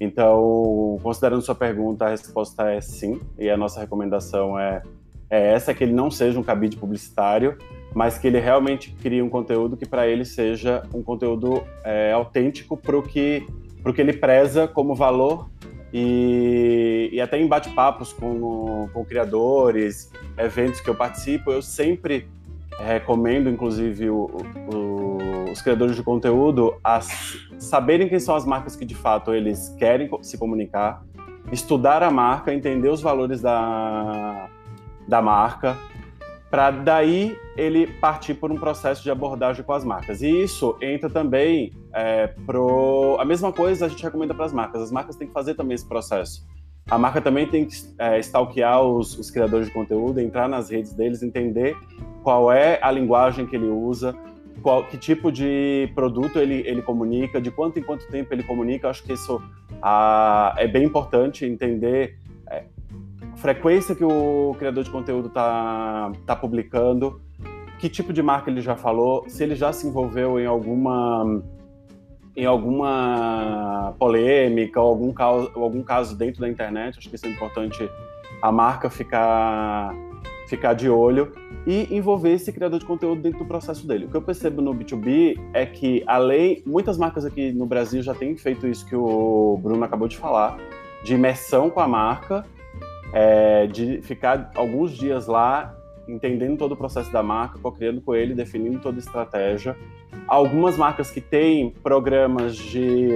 Então, 0.00 0.98
considerando 1.02 1.42
sua 1.42 1.54
pergunta, 1.54 2.06
a 2.06 2.08
resposta 2.08 2.70
é 2.70 2.80
sim, 2.80 3.20
e 3.38 3.50
a 3.50 3.56
nossa 3.56 3.80
recomendação 3.80 4.58
é, 4.58 4.82
é 5.28 5.52
essa, 5.52 5.74
que 5.74 5.84
ele 5.84 5.92
não 5.92 6.10
seja 6.10 6.40
um 6.40 6.42
cabide 6.42 6.78
publicitário, 6.78 7.58
mas 7.94 8.16
que 8.16 8.26
ele 8.26 8.40
realmente 8.40 8.90
crie 9.02 9.20
um 9.20 9.28
conteúdo 9.28 9.76
que 9.76 9.86
para 9.86 10.08
ele 10.08 10.24
seja 10.24 10.82
um 10.92 11.02
conteúdo 11.02 11.62
é, 11.84 12.12
autêntico 12.12 12.78
para 12.78 12.96
o 12.96 13.02
que, 13.02 13.46
que 13.94 14.00
ele 14.00 14.14
preza 14.14 14.66
como 14.66 14.94
valor 14.94 15.50
e, 15.98 17.08
e 17.10 17.20
até 17.22 17.38
em 17.38 17.46
bate-papos 17.46 18.12
com, 18.12 18.86
com 18.92 19.02
criadores, 19.02 20.12
eventos 20.36 20.78
que 20.78 20.90
eu 20.90 20.94
participo, 20.94 21.50
eu 21.50 21.62
sempre 21.62 22.28
recomendo, 22.78 23.48
inclusive, 23.48 24.10
o, 24.10 24.26
o, 24.74 25.50
os 25.50 25.62
criadores 25.62 25.96
de 25.96 26.02
conteúdo 26.02 26.76
a 26.84 27.00
saberem 27.58 28.10
quem 28.10 28.20
são 28.20 28.36
as 28.36 28.44
marcas 28.44 28.76
que 28.76 28.84
de 28.84 28.94
fato 28.94 29.32
eles 29.32 29.74
querem 29.78 30.10
se 30.20 30.36
comunicar, 30.36 31.02
estudar 31.50 32.02
a 32.02 32.10
marca, 32.10 32.52
entender 32.52 32.90
os 32.90 33.00
valores 33.00 33.40
da, 33.40 34.50
da 35.08 35.22
marca, 35.22 35.78
para 36.50 36.70
daí 36.70 37.36
ele 37.56 37.86
partir 37.86 38.34
por 38.34 38.52
um 38.52 38.56
processo 38.56 39.02
de 39.02 39.10
abordagem 39.10 39.64
com 39.64 39.72
as 39.72 39.84
marcas. 39.84 40.22
E 40.22 40.28
isso 40.28 40.76
entra 40.80 41.10
também 41.10 41.72
é, 41.92 42.28
pro 42.46 43.16
a 43.18 43.24
mesma 43.24 43.52
coisa 43.52 43.86
a 43.86 43.88
gente 43.88 44.02
recomenda 44.02 44.34
para 44.34 44.44
as 44.44 44.52
marcas. 44.52 44.82
As 44.82 44.92
marcas 44.92 45.16
têm 45.16 45.26
que 45.26 45.34
fazer 45.34 45.54
também 45.54 45.74
esse 45.74 45.86
processo. 45.86 46.46
A 46.88 46.96
marca 46.96 47.20
também 47.20 47.48
tem 47.48 47.64
que 47.64 47.74
é, 47.98 48.18
stalkear 48.20 48.80
os, 48.80 49.18
os 49.18 49.28
criadores 49.28 49.66
de 49.66 49.72
conteúdo, 49.72 50.20
entrar 50.20 50.48
nas 50.48 50.70
redes 50.70 50.92
deles, 50.92 51.20
entender 51.20 51.76
qual 52.22 52.52
é 52.52 52.78
a 52.80 52.92
linguagem 52.92 53.44
que 53.44 53.56
ele 53.56 53.66
usa, 53.66 54.14
qual, 54.62 54.84
que 54.84 54.96
tipo 54.96 55.32
de 55.32 55.90
produto 55.96 56.38
ele, 56.38 56.62
ele 56.64 56.82
comunica, 56.82 57.40
de 57.40 57.50
quanto 57.50 57.80
em 57.80 57.82
quanto 57.82 58.06
tempo 58.06 58.32
ele 58.32 58.44
comunica. 58.44 58.86
Eu 58.86 58.90
acho 58.90 59.02
que 59.02 59.12
isso 59.12 59.42
a, 59.82 60.54
é 60.56 60.68
bem 60.68 60.84
importante 60.84 61.44
entender 61.44 62.18
frequência 63.36 63.94
que 63.94 64.04
o 64.04 64.54
criador 64.58 64.84
de 64.84 64.90
conteúdo 64.90 65.28
está 65.28 66.12
tá 66.24 66.34
publicando, 66.34 67.20
que 67.78 67.88
tipo 67.88 68.12
de 68.12 68.22
marca 68.22 68.50
ele 68.50 68.60
já 68.60 68.76
falou, 68.76 69.24
se 69.28 69.42
ele 69.42 69.54
já 69.54 69.72
se 69.72 69.86
envolveu 69.86 70.38
em 70.40 70.46
alguma 70.46 71.42
em 72.36 72.44
alguma 72.44 73.94
polêmica 73.98 74.78
ou 74.78 74.88
algum 74.88 75.12
caso, 75.12 75.50
algum 75.54 75.82
caso 75.82 76.14
dentro 76.14 76.42
da 76.42 76.48
internet. 76.48 76.98
Acho 76.98 77.08
que 77.08 77.16
isso 77.16 77.24
é 77.24 77.30
importante 77.30 77.88
a 78.42 78.52
marca 78.52 78.90
ficar, 78.90 79.94
ficar 80.46 80.74
de 80.74 80.88
olho 80.90 81.32
e 81.66 81.88
envolver 81.96 82.32
esse 82.32 82.52
criador 82.52 82.78
de 82.78 82.84
conteúdo 82.84 83.22
dentro 83.22 83.38
do 83.38 83.46
processo 83.46 83.86
dele. 83.86 84.04
O 84.04 84.08
que 84.08 84.16
eu 84.16 84.22
percebo 84.22 84.60
no 84.60 84.74
B2B 84.74 85.40
é 85.54 85.64
que, 85.64 86.04
além, 86.06 86.62
muitas 86.66 86.98
marcas 86.98 87.24
aqui 87.24 87.52
no 87.52 87.64
Brasil 87.64 88.02
já 88.02 88.14
têm 88.14 88.36
feito 88.36 88.66
isso 88.66 88.84
que 88.86 88.94
o 88.94 89.58
Bruno 89.62 89.82
acabou 89.82 90.06
de 90.06 90.18
falar, 90.18 90.58
de 91.02 91.14
imersão 91.14 91.70
com 91.70 91.80
a 91.80 91.88
marca, 91.88 92.44
é, 93.12 93.66
de 93.66 94.00
ficar 94.02 94.50
alguns 94.54 94.92
dias 94.92 95.26
lá 95.26 95.74
entendendo 96.08 96.56
todo 96.56 96.72
o 96.72 96.76
processo 96.76 97.12
da 97.12 97.22
marca, 97.22 97.58
co-criando 97.58 98.00
com 98.00 98.14
ele, 98.14 98.34
definindo 98.34 98.78
toda 98.78 98.98
a 98.98 99.00
estratégia. 99.00 99.76
Algumas 100.28 100.76
marcas 100.76 101.10
que 101.10 101.20
têm 101.20 101.70
programas 101.70 102.56
de 102.56 103.10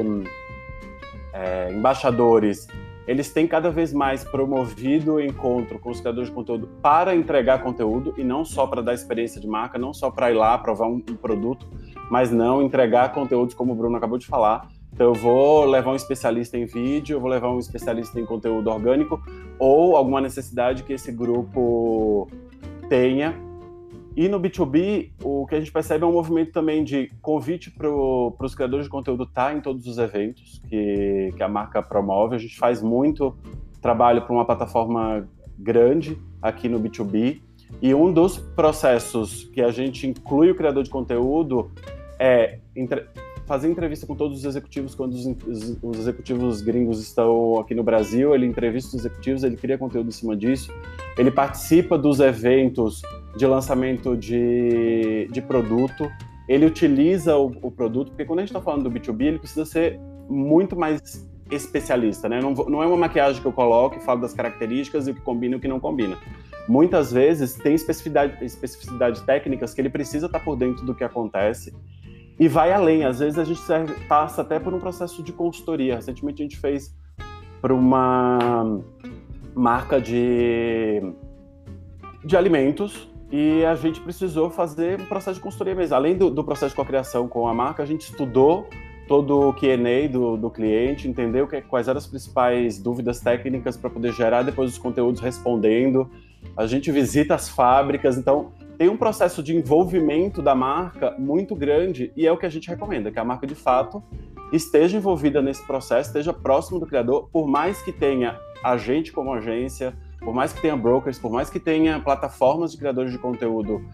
é, 1.33 1.73
embaixadores, 1.73 2.67
eles 3.07 3.33
têm 3.33 3.47
cada 3.47 3.71
vez 3.71 3.93
mais 3.93 4.25
promovido 4.25 5.15
o 5.15 5.21
encontro 5.21 5.79
com 5.79 5.91
os 5.91 6.01
criadores 6.01 6.29
de 6.29 6.35
conteúdo 6.35 6.69
para 6.83 7.15
entregar 7.15 7.63
conteúdo 7.63 8.15
e 8.17 8.25
não 8.25 8.45
só 8.45 8.67
para 8.67 8.83
dar 8.83 8.95
experiência 8.95 9.41
de 9.41 9.47
marca, 9.47 9.79
não 9.79 9.93
só 9.93 10.11
para 10.11 10.31
ir 10.31 10.35
lá 10.35 10.57
provar 10.59 10.87
um, 10.87 11.03
um 11.09 11.17
produto, 11.17 11.67
mas 12.11 12.31
não 12.31 12.63
entregar 12.63 13.13
conteúdos 13.13 13.55
como 13.55 13.73
o 13.73 13.77
Bruno 13.77 13.97
acabou 13.97 14.19
de 14.19 14.27
falar, 14.27 14.69
então 14.93 15.07
eu 15.07 15.15
vou 15.15 15.65
levar 15.65 15.93
um 15.93 15.97
especialista 15.97 16.59
em 16.59 16.67
vídeo, 16.67 17.17
eu 17.17 17.21
vou 17.21 17.31
levar 17.31 17.51
um 17.51 17.59
especialista 17.59 18.21
em 18.21 18.27
conteúdo 18.27 18.71
orgânico 18.71 19.23
ou 19.59 19.97
alguma 19.97 20.21
necessidade 20.21 20.83
que 20.83 20.93
esse 20.93 21.11
grupo 21.13 22.29
tenha. 22.89 23.35
E 24.17 24.29
no 24.29 24.41
B2B, 24.41 25.13
o 25.23 25.47
que 25.47 25.55
a 25.55 25.59
gente 25.61 25.71
percebe 25.71 26.05
é 26.05 26.07
um 26.07 26.13
movimento 26.13 26.53
também 26.53 26.83
de 26.83 27.11
convite 27.23 27.71
para 27.71 27.89
os 27.89 28.55
criadores 28.55 28.87
de 28.87 28.91
conteúdo 28.91 29.23
estar 29.23 29.51
tá 29.51 29.55
em 29.55 29.61
todos 29.61 29.87
os 29.87 29.99
eventos 29.99 30.61
que, 30.69 31.33
que 31.37 31.43
a 31.43 31.49
marca 31.49 31.81
promove. 31.81 32.35
A 32.35 32.39
gente 32.39 32.59
faz 32.59 32.83
muito 32.83 33.35
trabalho 33.81 34.23
para 34.23 34.33
uma 34.33 34.45
plataforma 34.45 35.29
grande 35.59 36.19
aqui 36.43 36.69
no 36.69 36.81
B2B. 36.81 37.41
E 37.81 37.95
um 37.95 38.13
dos 38.13 38.37
processos 38.37 39.45
que 39.45 39.63
a 39.63 39.71
gente 39.71 40.07
inclui 40.07 40.51
o 40.51 40.55
criador 40.55 40.83
de 40.83 40.91
conteúdo 40.91 41.71
é 42.19 42.59
fazer 43.51 43.69
entrevista 43.69 44.07
com 44.07 44.15
todos 44.15 44.39
os 44.39 44.45
executivos 44.45 44.95
quando 44.95 45.13
os, 45.13 45.77
os, 45.83 45.99
executivos 45.99 46.63
gringos 46.63 47.03
estão 47.03 47.59
aqui 47.59 47.75
no 47.75 47.83
Brasil, 47.83 48.33
ele 48.33 48.47
entrevista 48.47 48.91
os 48.91 49.05
executivos, 49.05 49.43
ele 49.43 49.57
cria 49.57 49.77
conteúdo 49.77 50.07
em 50.07 50.13
cima 50.13 50.37
disso, 50.37 50.73
ele 51.19 51.33
participa 51.33 51.99
dos 51.99 52.21
eventos 52.21 53.03
de 53.37 53.45
lançamento 53.49 54.17
de, 54.17 55.29
de 55.33 55.43
produto, 55.43 56.09
ele 56.49 56.65
utiliza 56.65 57.37
o, 57.37 57.47
o 57.61 57.73
produto, 57.73 58.11
porque 58.11 58.25
quando 58.25 58.39
a 58.39 58.43
gente 58.43 58.51
está 58.51 58.61
falando 58.61 58.89
do 58.89 58.91
B2B, 58.93 59.21
ele 59.23 59.39
precisa 59.41 59.65
ser 59.65 59.99
muito 60.29 60.77
mais 60.77 61.29
especialista, 61.51 62.29
né? 62.29 62.41
Não, 62.41 62.55
não, 62.55 62.81
é 62.85 62.87
uma 62.87 62.97
maquiagem 62.97 63.43
que 63.43 63.49
eu 63.49 63.53
coloco 63.53 63.97
e 63.97 64.01
falo 64.01 64.21
das 64.21 64.33
características 64.33 65.09
e 65.09 65.11
o 65.11 65.15
que 65.17 65.23
combina 65.23 65.57
e 65.57 65.59
o 65.59 65.61
que 65.61 65.67
não 65.67 65.81
combina. 65.81 66.17
Muitas 66.69 67.11
vezes 67.11 67.55
tem 67.55 67.75
especificidade, 67.75 68.45
especificidade 68.45 69.23
técnicas 69.23 69.75
que 69.75 69.81
ele 69.81 69.91
precisa 69.91 70.27
estar 70.27 70.39
tá 70.39 70.45
por 70.45 70.55
dentro 70.55 70.87
do 70.87 70.95
que 70.95 71.03
acontece 71.03 71.75
e 72.41 72.49
vai 72.49 72.73
além. 72.73 73.05
Às 73.05 73.19
vezes 73.19 73.39
a 73.39 73.45
gente 73.45 73.61
serve, 73.61 73.93
passa 74.07 74.41
até 74.41 74.59
por 74.59 74.73
um 74.73 74.81
processo 74.81 75.23
de 75.23 75.31
consultoria. 75.31 75.97
Recentemente 75.97 76.41
a 76.41 76.45
gente 76.45 76.57
fez 76.57 76.97
para 77.61 77.75
uma 77.75 78.81
marca 79.55 80.01
de, 80.01 81.03
de 82.25 82.37
alimentos 82.39 83.07
e 83.31 83.63
a 83.67 83.75
gente 83.75 84.01
precisou 84.01 84.49
fazer 84.49 84.99
um 84.99 85.05
processo 85.05 85.35
de 85.35 85.43
consultoria 85.43 85.75
mesmo. 85.75 85.95
Além 85.95 86.17
do, 86.17 86.31
do 86.31 86.43
processo 86.43 86.71
de 86.71 86.77
cocriação 86.77 87.29
com 87.29 87.47
a 87.47 87.53
marca, 87.53 87.83
a 87.83 87.87
gente 87.87 88.11
estudou 88.11 88.67
todo 89.07 89.49
o 89.49 89.53
Q&A 89.53 90.09
do, 90.09 90.37
do 90.37 90.51
cliente, 90.51 91.09
entendeu 91.09 91.47
que, 91.47 91.61
quais 91.61 91.89
eram 91.89 91.99
as 91.99 92.07
principais 92.07 92.79
dúvidas 92.79 93.21
técnicas 93.21 93.77
para 93.77 93.91
poder 93.91 94.13
gerar 94.13 94.45
depois 94.45 94.71
os 94.71 94.79
conteúdos 94.79 95.21
respondendo. 95.21 96.09
A 96.57 96.67
gente 96.67 96.91
visita 96.91 97.35
as 97.35 97.49
fábricas, 97.49 98.17
então 98.17 98.53
tem 98.81 98.89
um 98.89 98.97
processo 98.97 99.43
de 99.43 99.55
envolvimento 99.55 100.41
da 100.41 100.55
marca 100.55 101.15
muito 101.19 101.55
grande 101.55 102.11
e 102.17 102.27
é 102.27 102.33
o 102.33 102.39
que 102.39 102.47
a 102.47 102.49
gente 102.49 102.67
recomenda, 102.67 103.11
que 103.11 103.19
a 103.19 103.25
marca 103.25 103.47
de 103.47 103.55
fato 103.55 104.03
esteja 104.55 104.97
envolvida 104.97 105.43
nesse 105.43 105.63
processo, 105.67 106.09
esteja 106.09 106.33
próximo 106.33 106.81
do 106.81 106.87
criador, 106.87 107.29
por 107.31 107.47
mais 107.47 107.83
que 107.83 107.93
tenha 107.93 108.41
a 108.65 108.79
gente 108.79 109.13
como 109.13 109.35
agência, 109.35 109.93
por 110.21 110.33
mais 110.33 110.55
que 110.55 110.63
tenha 110.63 110.75
brokers, 110.79 111.19
por 111.19 111.31
mais 111.31 111.51
que 111.51 111.61
tenha 111.61 112.01
plataformas 112.01 112.73
de 112.73 112.79
criadores 112.79 113.13
de 113.13 113.19
conteúdo 113.19 113.85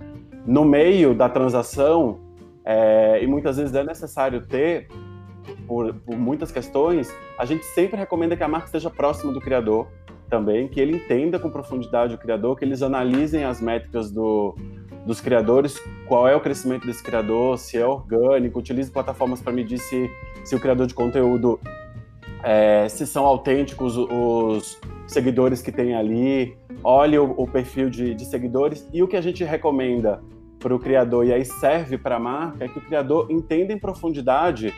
no 0.47 0.65
meio 0.65 1.17
da 1.17 1.29
transação, 1.29 2.21
é, 2.65 3.21
e 3.21 3.27
muitas 3.27 3.57
vezes 3.57 3.75
é 3.75 3.83
necessário 3.83 4.47
ter, 4.47 4.87
por, 5.67 5.95
por 5.95 6.17
muitas 6.17 6.53
questões, 6.53 7.13
a 7.37 7.45
gente 7.45 7.65
sempre 7.65 7.97
recomenda 7.97 8.37
que 8.37 8.45
a 8.45 8.49
marca 8.49 8.67
esteja 8.67 8.89
próxima 8.89 9.33
do 9.33 9.41
criador, 9.41 9.89
também, 10.29 10.69
que 10.69 10.81
ele 10.81 10.97
entenda 10.97 11.39
com 11.39 11.51
profundidade 11.51 12.15
o 12.15 12.19
criador, 12.19 12.57
que 12.57 12.65
eles 12.65 12.83
analisem 12.83 13.45
as 13.45 13.61
métricas 13.61 14.11
do, 14.11 14.55
dos 15.05 15.21
criadores, 15.21 15.81
qual 16.07 16.27
é 16.29 16.35
o 16.35 16.41
crescimento 16.41 16.87
desse 16.87 17.03
criador, 17.03 17.59
se 17.59 17.77
é 17.77 17.87
orgânico, 17.87 18.59
utilize 18.59 18.91
plataformas 18.91 19.41
para 19.41 19.53
medir 19.53 19.79
se, 19.79 20.11
se 20.45 20.55
o 20.55 20.61
criador 20.61 20.87
de 20.87 20.95
conteúdo, 20.95 21.61
é, 22.43 22.89
se 22.89 23.07
são 23.07 23.25
autênticos 23.25 23.97
os 23.97 24.81
seguidores 25.07 25.63
que 25.63 25.71
tem 25.71 25.95
ali, 25.95 26.57
olhe 26.83 27.19
o, 27.19 27.35
o 27.37 27.47
perfil 27.47 27.89
de, 27.89 28.15
de 28.15 28.25
seguidores 28.25 28.89
e 28.93 29.03
o 29.03 29.09
que 29.09 29.17
a 29.17 29.21
gente 29.21 29.45
recomenda 29.45 30.21
para 30.59 30.75
o 30.75 30.79
criador 30.79 31.27
e 31.27 31.33
aí 31.33 31.45
serve 31.45 31.97
para 31.97 32.17
a 32.17 32.19
marca 32.19 32.65
é 32.65 32.69
que 32.69 32.79
o 32.79 32.81
criador 32.81 33.31
entenda 33.31 33.73
em 33.73 33.79
profundidade 33.79 34.75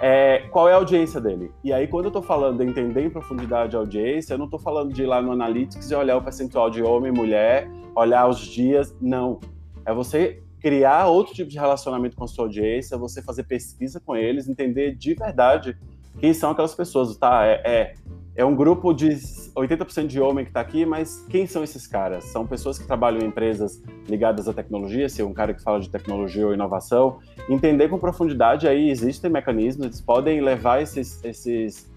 é, 0.00 0.46
qual 0.50 0.68
é 0.68 0.72
a 0.72 0.76
audiência 0.76 1.20
dele. 1.20 1.50
E 1.62 1.72
aí, 1.72 1.86
quando 1.86 2.06
eu 2.06 2.08
estou 2.08 2.22
falando 2.22 2.58
de 2.58 2.70
entender 2.70 3.04
em 3.04 3.10
profundidade 3.10 3.76
a 3.76 3.78
audiência, 3.78 4.34
eu 4.34 4.38
não 4.38 4.46
estou 4.46 4.60
falando 4.60 4.92
de 4.92 5.02
ir 5.02 5.06
lá 5.06 5.20
no 5.20 5.32
Analytics 5.32 5.90
e 5.90 5.94
olhar 5.94 6.16
o 6.16 6.22
percentual 6.22 6.70
de 6.70 6.82
homem 6.82 7.12
e 7.12 7.16
mulher, 7.16 7.68
olhar 7.94 8.28
os 8.28 8.38
dias. 8.38 8.94
Não. 9.00 9.40
É 9.84 9.92
você 9.92 10.42
criar 10.60 11.06
outro 11.06 11.34
tipo 11.34 11.50
de 11.50 11.58
relacionamento 11.58 12.16
com 12.16 12.24
a 12.24 12.26
sua 12.26 12.46
audiência, 12.46 12.96
você 12.96 13.20
fazer 13.22 13.44
pesquisa 13.44 14.00
com 14.00 14.16
eles, 14.16 14.48
entender 14.48 14.94
de 14.94 15.14
verdade 15.14 15.76
quem 16.18 16.32
são 16.32 16.50
aquelas 16.50 16.74
pessoas, 16.74 17.16
tá? 17.16 17.44
É, 17.44 17.62
é, 17.64 17.94
é 18.36 18.44
um 18.44 18.54
grupo 18.54 18.92
de 18.92 19.10
80% 19.54 20.06
de 20.06 20.20
homem 20.20 20.44
que 20.44 20.50
está 20.50 20.60
aqui, 20.60 20.84
mas 20.84 21.24
quem 21.28 21.46
são 21.46 21.62
esses 21.62 21.86
caras? 21.86 22.24
São 22.24 22.46
pessoas 22.46 22.78
que 22.78 22.86
trabalham 22.86 23.20
em 23.20 23.26
empresas 23.26 23.80
ligadas 24.08 24.48
à 24.48 24.52
tecnologia, 24.52 25.08
se 25.08 25.22
é 25.22 25.24
um 25.24 25.32
cara 25.32 25.54
que 25.54 25.62
fala 25.62 25.78
de 25.78 25.88
tecnologia 25.88 26.46
ou 26.46 26.52
inovação, 26.52 27.20
entender 27.48 27.88
com 27.88 27.98
profundidade 27.98 28.66
aí 28.66 28.90
existem 28.90 29.30
mecanismos, 29.30 29.86
eles 29.86 30.00
podem 30.00 30.40
levar 30.40 30.82
esses, 30.82 31.22
esses 31.24 31.88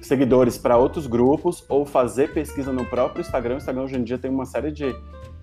seguidores 0.00 0.56
para 0.56 0.78
outros 0.78 1.06
grupos 1.06 1.64
ou 1.68 1.84
fazer 1.84 2.32
pesquisa 2.32 2.72
no 2.72 2.86
próprio 2.86 3.20
Instagram. 3.20 3.54
O 3.54 3.58
Instagram 3.58 3.82
hoje 3.82 3.96
em 3.96 4.02
dia 4.02 4.18
tem 4.18 4.30
uma 4.30 4.46
série 4.46 4.72
de, 4.72 4.94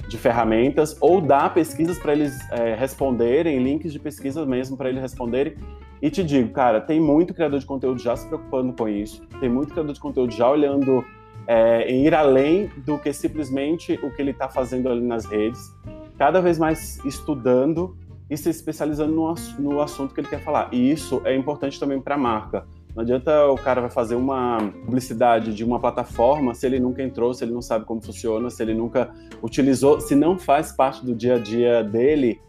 de 0.07 0.17
ferramentas 0.17 0.97
ou 0.99 1.21
dar 1.21 1.53
pesquisas 1.53 1.99
para 1.99 2.13
eles 2.13 2.37
é, 2.51 2.73
responderem, 2.73 3.61
links 3.61 3.93
de 3.93 3.99
pesquisa 3.99 4.45
mesmo 4.47 4.75
para 4.75 4.89
eles 4.89 5.01
responderem. 5.01 5.55
E 6.01 6.09
te 6.09 6.23
digo, 6.23 6.49
cara, 6.49 6.79
tem 6.79 6.99
muito 6.99 7.33
criador 7.33 7.59
de 7.59 7.65
conteúdo 7.65 7.99
já 7.99 8.15
se 8.15 8.25
preocupando 8.27 8.73
com 8.73 8.87
isso, 8.87 9.21
tem 9.39 9.49
muito 9.49 9.73
criador 9.73 9.93
de 9.93 9.99
conteúdo 9.99 10.33
já 10.33 10.49
olhando 10.49 11.03
é, 11.45 11.89
em 11.91 12.05
ir 12.05 12.13
além 12.13 12.67
do 12.85 12.97
que 12.97 13.11
simplesmente 13.11 13.99
o 14.03 14.11
que 14.11 14.21
ele 14.21 14.31
está 14.31 14.47
fazendo 14.47 14.89
ali 14.89 15.01
nas 15.01 15.25
redes, 15.25 15.75
cada 16.17 16.41
vez 16.41 16.57
mais 16.57 17.03
estudando 17.03 17.97
e 18.29 18.37
se 18.37 18.49
especializando 18.49 19.13
no, 19.13 19.33
no 19.57 19.81
assunto 19.81 20.13
que 20.13 20.21
ele 20.21 20.27
quer 20.27 20.41
falar. 20.41 20.69
E 20.71 20.91
isso 20.91 21.21
é 21.25 21.35
importante 21.35 21.79
também 21.79 21.99
para 21.99 22.15
a 22.15 22.17
marca 22.17 22.65
não 22.95 23.03
adianta 23.03 23.47
o 23.47 23.55
cara 23.55 23.81
vai 23.81 23.89
fazer 23.89 24.15
uma 24.15 24.57
publicidade 24.85 25.53
de 25.53 25.63
uma 25.63 25.79
plataforma 25.79 26.53
se 26.53 26.65
ele 26.65 26.79
nunca 26.79 27.03
entrou, 27.03 27.33
se 27.33 27.43
ele 27.43 27.53
não 27.53 27.61
sabe 27.61 27.85
como 27.85 28.01
funciona, 28.01 28.49
se 28.49 28.61
ele 28.63 28.73
nunca 28.73 29.09
utilizou, 29.43 30.01
se 30.01 30.15
não 30.15 30.37
faz 30.37 30.71
parte 30.71 31.05
do 31.05 31.13
dia 31.13 31.35
a 31.35 31.39
dia 31.39 31.83
dele, 31.83 32.41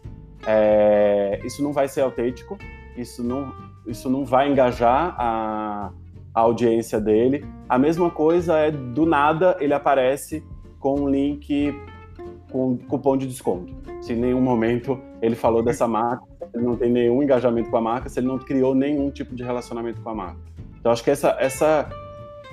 é, 0.45 1.39
isso 1.45 1.61
não 1.63 1.71
vai 1.71 1.87
ser 1.87 2.01
autêntico, 2.01 2.57
isso 3.01 3.23
não, 3.23 3.53
isso 3.85 4.09
não 4.09 4.23
vai 4.23 4.51
engajar 4.51 5.15
a, 5.17 5.91
a 6.33 6.41
audiência 6.41 6.99
dele. 6.99 7.45
A 7.67 7.77
mesma 7.77 8.09
coisa 8.09 8.57
é 8.57 8.71
do 8.71 9.05
nada 9.05 9.57
ele 9.59 9.73
aparece 9.73 10.43
com 10.79 11.01
um 11.01 11.09
link 11.09 11.73
com 12.51 12.77
cupom 12.77 13.17
de 13.17 13.27
desconto. 13.27 13.73
Se 14.01 14.13
em 14.13 14.17
nenhum 14.17 14.41
momento 14.41 14.99
ele 15.21 15.35
falou 15.35 15.63
dessa 15.63 15.87
marca, 15.87 16.23
ele 16.53 16.65
não 16.65 16.75
tem 16.75 16.89
nenhum 16.89 17.21
engajamento 17.23 17.69
com 17.69 17.77
a 17.77 17.81
marca, 17.81 18.09
se 18.09 18.19
ele 18.19 18.27
não 18.27 18.37
criou 18.37 18.75
nenhum 18.75 19.09
tipo 19.09 19.35
de 19.35 19.43
relacionamento 19.43 20.01
com 20.01 20.09
a 20.09 20.15
marca. 20.15 20.39
Então 20.79 20.91
acho 20.91 21.03
que 21.03 21.11
essa 21.11 21.37
essa 21.39 21.89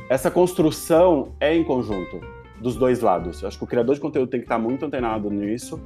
essa 0.09 0.31
construção 0.31 1.35
é 1.41 1.55
em 1.55 1.65
conjunto 1.65 2.21
dos 2.61 2.77
dois 2.77 3.01
lados. 3.01 3.43
Eu 3.43 3.49
acho 3.49 3.59
que 3.59 3.65
o 3.65 3.67
criador 3.67 3.95
de 3.95 4.01
conteúdo 4.01 4.29
tem 4.29 4.41
que 4.41 4.47
estar 4.47 4.59
muito 4.59 4.85
antenado 4.85 5.31
nisso 5.31 5.81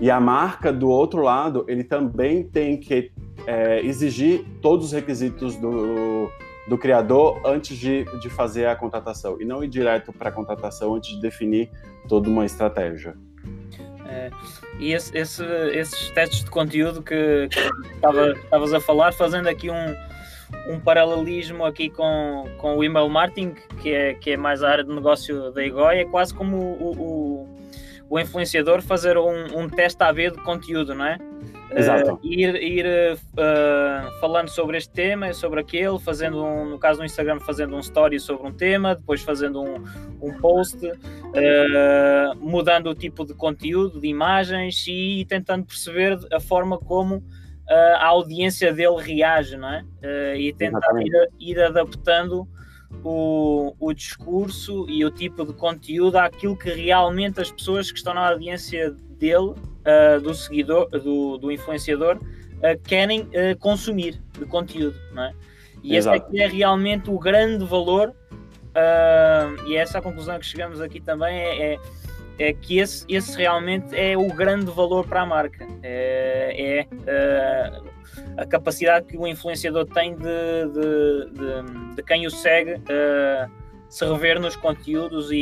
e 0.00 0.10
a 0.10 0.20
marca 0.20 0.72
do 0.72 0.88
outro 0.88 1.22
lado 1.22 1.64
ele 1.68 1.82
também 1.82 2.42
tem 2.44 2.76
que 2.76 3.10
é, 3.46 3.80
exigir 3.80 4.44
todos 4.60 4.86
os 4.86 4.92
requisitos 4.92 5.56
do, 5.56 6.30
do 6.66 6.76
criador 6.76 7.40
antes 7.44 7.76
de, 7.76 8.04
de 8.20 8.28
fazer 8.28 8.66
a 8.66 8.76
contratação 8.76 9.40
e 9.40 9.44
não 9.44 9.62
ir 9.62 9.68
direto 9.68 10.12
para 10.12 10.28
a 10.30 10.32
contratação 10.32 10.94
antes 10.94 11.14
de 11.14 11.20
definir 11.20 11.70
toda 12.08 12.28
uma 12.28 12.44
estratégia. 12.44 13.14
É, 14.08 14.30
e 14.78 14.92
esse, 14.92 15.16
esse, 15.16 15.44
esses 15.72 16.10
testes 16.10 16.44
de 16.44 16.50
conteúdo 16.50 17.02
que 17.02 17.48
estavas 18.44 18.72
a 18.72 18.80
falar, 18.80 19.12
fazendo 19.12 19.48
aqui 19.48 19.70
um, 19.70 19.96
um 20.68 20.80
paralelismo 20.80 21.64
aqui 21.64 21.90
com, 21.90 22.44
com 22.58 22.76
o 22.76 22.84
email 22.84 23.08
marketing, 23.08 23.54
que 23.80 23.90
é, 23.92 24.14
que 24.14 24.30
é 24.32 24.36
mais 24.36 24.62
a 24.62 24.70
área 24.70 24.84
de 24.84 24.92
negócio 24.92 25.50
da 25.52 25.64
Igoi, 25.64 25.98
é 25.98 26.04
quase 26.04 26.34
como 26.34 26.56
o, 26.56 26.92
o, 26.96 27.48
o 28.08 28.18
influenciador 28.18 28.80
fazer 28.82 29.16
um, 29.18 29.60
um 29.60 29.68
teste 29.68 30.02
AB 30.02 30.30
de 30.30 30.42
conteúdo, 30.42 30.94
não 30.94 31.04
é? 31.04 31.18
Exato. 31.74 32.14
Uh, 32.14 32.20
ir 32.22 32.54
ir 32.56 32.86
uh, 32.86 34.20
falando 34.20 34.48
sobre 34.48 34.78
este 34.78 34.92
tema, 34.92 35.32
sobre 35.32 35.60
aquele, 35.60 35.98
fazendo 35.98 36.44
um, 36.44 36.70
no 36.70 36.78
caso 36.78 37.00
do 37.00 37.04
Instagram, 37.04 37.40
fazendo 37.40 37.74
um 37.74 37.80
story 37.80 38.20
sobre 38.20 38.46
um 38.46 38.52
tema, 38.52 38.94
depois 38.94 39.22
fazendo 39.22 39.62
um, 39.62 39.82
um 40.22 40.38
post, 40.38 40.78
uh, 40.86 42.36
mudando 42.40 42.88
o 42.88 42.94
tipo 42.94 43.24
de 43.24 43.34
conteúdo, 43.34 44.00
de 44.00 44.06
imagens 44.06 44.84
e 44.86 45.26
tentando 45.28 45.66
perceber 45.66 46.18
a 46.32 46.40
forma 46.40 46.78
como 46.78 47.22
a 47.68 48.06
audiência 48.06 48.72
dele 48.72 49.02
reage, 49.02 49.56
não 49.56 49.68
é? 49.68 49.84
e 50.38 50.52
tentar 50.52 51.02
ir, 51.02 51.28
ir, 51.40 51.60
adaptando 51.60 52.46
o, 53.02 53.74
o 53.80 53.92
discurso 53.92 54.86
e 54.88 55.04
o 55.04 55.10
tipo 55.10 55.44
de 55.44 55.52
conteúdo 55.52 56.14
àquilo 56.16 56.56
que 56.56 56.70
realmente 56.70 57.40
as 57.40 57.50
pessoas 57.50 57.90
que 57.90 57.98
estão 57.98 58.14
na 58.14 58.28
audiência 58.28 58.92
dele 59.18 59.54
uh, 59.86 60.20
do 60.20 60.34
seguidor, 60.34 60.88
do, 60.88 61.38
do 61.38 61.50
influenciador, 61.52 62.16
uh, 62.16 62.80
querem 62.84 63.22
uh, 63.22 63.56
consumir 63.58 64.20
de 64.38 64.44
conteúdo, 64.46 64.96
não 65.12 65.24
é? 65.24 65.34
E 65.82 65.96
Exato. 65.96 66.16
esse 66.16 66.26
aqui 66.26 66.42
é 66.42 66.48
realmente 66.48 67.10
o 67.10 67.18
grande 67.18 67.64
valor, 67.64 68.12
e 69.66 69.76
é 69.76 69.78
essa 69.78 69.98
a 69.98 70.02
conclusão 70.02 70.38
que 70.38 70.44
chegamos 70.44 70.80
aqui 70.80 71.00
também, 71.00 71.38
é, 71.38 71.74
é, 71.74 71.78
é, 72.38 72.52
que 72.52 72.78
esse, 72.78 73.06
esse 73.08 73.36
realmente 73.36 73.96
é 73.96 74.18
o 74.18 74.26
grande 74.34 74.70
valor 74.70 75.06
para 75.06 75.22
a 75.22 75.26
marca. 75.26 75.66
É, 75.82 76.80
é 76.80 77.80
a 78.36 78.44
capacidade 78.44 79.06
que 79.06 79.16
o 79.16 79.26
influenciador 79.26 79.86
tem 79.86 80.14
de, 80.14 80.22
de, 80.22 81.30
de, 81.30 81.94
de 81.94 82.02
quem 82.02 82.26
o 82.26 82.30
segue 82.30 82.80
se 83.88 84.04
rever 84.04 84.40
nos 84.40 84.56
conteúdos 84.56 85.30
e, 85.30 85.36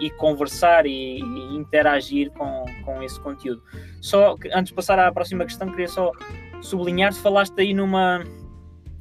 e, 0.00 0.06
e 0.06 0.10
conversar 0.10 0.86
e, 0.86 1.18
e, 1.20 1.56
interagir 1.56 2.30
com, 2.32 2.64
com 2.84 3.02
esse 3.02 3.20
conteúdo. 3.20 3.62
Só 4.00 4.36
antes 4.52 4.70
de 4.70 4.74
passar 4.74 4.98
à 4.98 5.12
próxima 5.12 5.44
questão, 5.44 5.70
queria 5.70 5.88
só 5.88 6.12
sublinhar, 6.60 7.14
falaste 7.14 7.58
aí 7.60 7.72
numa 7.72 8.24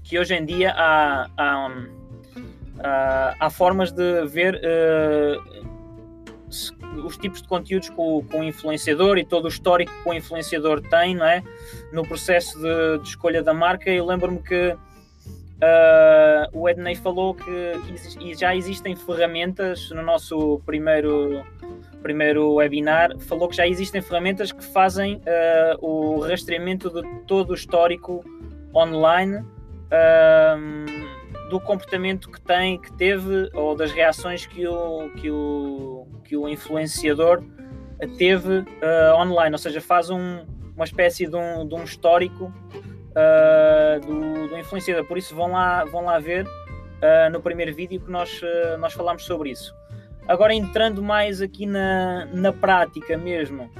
que 0.03 0.17
hoje 0.17 0.35
em 0.35 0.45
dia 0.45 0.71
há, 0.71 1.29
há, 1.37 1.71
há, 2.79 3.35
há 3.39 3.49
formas 3.49 3.91
de 3.91 4.25
ver 4.25 4.55
uh, 4.55 5.67
os 7.05 7.17
tipos 7.17 7.41
de 7.41 7.47
conteúdos 7.47 7.89
que 7.89 7.95
o, 7.97 8.23
o, 8.33 8.43
influenciador 8.43 9.17
e 9.17 9.25
todo 9.25 9.45
o 9.45 9.47
histórico 9.49 9.91
que 10.03 10.09
o 10.09 10.13
influenciador 10.13 10.81
tem 10.81 11.15
não 11.15 11.25
é? 11.25 11.43
no 11.91 12.07
processo 12.07 12.57
de, 12.57 12.99
de 12.99 13.09
escolha 13.09 13.43
da 13.43 13.53
marca. 13.53 13.89
Eu 13.89 14.05
lembro-me 14.05 14.39
que 14.39 14.77
Uh, 15.57 16.55
o 16.55 16.69
Edney 16.69 16.95
falou 16.95 17.33
que, 17.33 18.35
já 18.35 18.55
existem 18.55 18.95
ferramentas 18.95 19.89
no 19.89 20.03
nosso 20.03 20.61
primeiro, 20.67 21.43
primeiro 22.03 22.53
webinar, 22.53 23.17
falou 23.21 23.49
que 23.49 23.55
já 23.55 23.67
existem 23.67 23.99
ferramentas 23.99 24.51
que 24.51 24.63
fazem 24.63 25.15
uh, 25.15 25.83
o 25.83 26.19
rastreamento 26.19 26.91
de 26.91 27.01
todo 27.25 27.51
o 27.51 27.53
histórico 27.55 28.23
online 28.75 29.37
uh, 29.37 31.49
do 31.49 31.59
comportamento 31.59 32.29
que 32.29 32.39
tem, 32.39 32.79
que 32.79 32.93
teve 32.93 33.49
ou 33.55 33.75
das 33.75 33.91
reações 33.91 34.45
que 34.45 34.67
o, 34.67 35.09
que 35.15 35.31
o, 35.31 36.05
que 36.23 36.37
o 36.37 36.47
influenciador 36.47 37.43
teve 38.19 38.63
online, 39.19 39.53
ou 39.53 39.57
seja, 39.57 39.81
faz 39.81 40.11
um, 40.11 40.45
uma 40.75 40.85
espécie 40.85 41.25
de 41.25 41.35
um, 41.35 41.67
de 41.67 41.73
um 41.73 41.83
histórico 41.83 42.53
uh, 43.17 43.99
do, 44.05 44.47
do, 44.47 44.57
influenciador. 44.57 45.05
Por 45.05 45.17
isso 45.17 45.35
vão 45.35 45.51
lá, 45.51 45.83
vão 45.85 46.05
lá 46.05 46.19
ver 46.19 46.45
uh, 46.45 47.31
no 47.31 47.41
primeiro 47.41 47.73
vídeo 47.73 47.99
que 47.99 48.11
nós, 48.11 48.41
uh, 48.41 48.77
nós 48.79 48.93
falámos 48.93 49.25
sobre 49.25 49.49
isso. 49.51 49.75
Agora 50.27 50.53
entrando 50.53 51.01
mais 51.01 51.41
aqui 51.41 51.65
na, 51.65 52.25
na 52.33 52.51
prática 52.51 53.17
mesmo, 53.17 53.71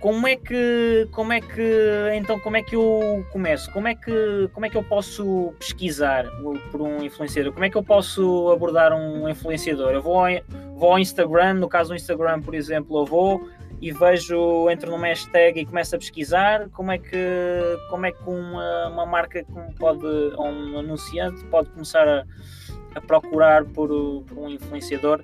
como 0.00 0.26
é 0.26 0.36
que 0.36 1.08
como 1.10 1.32
é 1.32 1.40
que 1.40 2.12
então 2.14 2.38
como 2.38 2.56
é 2.56 2.62
que 2.62 2.76
eu 2.76 3.24
começo 3.32 3.72
como 3.72 3.88
é 3.88 3.94
que 3.94 4.48
como 4.52 4.66
é 4.66 4.70
que 4.70 4.76
eu 4.76 4.82
posso 4.82 5.54
pesquisar 5.58 6.26
por 6.70 6.82
um 6.82 7.02
influenciador 7.02 7.52
como 7.52 7.64
é 7.64 7.70
que 7.70 7.76
eu 7.76 7.82
posso 7.82 8.50
abordar 8.50 8.92
um 8.92 9.28
influenciador 9.28 9.92
eu 9.92 10.02
vou 10.02 10.18
ao, 10.18 10.26
vou 10.74 10.92
ao 10.92 10.98
Instagram 10.98 11.54
no 11.54 11.68
caso 11.68 11.90
do 11.90 11.96
Instagram 11.96 12.40
por 12.40 12.54
exemplo 12.54 13.00
eu 13.00 13.06
vou 13.06 13.48
e 13.80 13.92
vejo, 13.92 14.70
entro 14.70 14.90
numa 14.90 15.06
hashtag 15.06 15.60
e 15.60 15.66
começo 15.66 15.94
a 15.94 15.98
pesquisar 15.98 16.68
como 16.70 16.90
é 16.92 16.98
que, 16.98 17.16
como 17.90 18.06
é 18.06 18.12
que 18.12 18.22
uma, 18.28 18.88
uma 18.88 19.06
marca 19.06 19.44
pode, 19.78 20.06
ou 20.06 20.46
um 20.46 20.78
anunciante 20.78 21.44
pode 21.44 21.68
começar 21.70 22.08
a, 22.08 22.24
a 22.94 23.00
procurar 23.00 23.64
por, 23.64 23.88
por, 24.24 24.38
um 24.38 24.48
influenciador 24.48 25.22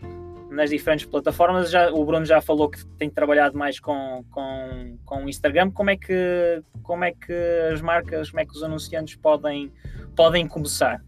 nas 0.51 0.71
diferentes 0.71 1.07
plataformas. 1.07 1.71
Já, 1.71 1.91
o 1.91 2.05
Bruno 2.05 2.27
já 2.27 2.41
falou 2.41 2.69
que 2.69 2.85
tem 2.99 3.09
trabalhado 3.09 3.57
mais 3.57 3.81
com, 3.81 4.25
com, 4.31 4.99
com 5.05 5.25
o 5.25 5.29
Instagram. 5.29 5.71
Como 5.71 5.91
é, 5.91 5.97
que, 5.97 6.63
como 6.83 7.05
é 7.05 7.13
que 7.13 7.33
as 7.73 7.81
marcas, 7.81 8.31
como 8.31 8.41
é 8.41 8.45
que 8.45 8.53
os 8.53 8.63
anunciantes 8.63 9.17
podem, 9.17 9.73
podem 10.15 10.47
começar? 10.47 11.03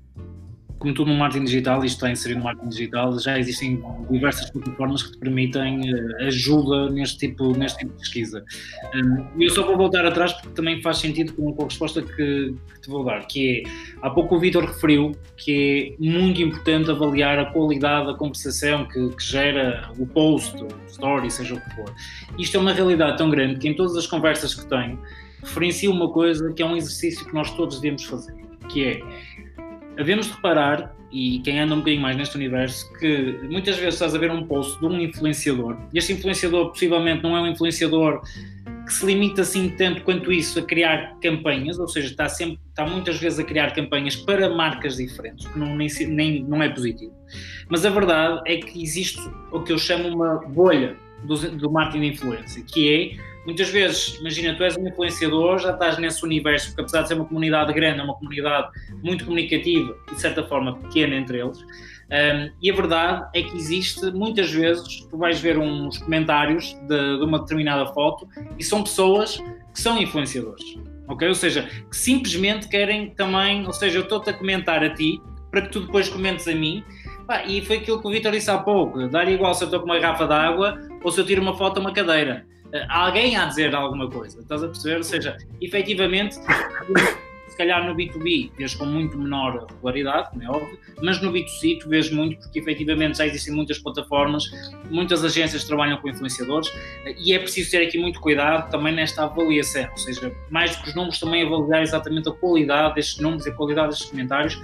Como 0.78 0.92
tudo 0.92 1.10
no 1.10 1.18
marketing 1.18 1.44
digital, 1.44 1.84
isto 1.84 1.96
está 1.96 2.10
inserido 2.10 2.38
no 2.38 2.44
marketing 2.44 2.68
digital, 2.68 3.18
já 3.18 3.38
existem 3.38 3.82
diversas 4.10 4.50
plataformas 4.50 5.02
que 5.02 5.12
te 5.12 5.18
permitem 5.18 5.80
uh, 5.80 6.26
ajuda 6.26 6.90
neste 6.90 7.18
tipo, 7.18 7.56
neste 7.56 7.78
tipo 7.78 7.92
de 7.92 7.98
pesquisa. 7.98 8.44
Um, 8.94 9.42
eu 9.42 9.50
só 9.50 9.64
vou 9.64 9.76
voltar 9.76 10.04
atrás 10.04 10.32
porque 10.32 10.50
também 10.50 10.82
faz 10.82 10.98
sentido 10.98 11.32
com, 11.34 11.52
com 11.52 11.62
a 11.62 11.66
resposta 11.66 12.02
que, 12.02 12.54
que, 12.74 12.80
te 12.80 12.88
vou 12.88 13.04
dar, 13.04 13.26
que 13.26 13.62
é, 13.64 13.70
há 14.02 14.10
pouco 14.10 14.36
o 14.36 14.38
Vitor 14.38 14.64
referiu 14.64 15.12
que 15.36 15.96
é 15.98 16.02
muito 16.04 16.42
importante 16.42 16.90
avaliar 16.90 17.38
a 17.38 17.46
qualidade 17.46 18.06
da 18.06 18.14
conversação 18.14 18.86
que, 18.86 19.08
que 19.10 19.24
gera 19.24 19.90
o 19.98 20.06
post, 20.06 20.62
o 20.62 20.68
story, 20.86 21.30
seja 21.30 21.54
o 21.54 21.60
que 21.60 21.74
for. 21.74 21.94
Isto 22.38 22.56
é 22.56 22.60
uma 22.60 22.72
realidade 22.72 23.16
tão 23.16 23.30
grande 23.30 23.58
que 23.58 23.68
em 23.68 23.74
todas 23.74 23.96
as 23.96 24.06
conversas 24.06 24.54
que 24.54 24.66
tenho, 24.66 24.98
referencio 25.42 25.90
uma 25.90 26.10
coisa 26.10 26.52
que 26.52 26.62
é 26.62 26.66
um 26.66 26.76
exercício 26.76 27.24
que 27.26 27.34
nós 27.34 27.50
todos 27.52 27.80
devemos 27.80 28.04
fazer, 28.04 28.34
que 28.68 28.84
é 28.84 29.00
havemos 29.98 30.26
de 30.26 30.32
reparar, 30.32 30.94
e 31.12 31.40
quem 31.44 31.60
anda 31.60 31.74
um 31.74 31.78
bocadinho 31.78 32.02
mais 32.02 32.16
neste 32.16 32.36
universo, 32.36 32.92
que 32.94 33.38
muitas 33.48 33.76
vezes 33.76 33.94
estás 33.94 34.14
a 34.14 34.18
ver 34.18 34.30
um 34.30 34.46
post 34.46 34.78
de 34.80 34.86
um 34.86 34.98
influenciador, 35.00 35.76
e 35.92 35.98
este 35.98 36.12
influenciador 36.12 36.68
possivelmente 36.68 37.22
não 37.22 37.36
é 37.36 37.40
um 37.40 37.46
influenciador 37.46 38.22
que 38.84 38.92
se 38.92 39.06
limita 39.06 39.42
assim 39.42 39.70
tanto 39.70 40.02
quanto 40.02 40.30
isso 40.30 40.58
a 40.58 40.62
criar 40.62 41.16
campanhas, 41.20 41.78
ou 41.78 41.88
seja, 41.88 42.08
está 42.08 42.28
sempre, 42.28 42.58
está 42.68 42.86
muitas 42.86 43.18
vezes 43.18 43.38
a 43.38 43.44
criar 43.44 43.72
campanhas 43.72 44.14
para 44.14 44.50
marcas 44.50 44.96
diferentes, 44.96 45.46
que 45.46 45.58
não, 45.58 45.74
nem, 45.74 45.88
nem, 46.08 46.44
não 46.44 46.62
é 46.62 46.68
positivo. 46.68 47.12
Mas 47.68 47.86
a 47.86 47.90
verdade 47.90 48.42
é 48.46 48.58
que 48.58 48.82
existe 48.82 49.20
o 49.52 49.60
que 49.60 49.72
eu 49.72 49.78
chamo 49.78 50.08
uma 50.08 50.36
bolha 50.48 50.96
do, 51.24 51.36
do 51.56 51.70
marketing 51.70 52.00
de 52.00 52.06
influência, 52.08 52.62
que 52.62 52.92
é 52.92 53.33
muitas 53.44 53.68
vezes, 53.68 54.18
imagina, 54.20 54.54
tu 54.54 54.64
és 54.64 54.76
um 54.76 54.86
influenciador, 54.86 55.58
já 55.58 55.72
estás 55.72 55.98
nesse 55.98 56.24
universo, 56.24 56.68
porque 56.68 56.82
apesar 56.82 57.02
de 57.02 57.08
ser 57.08 57.14
uma 57.14 57.24
comunidade 57.24 57.72
grande, 57.72 58.00
é 58.00 58.02
uma 58.02 58.14
comunidade 58.14 58.68
muito 59.02 59.24
comunicativa 59.24 59.96
e 60.10 60.14
de 60.14 60.20
certa 60.20 60.42
forma 60.44 60.76
pequena 60.78 61.14
entre 61.16 61.40
eles. 61.40 61.58
Um, 62.04 62.50
e 62.62 62.70
a 62.70 62.74
verdade 62.74 63.28
é 63.34 63.42
que 63.42 63.56
existe, 63.56 64.10
muitas 64.12 64.50
vezes, 64.50 65.00
tu 65.10 65.16
vais 65.16 65.40
ver 65.40 65.58
uns 65.58 65.98
comentários 65.98 66.74
de, 66.86 67.18
de 67.18 67.24
uma 67.24 67.38
determinada 67.38 67.86
foto 67.92 68.28
e 68.58 68.64
são 68.64 68.82
pessoas 68.82 69.38
que 69.72 69.80
são 69.80 70.00
influenciadores, 70.00 70.78
ok? 71.08 71.28
Ou 71.28 71.34
seja, 71.34 71.62
que 71.62 71.96
simplesmente 71.96 72.68
querem 72.68 73.10
também, 73.10 73.66
ou 73.66 73.72
seja, 73.72 73.98
eu 73.98 74.02
estou-te 74.02 74.30
a 74.30 74.32
comentar 74.32 74.84
a 74.84 74.90
ti 74.90 75.20
para 75.50 75.62
que 75.62 75.68
tu 75.68 75.80
depois 75.80 76.08
comentes 76.08 76.46
a 76.46 76.54
mim. 76.54 76.84
e 77.46 77.62
foi 77.62 77.76
aquilo 77.76 78.00
que 78.00 78.06
o 78.06 78.10
Vitor 78.10 78.32
disse 78.32 78.50
há 78.50 78.58
pouco: 78.58 79.08
dar 79.08 79.28
igual 79.28 79.54
se 79.54 79.64
eu 79.64 79.66
estou 79.66 79.80
com 79.80 79.86
uma 79.86 79.98
garrafa 79.98 80.26
de 80.26 80.34
água 80.34 80.78
ou 81.02 81.10
se 81.10 81.20
eu 81.20 81.24
tiro 81.24 81.40
uma 81.40 81.56
foto 81.56 81.78
a 81.78 81.80
uma 81.80 81.92
cadeira. 81.92 82.46
Eh, 82.74 82.84
alguém 82.88 83.36
a 83.36 83.46
dizer 83.46 83.72
alguma 83.72 84.10
coisa, 84.10 84.40
estás 84.40 84.62
a 84.64 84.66
perceber? 84.66 84.96
Ou 84.96 85.04
seja, 85.04 85.36
efetivamente, 85.60 86.34
se 86.34 87.56
calhar 87.56 87.86
no 87.86 87.94
B2B 87.94 88.50
vês 88.58 88.74
com 88.74 88.84
muito 88.84 89.16
menor 89.16 89.66
regularidade, 89.70 90.30
como 90.30 90.42
é 90.42 90.48
óbvio, 90.48 90.76
mas 91.00 91.22
no 91.22 91.32
B2C 91.32 91.78
tu 91.80 91.88
vês 91.88 92.10
muito 92.10 92.36
porque 92.40 92.58
efetivamente 92.58 93.18
já 93.18 93.26
existem 93.26 93.54
muitas 93.54 93.78
plataformas, 93.78 94.42
muitas 94.90 95.24
agências 95.24 95.62
trabalham 95.62 95.96
com 95.98 96.08
influenciadores 96.08 96.68
eh, 97.06 97.14
e 97.16 97.32
é 97.32 97.38
preciso 97.38 97.70
ter 97.70 97.86
aqui 97.86 97.96
muito 97.96 98.20
cuidado 98.20 98.68
também 98.72 98.92
nesta 98.92 99.22
avaliação, 99.22 99.88
ou 99.92 99.96
seja, 99.96 100.34
mais 100.50 100.74
do 100.74 100.82
que 100.82 100.88
os 100.88 100.96
números 100.96 101.20
também 101.20 101.46
avaliar 101.46 101.80
exatamente 101.80 102.28
a 102.28 102.32
qualidade 102.32 102.96
destes 102.96 103.20
números 103.20 103.46
e 103.46 103.50
a 103.50 103.52
qualidade 103.54 103.90
destes 103.90 104.10
comentários 104.10 104.60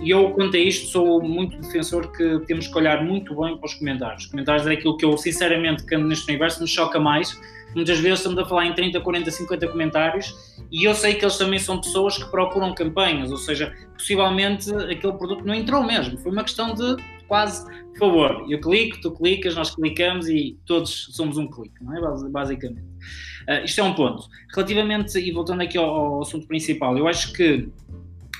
e 0.00 0.10
eu, 0.10 0.30
quanto 0.30 0.56
a 0.56 0.60
isto, 0.60 0.88
sou 0.88 1.22
muito 1.22 1.56
defensor 1.58 2.10
que 2.12 2.40
temos 2.46 2.66
que 2.66 2.76
olhar 2.76 3.02
muito 3.04 3.34
bem 3.40 3.56
para 3.56 3.66
os 3.66 3.74
comentários. 3.74 4.24
Os 4.24 4.30
comentários 4.30 4.66
é 4.66 4.72
aquilo 4.72 4.96
que 4.96 5.04
eu, 5.04 5.16
sinceramente, 5.16 5.84
que 5.84 5.96
neste 5.96 6.28
universo 6.28 6.60
me 6.60 6.68
choca 6.68 6.98
mais. 6.98 7.40
Muitas 7.74 7.98
vezes 7.98 8.20
estamos 8.20 8.38
a 8.38 8.44
falar 8.44 8.66
em 8.66 8.74
30, 8.74 9.00
40, 9.00 9.30
50 9.30 9.68
comentários 9.68 10.34
e 10.70 10.84
eu 10.84 10.94
sei 10.94 11.14
que 11.14 11.24
eles 11.24 11.36
também 11.36 11.58
são 11.58 11.80
pessoas 11.80 12.16
que 12.16 12.30
procuram 12.30 12.74
campanhas, 12.74 13.30
ou 13.30 13.36
seja, 13.36 13.74
possivelmente 13.92 14.72
aquele 14.74 15.12
produto 15.14 15.44
não 15.44 15.54
entrou 15.54 15.82
mesmo. 15.82 16.18
Foi 16.18 16.30
uma 16.30 16.44
questão 16.44 16.74
de 16.74 16.96
quase, 17.26 17.66
favor, 17.98 18.46
eu 18.48 18.60
clico, 18.60 19.00
tu 19.00 19.10
clicas, 19.10 19.54
nós 19.54 19.74
clicamos 19.74 20.28
e 20.28 20.58
todos 20.66 21.08
somos 21.12 21.36
um 21.36 21.48
clique, 21.48 21.82
não 21.82 21.96
é? 21.96 22.28
Basicamente. 22.28 22.86
Uh, 23.48 23.64
isto 23.64 23.80
é 23.80 23.84
um 23.84 23.94
ponto. 23.94 24.26
Relativamente, 24.54 25.18
e 25.18 25.30
voltando 25.32 25.62
aqui 25.62 25.76
ao, 25.76 25.88
ao 25.88 26.22
assunto 26.22 26.46
principal, 26.46 26.96
eu 26.96 27.06
acho 27.06 27.32
que 27.32 27.68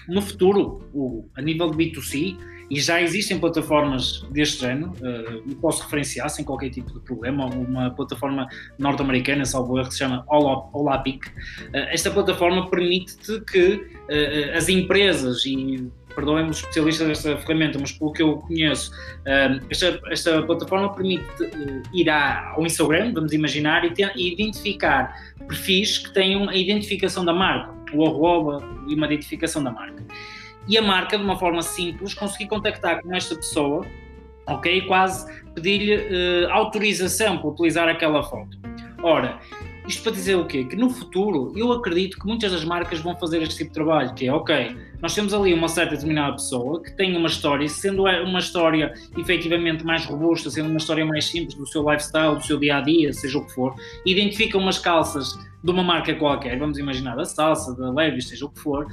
no 0.08 0.20
futuro, 0.20 0.82
o, 0.92 1.28
a 1.34 1.42
nível 1.42 1.70
de 1.70 1.76
B2C, 1.76 2.36
e 2.70 2.80
já 2.80 3.00
existem 3.00 3.38
plataformas 3.38 4.22
deste 4.30 4.60
género, 4.60 4.92
uh, 4.92 5.54
posso 5.56 5.82
referenciar 5.82 6.28
sem 6.30 6.44
qualquer 6.44 6.70
tipo 6.70 6.92
de 6.92 7.00
problema, 7.00 7.46
uma 7.46 7.90
plataforma 7.90 8.48
norte-americana, 8.78 9.44
salvo 9.44 9.78
erro, 9.78 9.88
que 9.88 9.94
se 9.94 9.98
chama 10.00 10.24
Olapic. 10.28 11.26
Uh, 11.26 11.76
esta 11.90 12.10
plataforma 12.10 12.68
permite-te 12.70 13.40
que 13.40 13.74
uh, 13.74 14.56
as 14.56 14.68
empresas 14.68 15.44
e 15.44 15.90
perdoem-me 16.14 16.50
os 16.50 16.58
especialistas 16.58 17.08
desta 17.08 17.36
ferramenta, 17.38 17.76
mas 17.78 17.90
pelo 17.90 18.12
que 18.12 18.22
eu 18.22 18.36
conheço, 18.36 18.92
esta, 19.68 20.00
esta 20.06 20.42
plataforma 20.44 20.94
permite 20.94 21.24
ir 21.92 22.08
ao 22.08 22.64
Instagram, 22.64 23.12
vamos 23.12 23.32
imaginar, 23.32 23.84
e, 23.84 23.92
e 24.14 24.32
identificar 24.32 25.12
perfis 25.48 25.98
que 25.98 26.14
tenham 26.14 26.48
a 26.48 26.54
identificação 26.54 27.24
da 27.24 27.32
marca 27.32 27.74
o 27.94 28.06
arroba 28.06 28.62
e 28.88 28.94
uma 28.94 29.06
identificação 29.06 29.62
da 29.62 29.70
marca. 29.70 30.04
E 30.66 30.78
a 30.78 30.82
marca, 30.82 31.18
de 31.18 31.24
uma 31.24 31.38
forma 31.38 31.62
simples, 31.62 32.14
conseguir 32.14 32.48
contactar 32.48 33.02
com 33.02 33.14
esta 33.14 33.34
pessoa, 33.34 33.86
ok? 34.46 34.82
Quase 34.82 35.26
pedir-lhe 35.54 35.96
uh, 35.96 36.50
autorização 36.52 37.38
para 37.38 37.48
utilizar 37.48 37.88
aquela 37.88 38.22
foto. 38.22 38.58
Ora, 39.02 39.38
isto 39.86 40.02
para 40.02 40.12
dizer 40.12 40.36
o 40.36 40.46
quê? 40.46 40.64
Que 40.64 40.76
no 40.76 40.88
futuro 40.88 41.52
eu 41.54 41.70
acredito 41.70 42.18
que 42.18 42.26
muitas 42.26 42.50
das 42.50 42.64
marcas 42.64 43.00
vão 43.00 43.14
fazer 43.18 43.42
este 43.42 43.58
tipo 43.58 43.68
de 43.68 43.74
trabalho, 43.74 44.14
que 44.14 44.26
é, 44.26 44.32
ok, 44.32 44.74
nós 45.02 45.14
temos 45.14 45.34
ali 45.34 45.52
uma 45.52 45.68
certa 45.68 45.94
determinada 45.94 46.32
pessoa 46.32 46.82
que 46.82 46.90
tem 46.92 47.14
uma 47.14 47.28
história, 47.28 47.68
sendo 47.68 48.04
uma 48.04 48.38
história 48.38 48.94
efetivamente 49.18 49.84
mais 49.84 50.06
robusta, 50.06 50.48
sendo 50.48 50.70
uma 50.70 50.78
história 50.78 51.04
mais 51.04 51.26
simples 51.26 51.54
do 51.54 51.66
seu 51.66 51.82
lifestyle, 51.82 52.36
do 52.36 52.42
seu 52.42 52.58
dia-a-dia, 52.58 53.10
-dia, 53.10 53.12
seja 53.12 53.38
o 53.38 53.44
que 53.44 53.52
for, 53.52 53.74
identifica 54.06 54.56
umas 54.56 54.78
calças 54.78 55.38
de 55.64 55.70
uma 55.70 55.82
marca 55.82 56.14
qualquer, 56.14 56.58
vamos 56.58 56.76
imaginar 56.76 57.16
da 57.16 57.24
Salsa, 57.24 57.74
da 57.74 57.90
Levi's, 57.90 58.28
seja 58.28 58.44
o 58.44 58.50
que 58.50 58.60
for, 58.60 58.86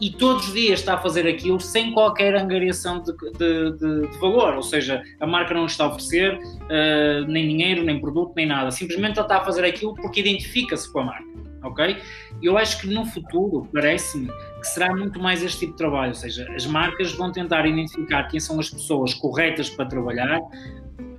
e 0.00 0.10
todos 0.10 0.48
os 0.48 0.54
dias 0.54 0.80
está 0.80 0.94
a 0.94 0.98
fazer 0.98 1.24
aquilo 1.24 1.60
sem 1.60 1.92
qualquer 1.92 2.34
angariação 2.34 3.00
de, 3.00 3.12
de, 3.38 3.78
de, 3.78 4.08
de 4.10 4.18
valor, 4.18 4.56
ou 4.56 4.62
seja, 4.62 5.00
a 5.20 5.26
marca 5.26 5.54
não 5.54 5.66
está 5.66 5.84
a 5.84 5.86
oferecer 5.86 6.34
uh, 6.34 7.26
nem 7.28 7.46
dinheiro, 7.46 7.84
nem 7.84 8.00
produto, 8.00 8.32
nem 8.34 8.44
nada, 8.44 8.72
simplesmente 8.72 9.18
ela 9.18 9.24
está 9.24 9.36
a 9.36 9.44
fazer 9.44 9.64
aquilo 9.64 9.94
porque 9.94 10.18
identifica-se 10.18 10.92
com 10.92 10.98
a 10.98 11.04
marca, 11.04 11.28
ok? 11.62 11.96
Eu 12.42 12.58
acho 12.58 12.80
que 12.80 12.88
no 12.88 13.06
futuro, 13.06 13.68
parece-me, 13.72 14.26
que 14.26 14.66
será 14.66 14.92
muito 14.96 15.20
mais 15.20 15.44
este 15.44 15.60
tipo 15.60 15.72
de 15.72 15.78
trabalho, 15.78 16.08
ou 16.08 16.16
seja, 16.16 16.52
as 16.56 16.66
marcas 16.66 17.12
vão 17.12 17.30
tentar 17.30 17.64
identificar 17.66 18.24
quem 18.24 18.40
são 18.40 18.58
as 18.58 18.68
pessoas 18.68 19.14
corretas 19.14 19.70
para 19.70 19.86
trabalhar, 19.86 20.40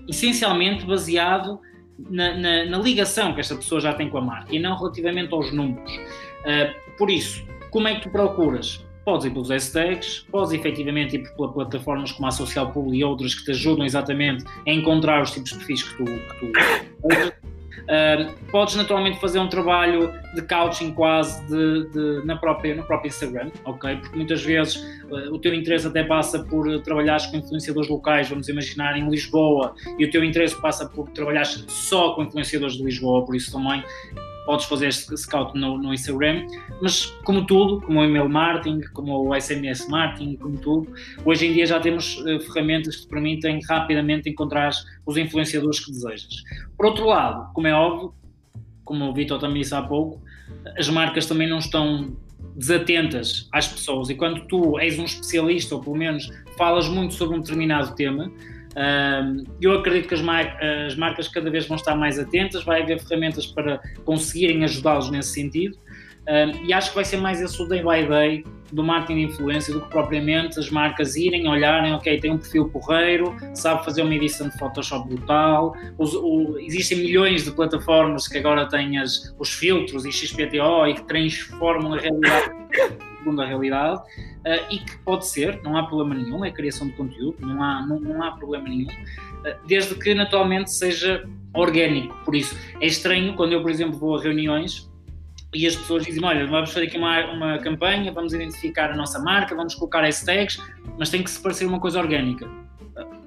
essencialmente 0.05 0.85
baseado 0.85 1.61
na, 2.09 2.35
na, 2.35 2.65
na, 2.65 2.77
ligação 2.77 3.33
que 3.33 3.39
esta 3.39 3.55
pessoa 3.55 3.81
já 3.81 3.93
tem 3.93 4.09
com 4.09 4.17
a 4.17 4.21
marca 4.21 4.55
e 4.55 4.59
não 4.59 4.77
relativamente 4.77 5.33
aos 5.33 5.51
números. 5.51 5.91
Uh, 5.93 6.95
por 6.97 7.09
isso, 7.09 7.43
como 7.71 7.87
é 7.87 7.95
que 7.95 8.01
tu 8.01 8.09
procuras? 8.09 8.85
Podes 9.03 9.25
ir 9.25 9.31
pelos 9.31 9.49
hashtags, 9.49 10.25
podes 10.29 10.51
efetivamente 10.51 11.15
ir 11.15 11.33
por 11.35 11.53
plataformas 11.53 12.11
como 12.11 12.27
a 12.27 12.31
Social 12.31 12.71
Pool 12.71 12.93
e 12.93 13.03
outras 13.03 13.33
que 13.33 13.45
te 13.45 13.51
ajudam 13.51 13.85
exatamente 13.85 14.43
a 14.67 14.71
encontrar 14.71 15.23
os 15.23 15.31
tipos 15.31 15.51
de 15.51 15.57
perfis 15.57 15.83
que 15.83 15.97
tu, 15.97 16.05
que 16.05 16.39
tu 16.39 17.47
Uh, 17.83 18.33
podes 18.51 18.75
naturalmente 18.75 19.19
fazer 19.19 19.39
um 19.39 19.47
trabalho 19.47 20.13
de 20.35 20.41
coaching 20.41 20.93
quase 20.93 21.41
de, 21.47 21.89
de, 21.89 22.25
na 22.25 22.35
própria, 22.35 22.75
no 22.75 22.83
próprio 22.83 23.09
Instagram, 23.09 23.51
ok? 23.65 23.97
Porque 23.97 24.15
muitas 24.15 24.43
vezes 24.43 24.75
uh, 25.09 25.33
o 25.33 25.39
teu 25.39 25.53
interesse 25.53 25.87
até 25.87 26.03
passa 26.03 26.39
por 26.39 26.81
trabalhar 26.81 27.17
com 27.29 27.37
influenciadores 27.37 27.89
locais, 27.89 28.29
vamos 28.29 28.47
imaginar 28.49 28.97
em 28.97 29.09
Lisboa, 29.09 29.75
e 29.97 30.05
o 30.05 30.11
teu 30.11 30.23
interesse 30.23 30.59
passa 30.61 30.87
por 30.87 31.09
trabalhar 31.11 31.45
só 31.45 32.13
com 32.13 32.23
influenciadores 32.23 32.75
de 32.75 32.83
Lisboa, 32.83 33.25
por 33.25 33.35
isso 33.35 33.51
também 33.51 33.83
podes 34.47 34.65
fazer 34.65 34.93
scout 34.93 35.59
no, 35.59 35.77
no, 35.77 35.93
Instagram, 35.93 36.47
mas 36.81 37.07
como 37.25 37.45
tudo, 37.45 37.81
como 37.81 37.99
o 37.99 38.05
email 38.05 38.29
marketing, 38.29 38.79
como 38.93 39.27
o 39.27 39.39
SMS 39.39 39.85
marketing, 39.89 40.37
como 40.37 40.57
tudo, 40.57 40.93
hoje 41.25 41.47
em 41.47 41.53
dia 41.53 41.65
já 41.65 41.81
temos 41.81 42.17
uh, 42.19 42.39
ferramentas 42.39 42.95
que 42.95 43.01
te 43.01 43.09
permitem 43.09 43.59
rapidamente 43.67 44.29
encontrar 44.29 44.71
os 45.05 45.17
influenciadores 45.17 45.83
que 45.83 45.91
desejas. 45.91 46.43
Por 46.77 46.85
outro 46.85 47.05
lado, 47.07 47.53
como 47.53 47.67
é 47.67 47.73
óbvio, 47.73 48.13
como 48.85 49.09
o 49.09 49.13
Vitor 49.13 49.37
também 49.37 49.61
disse 49.61 49.75
há 49.75 49.81
pouco, 49.81 50.21
as 50.77 50.87
marcas 50.87 51.25
também 51.25 51.49
não 51.49 51.57
estão 51.57 52.15
desatentas 52.55 53.49
às 53.51 53.67
pessoas 53.67 54.09
e 54.09 54.15
quando 54.15 54.47
tu 54.47 54.79
és 54.79 54.97
um 54.97 55.03
especialista 55.03 55.75
ou 55.75 55.81
pelo 55.81 55.97
menos 55.97 56.31
falas 56.57 56.87
muito 56.87 57.13
sobre 57.13 57.37
um 57.37 57.41
determinado 57.41 57.93
tema, 57.95 58.31
eu 59.61 59.73
acredito 59.73 60.07
que 60.07 60.13
as, 60.13 60.21
mar 60.21 60.57
as, 60.85 60.95
marcas 60.95 61.27
cada 61.27 61.49
vez 61.49 61.67
vão 61.67 61.77
estar 61.77 61.95
mais 61.95 62.19
atentas, 62.19 62.63
vai 62.63 62.81
haver 62.81 62.99
ferramentas 62.99 63.45
para 63.47 63.81
conseguirem 64.05 64.63
ajudá-los 64.63 65.09
nesse 65.09 65.33
sentido. 65.33 65.77
e 66.65 66.73
acho 66.73 66.89
que 66.89 66.95
vai 66.95 67.05
ser 67.05 67.17
mais 67.17 67.41
esse 67.41 67.61
o 67.61 67.67
day 67.67 67.81
by 67.81 68.07
day 68.07 68.43
do 68.71 68.83
marketing 68.83 69.15
de 69.27 69.33
influência 69.33 69.73
do 69.73 69.81
que 69.81 69.89
propriamente 69.89 70.59
as 70.59 70.69
marcas 70.69 71.15
irem, 71.15 71.47
olharem, 71.47 71.93
ok, 71.93 72.19
tem 72.19 72.31
um 72.31 72.37
perfil 72.37 72.69
porreiro, 72.69 73.35
sabe 73.53 73.83
fazer 73.85 74.01
uma 74.01 74.13
edição 74.13 74.49
de 74.49 74.57
Photoshop 74.57 75.07
brutal, 75.07 75.73
existem 76.59 76.99
milhões 76.99 77.45
de 77.45 77.51
plataformas 77.51 78.27
que 78.27 78.37
agora 78.37 78.67
têm 78.67 78.97
as, 78.97 79.33
os 79.39 79.53
filtros 79.53 80.05
e 80.05 80.11
XPTO 80.11 80.87
e 80.87 80.95
que 80.95 81.03
transformam 81.03 81.93
a 81.93 81.97
realidade 81.97 82.51
segunda 83.27 83.45
realidade 83.45 83.99
uh, 83.99 84.71
e 84.71 84.79
que 84.79 84.97
pode 84.99 85.27
ser, 85.27 85.61
não 85.61 85.75
há 85.75 85.83
problema 85.85 86.15
nenhum, 86.15 86.45
é 86.45 86.51
criação 86.51 86.87
de 86.87 86.93
conteúdo, 86.93 87.35
não 87.45 87.61
há, 87.61 87.85
não, 87.85 87.99
não 87.99 88.23
há 88.23 88.31
problema 88.31 88.69
nenhum, 88.69 88.87
uh, 88.87 89.67
desde 89.67 89.95
que 89.95 90.13
naturalmente 90.13 90.71
seja 90.71 91.27
orgânico. 91.53 92.15
Por 92.23 92.35
isso, 92.35 92.57
é 92.79 92.85
estranho 92.85 93.35
quando 93.35 93.51
eu, 93.51 93.61
por 93.61 93.69
exemplo, 93.69 93.97
vou 93.97 94.17
a 94.17 94.21
reuniões 94.21 94.89
e 95.53 95.67
as 95.67 95.75
pessoas 95.75 96.05
dizem: 96.05 96.23
Olha, 96.23 96.47
vamos 96.47 96.71
fazer 96.71 96.85
aqui 96.87 96.97
uma, 96.97 97.31
uma 97.31 97.57
campanha, 97.59 98.11
vamos 98.11 98.33
identificar 98.33 98.91
a 98.91 98.95
nossa 98.95 99.19
marca, 99.19 99.55
vamos 99.55 99.75
colocar 99.75 100.01
hashtags, 100.01 100.59
mas 100.97 101.09
tem 101.09 101.21
que 101.21 101.29
se 101.29 101.41
parecer 101.41 101.65
uma 101.65 101.79
coisa 101.79 101.99
orgânica. 101.99 102.49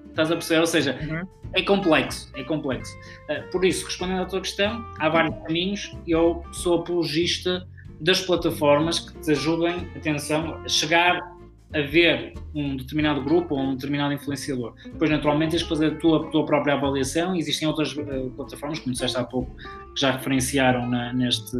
Estás 0.08 0.30
a 0.30 0.34
perceber? 0.34 0.60
Ou 0.60 0.66
seja, 0.66 0.98
uhum. 1.00 1.26
é 1.54 1.62
complexo, 1.62 2.30
é 2.34 2.42
complexo. 2.42 2.96
Uh, 3.28 3.50
por 3.50 3.64
isso, 3.64 3.84
respondendo 3.86 4.22
à 4.22 4.26
tua 4.26 4.40
questão, 4.40 4.84
há 4.98 5.08
vários 5.08 5.34
caminhos. 5.44 5.96
Eu 6.06 6.44
sou 6.52 6.80
apologista 6.80 7.66
das 8.00 8.20
plataformas 8.20 8.98
que 8.98 9.18
te 9.18 9.32
ajudem, 9.32 9.88
atenção, 9.94 10.54
a 10.64 10.68
chegar 10.68 11.20
a 11.72 11.82
ver 11.82 12.34
um 12.54 12.76
determinado 12.76 13.22
grupo 13.22 13.54
ou 13.54 13.60
um 13.60 13.74
determinado 13.74 14.12
influenciador. 14.12 14.74
Depois, 14.84 15.08
naturalmente, 15.10 15.52
tens 15.52 15.62
que 15.62 15.68
fazer 15.68 15.86
a 15.86 15.94
tua, 15.96 16.28
tua 16.30 16.44
própria 16.44 16.74
avaliação. 16.74 17.36
Existem 17.36 17.68
outras 17.68 17.92
uh, 17.92 18.30
plataformas, 18.34 18.80
como 18.80 18.92
disseste 18.92 19.16
há 19.16 19.22
pouco, 19.22 19.54
que 19.94 20.00
já 20.00 20.12
referenciaram 20.12 20.88
na, 20.88 21.12
neste, 21.12 21.56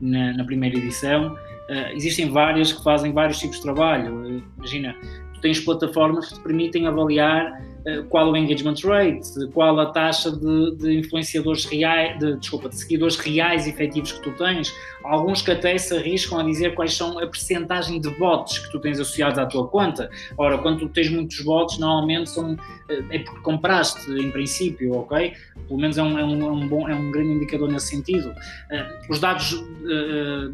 na, 0.00 0.32
na 0.32 0.44
primeira 0.44 0.76
edição. 0.76 1.34
Uh, 1.34 1.94
existem 1.94 2.28
várias 2.30 2.72
que 2.72 2.82
fazem 2.82 3.12
vários 3.12 3.38
tipos 3.38 3.58
de 3.58 3.62
trabalho. 3.62 4.14
Uh, 4.14 4.42
imagina, 4.58 4.96
tu 5.34 5.40
tens 5.40 5.60
plataformas 5.60 6.28
que 6.28 6.34
te 6.34 6.40
permitem 6.40 6.88
avaliar 6.88 7.62
eh, 7.62 7.71
qual 8.08 8.30
o 8.30 8.36
engagement 8.36 8.76
rate, 8.84 9.46
qual 9.52 9.78
a 9.80 9.86
taxa 9.86 10.30
de, 10.30 10.76
de 10.76 10.98
influenciadores 10.98 11.64
reais, 11.64 12.18
de, 12.18 12.36
desculpa, 12.36 12.68
de 12.68 12.76
seguidores 12.76 13.16
reais 13.16 13.66
efetivos 13.66 14.12
que 14.12 14.22
tu 14.22 14.30
tens, 14.36 14.72
alguns 15.04 15.42
que 15.42 15.50
até 15.50 15.76
se 15.78 15.96
arriscam 15.96 16.38
a 16.38 16.42
dizer 16.44 16.74
quais 16.74 16.94
são 16.94 17.18
a 17.18 17.26
percentagem 17.26 18.00
de 18.00 18.10
bots 18.18 18.58
que 18.58 18.70
tu 18.70 18.80
tens 18.80 19.00
associados 19.00 19.38
à 19.38 19.46
tua 19.46 19.66
conta. 19.66 20.10
Ora, 20.36 20.58
quando 20.58 20.80
tu 20.80 20.88
tens 20.88 21.10
muitos 21.10 21.40
bots, 21.40 21.78
normalmente 21.78 22.30
são, 22.30 22.56
eh, 22.88 23.02
é 23.10 23.18
porque 23.18 23.40
compraste, 23.40 24.10
em 24.12 24.30
princípio, 24.30 24.94
ok? 24.94 25.32
Pelo 25.66 25.80
menos 25.80 25.98
é 25.98 26.02
um, 26.02 26.18
é 26.18 26.24
um, 26.24 26.42
é 26.42 26.52
um 26.52 26.68
bom, 26.68 26.88
é 26.88 26.94
um 26.94 27.10
grande 27.10 27.32
indicador 27.32 27.70
nesse 27.70 27.88
sentido. 27.88 28.28
Uh, 28.30 29.12
os 29.12 29.18
dados 29.18 29.62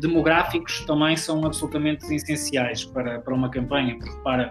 demográficos 0.01 0.81
também 0.87 1.16
são 1.16 1.45
absolutamente 1.45 2.07
essenciais 2.12 2.85
para, 2.85 3.18
para 3.20 3.35
uma 3.35 3.51
campanha, 3.51 3.97
porque 3.97 4.11
repara, 4.11 4.51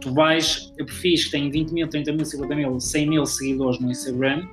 tu 0.00 0.12
vais 0.12 0.72
a 0.80 0.84
perfis 0.84 1.26
que 1.26 1.30
têm 1.32 1.50
20 1.50 1.70
mil, 1.72 1.88
30 1.88 2.12
mil, 2.12 2.15
50 2.24 2.54
mil, 2.54 2.80
100 2.80 3.08
mil 3.08 3.26
seguidores 3.26 3.80
no 3.80 3.90
Instagram, 3.90 4.46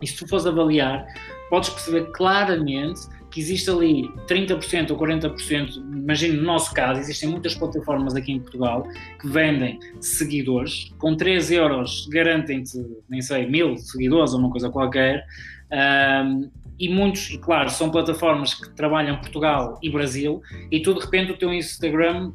e 0.00 0.06
se 0.06 0.16
tu 0.16 0.28
fores 0.28 0.46
avaliar, 0.46 1.06
podes 1.48 1.70
perceber 1.70 2.10
claramente 2.12 3.00
que 3.30 3.40
existe 3.40 3.68
ali 3.68 4.08
30% 4.26 4.90
ou 4.90 4.98
40%, 4.98 5.76
imagino 5.76 6.40
no 6.40 6.44
nosso 6.44 6.72
caso, 6.72 7.00
existem 7.00 7.28
muitas 7.28 7.54
plataformas 7.54 8.14
aqui 8.14 8.32
em 8.32 8.40
Portugal 8.40 8.86
que 9.20 9.28
vendem 9.28 9.78
seguidores, 10.00 10.90
com 10.98 11.14
3 11.14 11.50
euros 11.50 12.08
garantem-te, 12.10 12.82
nem 13.08 13.20
sei, 13.20 13.46
mil 13.46 13.76
seguidores 13.76 14.32
ou 14.32 14.38
uma 14.38 14.50
coisa 14.50 14.70
qualquer, 14.70 15.26
um, 15.70 16.50
e 16.78 16.88
muitos, 16.88 17.30
e 17.30 17.38
claro, 17.38 17.68
são 17.70 17.90
plataformas 17.90 18.54
que 18.54 18.70
trabalham 18.70 19.18
Portugal 19.20 19.78
e 19.82 19.90
Brasil, 19.90 20.40
e 20.70 20.80
tu 20.80 20.94
de 20.94 21.00
repente 21.00 21.32
o 21.32 21.36
teu 21.36 21.52
Instagram 21.52 22.32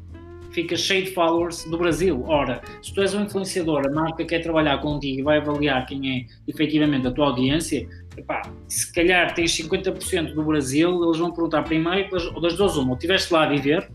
fica 0.52 0.76
cheio 0.76 1.04
de 1.04 1.12
followers 1.12 1.64
do 1.64 1.76
Brasil. 1.76 2.22
Ora, 2.26 2.60
se 2.82 2.92
tu 2.92 3.00
és 3.00 3.14
um 3.14 3.22
influenciador, 3.22 3.86
a 3.86 3.90
marca 3.90 4.24
quer 4.24 4.40
trabalhar 4.40 4.78
contigo 4.78 5.20
e 5.20 5.22
vai 5.22 5.38
avaliar 5.38 5.86
quem 5.86 6.20
é 6.20 6.26
efetivamente 6.46 7.06
a 7.06 7.10
tua 7.10 7.26
audiência, 7.26 7.88
epá, 8.16 8.42
se 8.68 8.92
calhar 8.92 9.34
tens 9.34 9.52
50% 9.56 10.34
do 10.34 10.42
Brasil, 10.42 11.04
eles 11.04 11.18
vão 11.18 11.32
perguntar 11.32 11.62
primeiro, 11.62 12.08
ou 12.34 12.40
das 12.40 12.56
duas 12.56 12.76
uma, 12.76 12.90
ou 12.90 12.94
estiveste 12.94 13.32
lá 13.32 13.44
a 13.44 13.48
viver, 13.48 13.88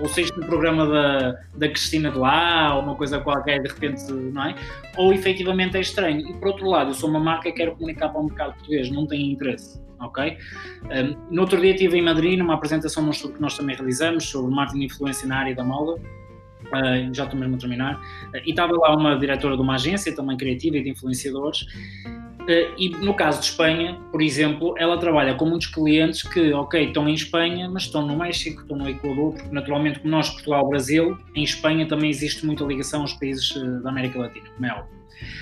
ou 0.00 0.08
saíste 0.08 0.38
no 0.38 0.46
programa 0.46 0.86
da, 0.86 1.32
da 1.56 1.68
Cristina 1.68 2.10
de 2.10 2.18
lá, 2.18 2.76
ou 2.76 2.82
uma 2.82 2.94
coisa 2.94 3.20
qualquer, 3.20 3.60
de 3.60 3.68
repente, 3.68 4.10
não 4.10 4.44
é? 4.44 4.54
Ou 4.96 5.12
efetivamente 5.12 5.76
é 5.76 5.80
estranho. 5.80 6.26
E 6.26 6.32
por 6.34 6.48
outro 6.48 6.68
lado, 6.68 6.90
eu 6.90 6.94
sou 6.94 7.10
uma 7.10 7.20
marca 7.20 7.48
e 7.48 7.52
quero 7.52 7.72
comunicar 7.72 8.08
para 8.08 8.20
o 8.20 8.24
mercado 8.24 8.54
português, 8.54 8.90
não 8.90 9.06
tenho 9.06 9.32
interesse 9.32 9.89
ok? 10.00 10.36
Um, 10.84 11.34
no 11.34 11.42
outro 11.42 11.60
dia 11.60 11.72
estive 11.72 11.98
em 11.98 12.02
Madrid 12.02 12.38
numa 12.38 12.54
apresentação 12.54 13.02
num 13.02 13.10
estudo 13.10 13.34
que 13.34 13.40
nós 13.40 13.56
também 13.56 13.76
realizamos 13.76 14.24
sobre 14.24 14.54
marketing 14.54 14.82
e 14.82 14.86
influência 14.86 15.28
na 15.28 15.38
área 15.38 15.54
da 15.54 15.64
moda, 15.64 15.92
uh, 15.92 17.14
já 17.14 17.24
estou 17.24 17.38
mesmo 17.38 17.56
a 17.56 17.58
terminar, 17.58 17.94
uh, 17.96 18.36
e 18.44 18.50
estava 18.50 18.72
lá 18.72 18.96
uma 18.96 19.16
diretora 19.18 19.56
de 19.56 19.62
uma 19.62 19.74
agência 19.74 20.14
também 20.14 20.36
criativa 20.36 20.76
e 20.76 20.82
de 20.82 20.90
influenciadores, 20.90 21.62
uh, 21.62 22.74
e 22.78 22.88
no 23.00 23.14
caso 23.14 23.40
de 23.40 23.46
Espanha, 23.46 24.00
por 24.10 24.22
exemplo, 24.22 24.74
ela 24.78 24.98
trabalha 24.98 25.34
com 25.34 25.46
muitos 25.46 25.68
clientes 25.68 26.22
que, 26.22 26.52
ok, 26.52 26.86
estão 26.86 27.08
em 27.08 27.14
Espanha, 27.14 27.68
mas 27.68 27.84
estão 27.84 28.06
no 28.06 28.16
México, 28.16 28.62
estão 28.62 28.76
no 28.76 28.88
Equador, 28.88 29.34
porque 29.34 29.54
naturalmente 29.54 30.00
como 30.00 30.10
nós, 30.10 30.30
Portugal, 30.30 30.68
Brasil, 30.68 31.18
em 31.34 31.44
Espanha 31.44 31.86
também 31.86 32.10
existe 32.10 32.46
muita 32.46 32.64
ligação 32.64 33.02
aos 33.02 33.12
países 33.14 33.52
da 33.82 33.90
América 33.90 34.18
Latina, 34.18 34.48
como 34.54 34.66
é 34.66 34.72
óbvio. 34.72 35.00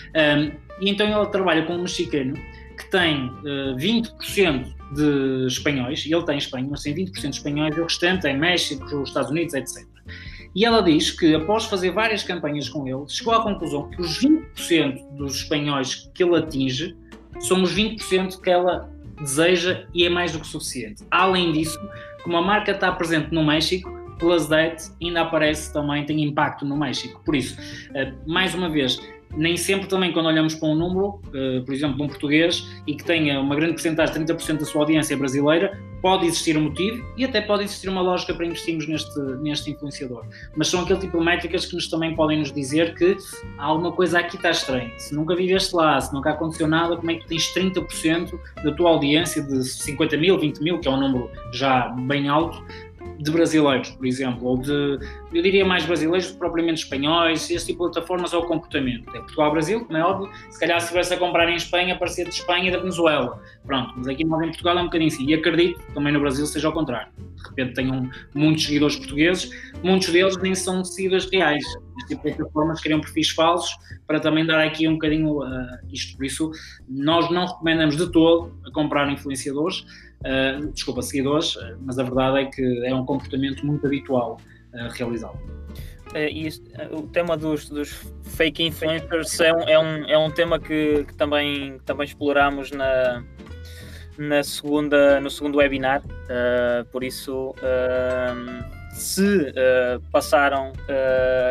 Um, 0.09 0.69
e 0.81 0.91
então 0.91 1.07
ela 1.07 1.27
trabalha 1.27 1.63
com 1.65 1.75
um 1.75 1.83
mexicano 1.83 2.35
que 2.79 2.91
tem 2.91 3.27
uh, 3.27 3.47
eh, 3.47 3.77
20% 3.77 4.75
de 4.95 5.47
espanhóis, 5.47 6.07
e 6.07 6.15
ele 6.15 6.25
tem 6.25 6.39
Espanha, 6.39 6.67
mas 6.71 6.83
tem 6.83 6.95
20% 6.95 7.13
de 7.13 7.29
espanhóis, 7.29 7.77
e 7.77 7.81
o 7.81 7.85
restante 7.85 8.27
é 8.27 8.33
México, 8.33 8.85
os 8.85 9.09
Estados 9.09 9.31
Unidos, 9.31 9.55
etc. 9.55 9.87
E 10.55 10.65
ela 10.65 10.83
diz 10.83 11.11
que, 11.11 11.35
após 11.35 11.67
fazer 11.67 11.91
várias 11.91 12.23
campanhas 12.23 12.69
com 12.69 12.87
ele, 12.87 13.05
chegou 13.09 13.35
à 13.35 13.43
conclusão 13.43 13.91
que 13.91 14.01
os 14.01 14.19
20% 14.23 15.17
dos 15.17 15.37
espanhóis 15.37 16.11
que 16.15 16.23
ele 16.23 16.37
atinge 16.37 16.97
são 17.41 17.63
os 17.63 17.75
20% 17.75 18.41
que 18.41 18.51
ela 18.51 18.91
deseja 19.21 19.87
e 19.93 20.07
é 20.07 20.11
mais 20.11 20.33
do 20.33 20.41
que 20.41 20.47
suficiente. 20.47 21.05
Além 21.11 21.53
disso, 21.53 21.79
como 22.23 22.37
a 22.37 22.43
marca 22.43 22.73
está 22.73 22.91
presente 22.93 23.33
no 23.33 23.45
México, 23.45 23.91
Plus 24.19 24.47
That 24.47 24.91
ainda 25.03 25.23
aparece 25.23 25.73
também, 25.73 26.05
tem 26.05 26.23
impacto 26.23 26.65
no 26.65 26.77
México. 26.77 27.23
Por 27.25 27.37
isso, 27.37 27.57
eh, 27.95 28.13
mais 28.27 28.55
uma 28.55 28.69
vez, 28.69 28.99
nem 29.37 29.57
sempre 29.57 29.89
também 29.89 30.13
quando 30.13 30.27
olhamos 30.27 30.55
para 30.55 30.69
um 30.69 30.75
número, 30.75 31.21
uh, 31.29 31.65
por 31.65 31.75
exemplo, 31.75 32.03
um 32.03 32.09
português, 32.09 32.67
e 32.87 32.95
que 32.95 33.05
tenha 33.05 33.41
uma 33.41 33.55
grande 33.55 33.73
porcentagem, 33.73 34.25
30% 34.25 34.59
da 34.59 34.65
sua 34.65 34.83
audiência 34.83 35.17
brasileira, 35.17 35.79
pode 36.01 36.27
existir 36.27 36.57
um 36.57 36.63
motivo 36.63 37.05
e 37.17 37.25
até 37.25 37.41
pode 37.41 37.65
existir 37.65 37.89
uma 37.89 38.01
lógica 38.01 38.33
para 38.33 38.47
investirmos 38.47 38.87
neste, 38.87 39.21
neste 39.41 39.71
influenciador. 39.71 40.25
Mas 40.57 40.69
são 40.69 40.83
aquele 40.83 41.01
tipo 41.01 41.19
de 41.19 41.25
métricas 41.25 41.67
que 41.67 41.75
nos 41.75 41.89
também 41.89 42.15
podem 42.15 42.39
nos 42.39 42.53
dizer 42.53 42.95
que 42.95 43.17
alguma 43.59 43.93
coisa 43.93 44.21
aqui 44.21 44.37
está 44.37 44.51
estranha. 44.51 44.93
Se 44.99 45.15
nunca 45.15 45.35
viveste 45.35 45.75
lá, 45.75 46.01
se 46.01 46.13
nunca 46.13 46.31
aconteceu 46.31 46.69
nada, 46.69 46.97
como 46.97 47.11
é 47.11 47.15
que 47.17 47.27
tens 47.27 47.53
30% 47.53 48.39
da 48.63 48.73
tua 48.73 48.91
audiência 48.91 49.43
de 49.43 49.65
50 49.65 50.17
mil, 50.17 50.39
20 50.39 50.61
mil, 50.61 50.79
que 50.79 50.89
é 50.89 50.91
um 50.91 51.01
número 51.01 51.31
já 51.53 51.89
bem 51.89 52.29
alto, 52.29 52.63
de 53.19 53.31
brasileiros, 53.31 53.91
por 53.91 54.07
exemplo, 54.07 54.47
ou 54.47 54.59
de, 54.59 54.99
eu 55.33 55.43
diria 55.43 55.65
mais 55.65 55.85
brasileiros 55.85 56.31
propriamente 56.31 56.83
espanhóis, 56.83 57.51
esse 57.51 57.67
tipo 57.67 57.87
de 57.87 57.93
plataformas 57.93 58.33
é 58.33 58.37
o 58.37 58.43
comportamento. 58.43 59.09
É 59.15 59.19
Portugal-Brasil, 59.19 59.85
como 59.85 59.97
é 59.97 60.05
óbvio, 60.05 60.33
se 60.51 60.59
calhar 60.59 60.79
se 60.81 60.87
estivesse 60.87 61.15
a 61.15 61.17
comprar 61.17 61.49
em 61.49 61.57
Espanha, 61.57 61.95
aparecia 61.95 62.25
de 62.25 62.31
Espanha 62.31 62.69
e 62.69 62.71
da 62.71 62.79
Venezuela. 62.79 63.41
Pronto, 63.67 63.95
mas 63.97 64.09
aqui 64.09 64.23
em 64.23 64.29
Portugal 64.29 64.79
é 64.79 64.83
um 64.83 64.85
bocadinho 64.85 65.09
assim. 65.09 65.27
E 65.27 65.35
acredito 65.35 65.81
que 65.81 65.93
também 65.93 66.13
no 66.13 66.21
Brasil 66.21 66.47
seja 66.47 66.69
ao 66.69 66.73
contrário. 66.73 67.13
De 67.17 67.49
repente 67.49 67.75
tenham 67.75 68.11
muitos 68.35 68.65
seguidores 68.65 68.97
portugueses, 68.97 69.51
muitos 69.83 70.09
deles 70.09 70.37
nem 70.39 70.55
são 70.55 70.85
seguidores 70.85 71.29
reais. 71.31 71.65
Este 71.99 72.15
tipo 72.15 72.29
de 72.29 72.37
plataformas 72.37 72.81
criam 72.81 73.01
perfis 73.01 73.31
falsos 73.31 73.71
para 74.07 74.21
também 74.21 74.47
dar 74.47 74.65
aqui 74.65 74.89
um 74.89 74.93
bocadinho 74.93 75.41
uh, 75.41 75.79
isto. 75.93 76.17
Por 76.17 76.25
isso, 76.25 76.51
nós 76.89 77.31
não 77.31 77.47
recomendamos 77.47 77.97
de 77.97 78.11
todo 78.11 78.57
a 78.65 78.73
comprar 78.73 79.11
influenciadores, 79.11 79.85
uh, 80.21 80.67
desculpa, 80.73 81.03
seguidores, 81.03 81.57
mas 81.81 81.99
a 81.99 82.03
verdade 82.03 82.39
é 82.39 82.45
que 82.47 82.87
é 82.87 82.95
um 82.95 83.05
comportamento 83.05 83.65
muito 83.67 83.87
habitual 83.87 84.41
uh, 84.75 84.89
realizá-lo. 84.93 85.39
Uh, 86.15 86.29
isto, 86.33 86.65
o 86.93 87.03
tema 87.03 87.37
dos, 87.37 87.69
dos 87.69 87.91
fake 88.23 88.63
influencers 88.63 89.41
é 89.41 89.53
um, 89.53 89.61
é 89.61 89.79
um, 89.79 90.05
é 90.07 90.19
um 90.19 90.31
tema 90.31 90.59
que, 90.59 91.05
que 91.05 91.15
também, 91.15 91.79
também 91.85 92.07
exploramos 92.07 92.71
na, 92.71 93.23
na 94.17 94.43
segunda, 94.43 95.21
no 95.21 95.31
segundo 95.31 95.59
webinar, 95.59 96.03
uh, 96.03 96.85
por 96.91 97.05
isso 97.05 97.51
uh, 97.51 98.95
se 98.95 99.53
passaram 100.11 100.73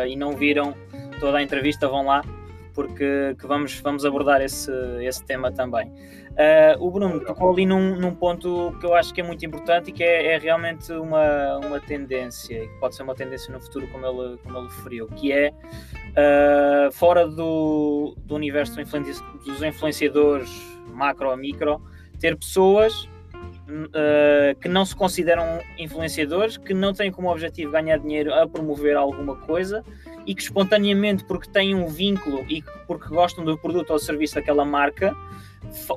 e 0.06 0.14
não 0.16 0.36
viram 0.36 0.74
toda 1.18 1.38
a 1.38 1.42
entrevista, 1.42 1.88
vão 1.88 2.04
lá, 2.04 2.22
porque 2.74 3.34
vamos, 3.42 3.80
vamos 3.80 4.04
abordar 4.04 4.42
esse, 4.42 4.70
esse 5.00 5.24
tema 5.24 5.50
também. 5.50 5.90
Uh, 6.38 6.80
o 6.86 6.88
Bruno 6.88 7.18
tocou 7.18 7.50
ali 7.50 7.66
num, 7.66 7.96
num, 7.96 8.14
ponto 8.14 8.72
que 8.78 8.86
eu 8.86 8.94
acho 8.94 9.12
que 9.12 9.20
é 9.20 9.24
muito 9.24 9.44
importante 9.44 9.90
e 9.90 9.92
que 9.92 10.04
é, 10.04 10.34
é, 10.34 10.38
realmente 10.38 10.92
uma, 10.92 11.58
uma 11.58 11.80
tendência, 11.80 12.62
e 12.62 12.68
que 12.68 12.74
pode 12.78 12.94
ser 12.94 13.02
uma 13.02 13.14
tendência 13.16 13.52
no 13.52 13.60
futuro, 13.60 13.88
como 13.88 14.06
ele, 14.06 14.38
como 14.44 14.58
ele 14.58 14.68
referiu, 14.68 15.08
que 15.08 15.32
é 15.32 15.50
uh, 15.50 16.92
fora 16.92 17.26
do, 17.26 18.14
do 18.18 18.36
universo 18.36 18.76
dos 18.76 19.62
influenciadores 19.64 20.48
macro 20.86 21.32
a 21.32 21.36
micro, 21.36 21.82
ter 22.20 22.36
pessoas 22.36 23.08
Uh, 23.68 24.58
que 24.62 24.66
não 24.66 24.82
se 24.82 24.96
consideram 24.96 25.60
influenciadores, 25.76 26.56
que 26.56 26.72
não 26.72 26.94
têm 26.94 27.12
como 27.12 27.30
objetivo 27.30 27.70
ganhar 27.70 27.98
dinheiro 27.98 28.32
a 28.32 28.48
promover 28.48 28.96
alguma 28.96 29.36
coisa 29.36 29.84
e 30.24 30.34
que 30.34 30.40
espontaneamente, 30.40 31.22
porque 31.24 31.50
têm 31.50 31.74
um 31.74 31.86
vínculo 31.86 32.46
e 32.48 32.64
porque 32.86 33.08
gostam 33.08 33.44
do 33.44 33.58
produto 33.58 33.90
ou 33.90 33.98
serviço 33.98 34.36
daquela 34.36 34.64
marca, 34.64 35.14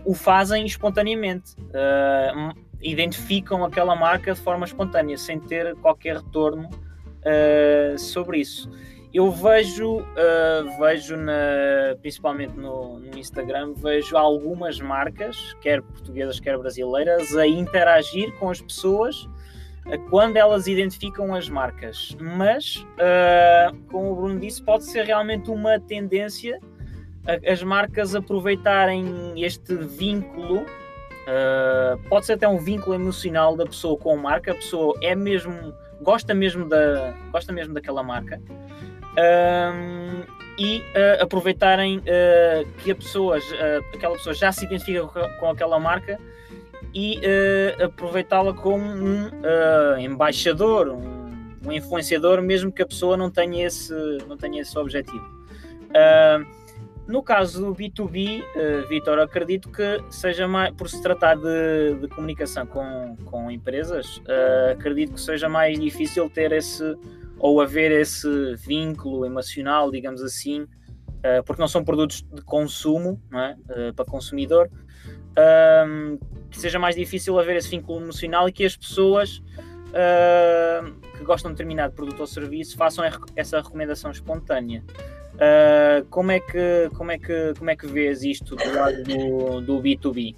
o 0.05 0.13
fazem 0.13 0.65
espontaneamente. 0.65 1.55
Uh, 1.59 2.53
identificam 2.81 3.63
aquela 3.63 3.95
marca 3.95 4.33
de 4.33 4.39
forma 4.39 4.65
espontânea, 4.65 5.17
sem 5.17 5.39
ter 5.39 5.75
qualquer 5.77 6.17
retorno 6.17 6.67
uh, 6.69 7.97
sobre 7.97 8.39
isso. 8.39 8.69
Eu 9.13 9.29
vejo, 9.29 9.97
uh, 9.99 10.79
vejo 10.79 11.17
na, 11.17 11.95
principalmente 12.01 12.55
no, 12.55 12.99
no, 12.99 13.17
Instagram, 13.17 13.73
vejo 13.73 14.15
algumas 14.15 14.79
marcas, 14.79 15.53
quer 15.61 15.81
portuguesas, 15.81 16.39
quer 16.39 16.57
brasileiras, 16.57 17.35
a 17.35 17.45
interagir 17.45 18.33
com 18.39 18.49
as 18.49 18.61
pessoas 18.61 19.27
quando 20.09 20.37
elas 20.37 20.67
identificam 20.67 21.33
as 21.33 21.49
marcas. 21.49 22.15
Mas, 22.19 22.85
como 23.89 24.11
o 24.11 24.15
Bruno 24.15 24.39
disse, 24.39 24.61
pode 24.63 24.85
ser 24.85 25.05
realmente 25.05 25.49
uma 25.49 25.79
tendência 25.79 26.59
as 27.47 27.61
marcas 27.63 28.15
aproveitarem 28.15 29.33
este 29.37 29.75
vínculo. 29.75 30.65
pode 32.09 32.25
ser 32.25 32.33
até 32.33 32.47
um 32.47 32.57
vínculo 32.57 32.95
emocional 32.95 33.55
da 33.55 33.65
pessoa 33.65 33.97
com 33.97 34.13
a 34.13 34.17
marca. 34.17 34.51
A 34.51 34.55
pessoa 34.55 34.97
é 35.01 35.15
mesmo 35.15 35.73
gosta 36.01 36.33
mesmo 36.33 36.67
da 36.67 37.13
gosta 37.31 37.53
mesmo 37.53 37.73
daquela 37.75 38.01
marca 38.01 38.41
um, 39.11 40.23
e 40.57 40.79
uh, 40.79 41.23
aproveitarem 41.23 41.99
uh, 41.99 42.67
que 42.83 42.91
a 42.91 42.95
pessoa, 42.95 43.37
uh, 43.37 43.95
aquela 43.95 44.15
pessoa 44.15 44.33
já 44.33 44.51
se 44.51 44.65
identifica 44.65 45.07
com, 45.39 45.49
aquela 45.49 45.79
marca 45.79 46.19
e 46.93 47.21
aproveitá-la 47.81 48.53
como 48.53 48.83
um 48.83 49.29
embaixador, 49.97 50.89
um, 50.89 51.29
um, 51.65 51.71
influenciador, 51.71 52.41
mesmo 52.41 52.69
que 52.69 52.81
a 52.81 52.85
pessoa 52.85 53.15
não 53.15 53.31
tenha 53.31 53.65
esse, 53.65 53.93
não 54.27 54.35
tenha 54.35 54.61
esse 54.61 54.77
objetivo. 54.77 55.25
No 57.11 57.21
caso 57.21 57.65
do 57.65 57.75
B2B, 57.75 58.43
Vitor, 58.87 59.19
acredito 59.19 59.69
que 59.69 60.01
seja 60.09 60.47
mais, 60.47 60.73
por 60.73 60.89
se 60.89 61.01
tratar 61.01 61.35
de, 61.35 61.95
de 61.99 62.07
comunicação 62.07 62.65
com, 62.65 63.15
com 63.25 63.51
empresas, 63.51 64.21
acredito 64.71 65.13
que 65.13 65.21
seja 65.21 65.49
mais 65.49 65.79
difícil 65.79 66.29
ter 66.29 66.51
esse 66.51 66.95
ou 67.41 67.59
haver 67.59 67.91
esse 67.91 68.55
vínculo 68.55 69.25
emocional, 69.25 69.89
digamos 69.89 70.21
assim, 70.21 70.61
uh, 70.61 71.43
porque 71.43 71.59
não 71.59 71.67
são 71.67 71.83
produtos 71.83 72.23
de 72.31 72.41
consumo 72.43 73.19
não 73.31 73.39
é? 73.39 73.57
Uh, 73.67 73.93
para 73.95 74.05
consumidor, 74.05 74.69
um, 75.87 76.19
que 76.51 76.59
seja 76.59 76.77
mais 76.77 76.95
difícil 76.95 77.39
haver 77.39 77.55
esse 77.55 77.69
vínculo 77.69 77.99
emocional 77.99 78.47
e 78.47 78.51
que 78.51 78.63
as 78.63 78.77
pessoas 78.77 79.37
uh, 79.87 80.93
que 81.17 81.23
gostam 81.23 81.49
de 81.49 81.55
determinado 81.55 81.95
produto 81.95 82.19
ou 82.19 82.27
serviço 82.27 82.77
façam 82.77 83.03
essa 83.35 83.59
recomendação 83.59 84.11
espontânea. 84.11 84.83
Como, 86.09 86.31
é 86.31 86.39
que, 86.39 86.89
como, 86.95 87.11
é 87.11 87.17
que, 87.17 87.53
como 87.57 87.69
é 87.69 87.75
que 87.75 87.87
vês 87.87 88.23
isto 88.23 88.55
do 88.55 88.75
lado 88.75 89.03
do, 89.03 89.61
do 89.61 89.81
B2B? 89.81 90.35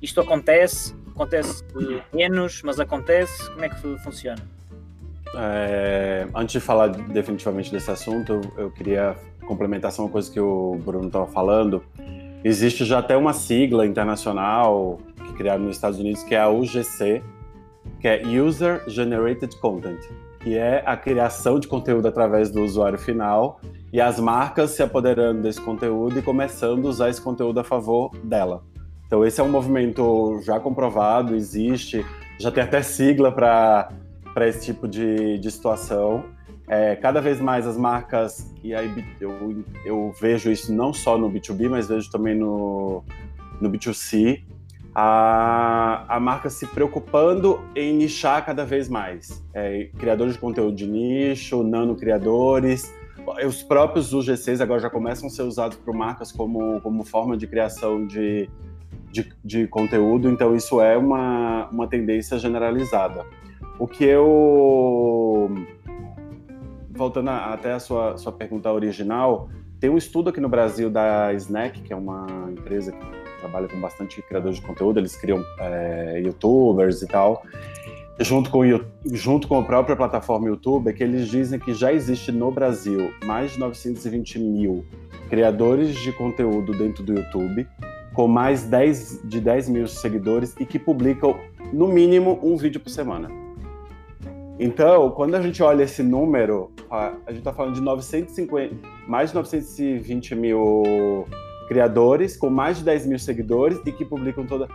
Isto 0.00 0.20
acontece? 0.20 0.94
Acontece 1.14 1.64
menos, 2.12 2.62
mas 2.62 2.80
acontece? 2.80 3.50
Como 3.50 3.64
é 3.64 3.68
que 3.68 3.98
funciona? 3.98 4.42
É, 5.34 6.26
antes 6.34 6.52
de 6.52 6.60
falar 6.60 6.88
definitivamente 6.88 7.70
desse 7.70 7.90
assunto, 7.90 8.40
eu 8.56 8.70
queria 8.70 9.16
complementar 9.46 9.92
só 9.92 10.02
uma 10.02 10.10
coisa 10.10 10.30
que 10.30 10.40
o 10.40 10.76
Bruno 10.84 11.06
estava 11.06 11.26
falando. 11.26 11.82
Existe 12.44 12.84
já 12.84 12.98
até 12.98 13.16
uma 13.16 13.32
sigla 13.32 13.86
internacional 13.86 14.98
que 15.16 15.32
criaram 15.34 15.64
nos 15.64 15.76
Estados 15.76 15.98
Unidos, 15.98 16.22
que 16.24 16.34
é 16.34 16.40
a 16.40 16.48
UGC, 16.48 17.22
que 18.00 18.08
é 18.08 18.22
User 18.26 18.82
Generated 18.88 19.56
Content, 19.56 20.00
que 20.42 20.58
é 20.58 20.82
a 20.84 20.96
criação 20.96 21.58
de 21.58 21.68
conteúdo 21.68 22.08
através 22.08 22.50
do 22.50 22.62
usuário 22.62 22.98
final 22.98 23.60
e 23.92 24.00
as 24.00 24.18
marcas 24.18 24.70
se 24.70 24.82
apoderando 24.82 25.42
desse 25.42 25.60
conteúdo 25.60 26.18
e 26.18 26.22
começando 26.22 26.86
a 26.86 26.90
usar 26.90 27.10
esse 27.10 27.20
conteúdo 27.20 27.60
a 27.60 27.64
favor 27.64 28.10
dela. 28.24 28.64
Então 29.06 29.24
esse 29.24 29.40
é 29.40 29.44
um 29.44 29.50
movimento 29.50 30.40
já 30.42 30.58
comprovado, 30.58 31.34
existe, 31.34 32.04
já 32.38 32.50
tem 32.50 32.64
até 32.64 32.82
sigla 32.82 33.30
para 33.30 33.88
esse 34.48 34.64
tipo 34.64 34.88
de, 34.88 35.38
de 35.38 35.50
situação. 35.50 36.24
É, 36.66 36.96
cada 36.96 37.20
vez 37.20 37.40
mais 37.40 37.66
as 37.66 37.76
marcas, 37.76 38.50
e 38.64 38.74
aí 38.74 39.04
eu, 39.20 39.64
eu 39.84 40.12
vejo 40.20 40.50
isso 40.50 40.72
não 40.72 40.92
só 40.92 41.18
no 41.18 41.30
B2B, 41.30 41.68
mas 41.68 41.88
vejo 41.88 42.10
também 42.10 42.34
no, 42.34 43.04
no 43.60 43.70
B2C, 43.70 44.42
a, 44.94 46.04
a 46.08 46.20
marca 46.20 46.50
se 46.50 46.66
preocupando 46.66 47.60
em 47.74 47.94
nichar 47.94 48.44
cada 48.44 48.64
vez 48.64 48.88
mais. 48.88 49.42
É, 49.54 49.88
criadores 49.98 50.34
de 50.34 50.38
conteúdo 50.38 50.74
de 50.74 50.86
nicho, 50.86 51.62
nano 51.62 51.94
criadores, 51.96 52.92
os 53.46 53.62
próprios 53.62 54.12
UGCs 54.12 54.60
agora 54.60 54.80
já 54.80 54.90
começam 54.90 55.28
a 55.28 55.30
ser 55.30 55.42
usados 55.42 55.76
por 55.78 55.94
marcas 55.94 56.32
como, 56.32 56.80
como 56.80 57.04
forma 57.04 57.36
de 57.36 57.46
criação 57.46 58.06
de, 58.06 58.48
de, 59.10 59.32
de 59.44 59.66
conteúdo, 59.68 60.28
então 60.28 60.54
isso 60.54 60.80
é 60.80 60.96
uma, 60.96 61.68
uma 61.70 61.86
tendência 61.86 62.38
generalizada. 62.38 63.24
O 63.78 63.86
que 63.86 64.04
eu. 64.04 65.50
Voltando 66.90 67.30
até 67.30 67.72
a 67.72 67.78
sua, 67.78 68.18
sua 68.18 68.32
pergunta 68.32 68.70
original, 68.70 69.48
tem 69.80 69.88
um 69.88 69.96
estudo 69.96 70.28
aqui 70.28 70.40
no 70.40 70.48
Brasil 70.48 70.90
da 70.90 71.32
Snack, 71.34 71.80
que 71.80 71.92
é 71.92 71.96
uma 71.96 72.26
empresa 72.50 72.92
que 72.92 73.21
trabalha 73.42 73.68
com 73.68 73.80
bastante 73.80 74.22
criadores 74.22 74.56
de 74.56 74.62
conteúdo, 74.62 75.00
eles 75.00 75.16
criam 75.16 75.44
é, 75.58 76.22
youtubers 76.24 77.02
e 77.02 77.08
tal, 77.08 77.42
junto 78.20 78.50
com, 78.50 78.62
junto 79.06 79.48
com 79.48 79.58
a 79.58 79.62
própria 79.64 79.96
plataforma 79.96 80.48
YouTube, 80.48 80.92
que 80.92 81.02
eles 81.02 81.28
dizem 81.28 81.58
que 81.58 81.74
já 81.74 81.92
existe 81.92 82.30
no 82.30 82.50
Brasil 82.50 83.12
mais 83.24 83.52
de 83.52 83.58
920 83.58 84.38
mil 84.38 84.84
criadores 85.28 85.94
de 85.96 86.12
conteúdo 86.12 86.72
dentro 86.72 87.02
do 87.02 87.14
YouTube, 87.14 87.66
com 88.14 88.28
mais 88.28 88.64
10, 88.64 89.22
de 89.24 89.40
10 89.40 89.68
mil 89.70 89.88
seguidores 89.88 90.54
e 90.60 90.64
que 90.64 90.78
publicam 90.78 91.36
no 91.72 91.88
mínimo 91.88 92.38
um 92.42 92.56
vídeo 92.56 92.80
por 92.80 92.90
semana. 92.90 93.28
Então, 94.58 95.10
quando 95.10 95.34
a 95.34 95.42
gente 95.42 95.62
olha 95.62 95.82
esse 95.82 96.02
número, 96.02 96.70
a, 96.90 97.14
gente 97.28 97.38
está 97.38 97.52
falando 97.52 97.74
de 97.74 97.80
950, 97.80 98.76
mais 99.08 99.30
de 99.30 99.36
920 99.36 100.34
mil 100.34 101.26
criadores, 101.68 102.36
com 102.36 102.50
mais 102.50 102.78
de 102.78 102.84
10 102.84 103.06
mil 103.06 103.18
seguidores 103.18 103.80
e 103.84 103.92
que 103.92 104.04
publicam 104.04 104.46
toda. 104.46 104.68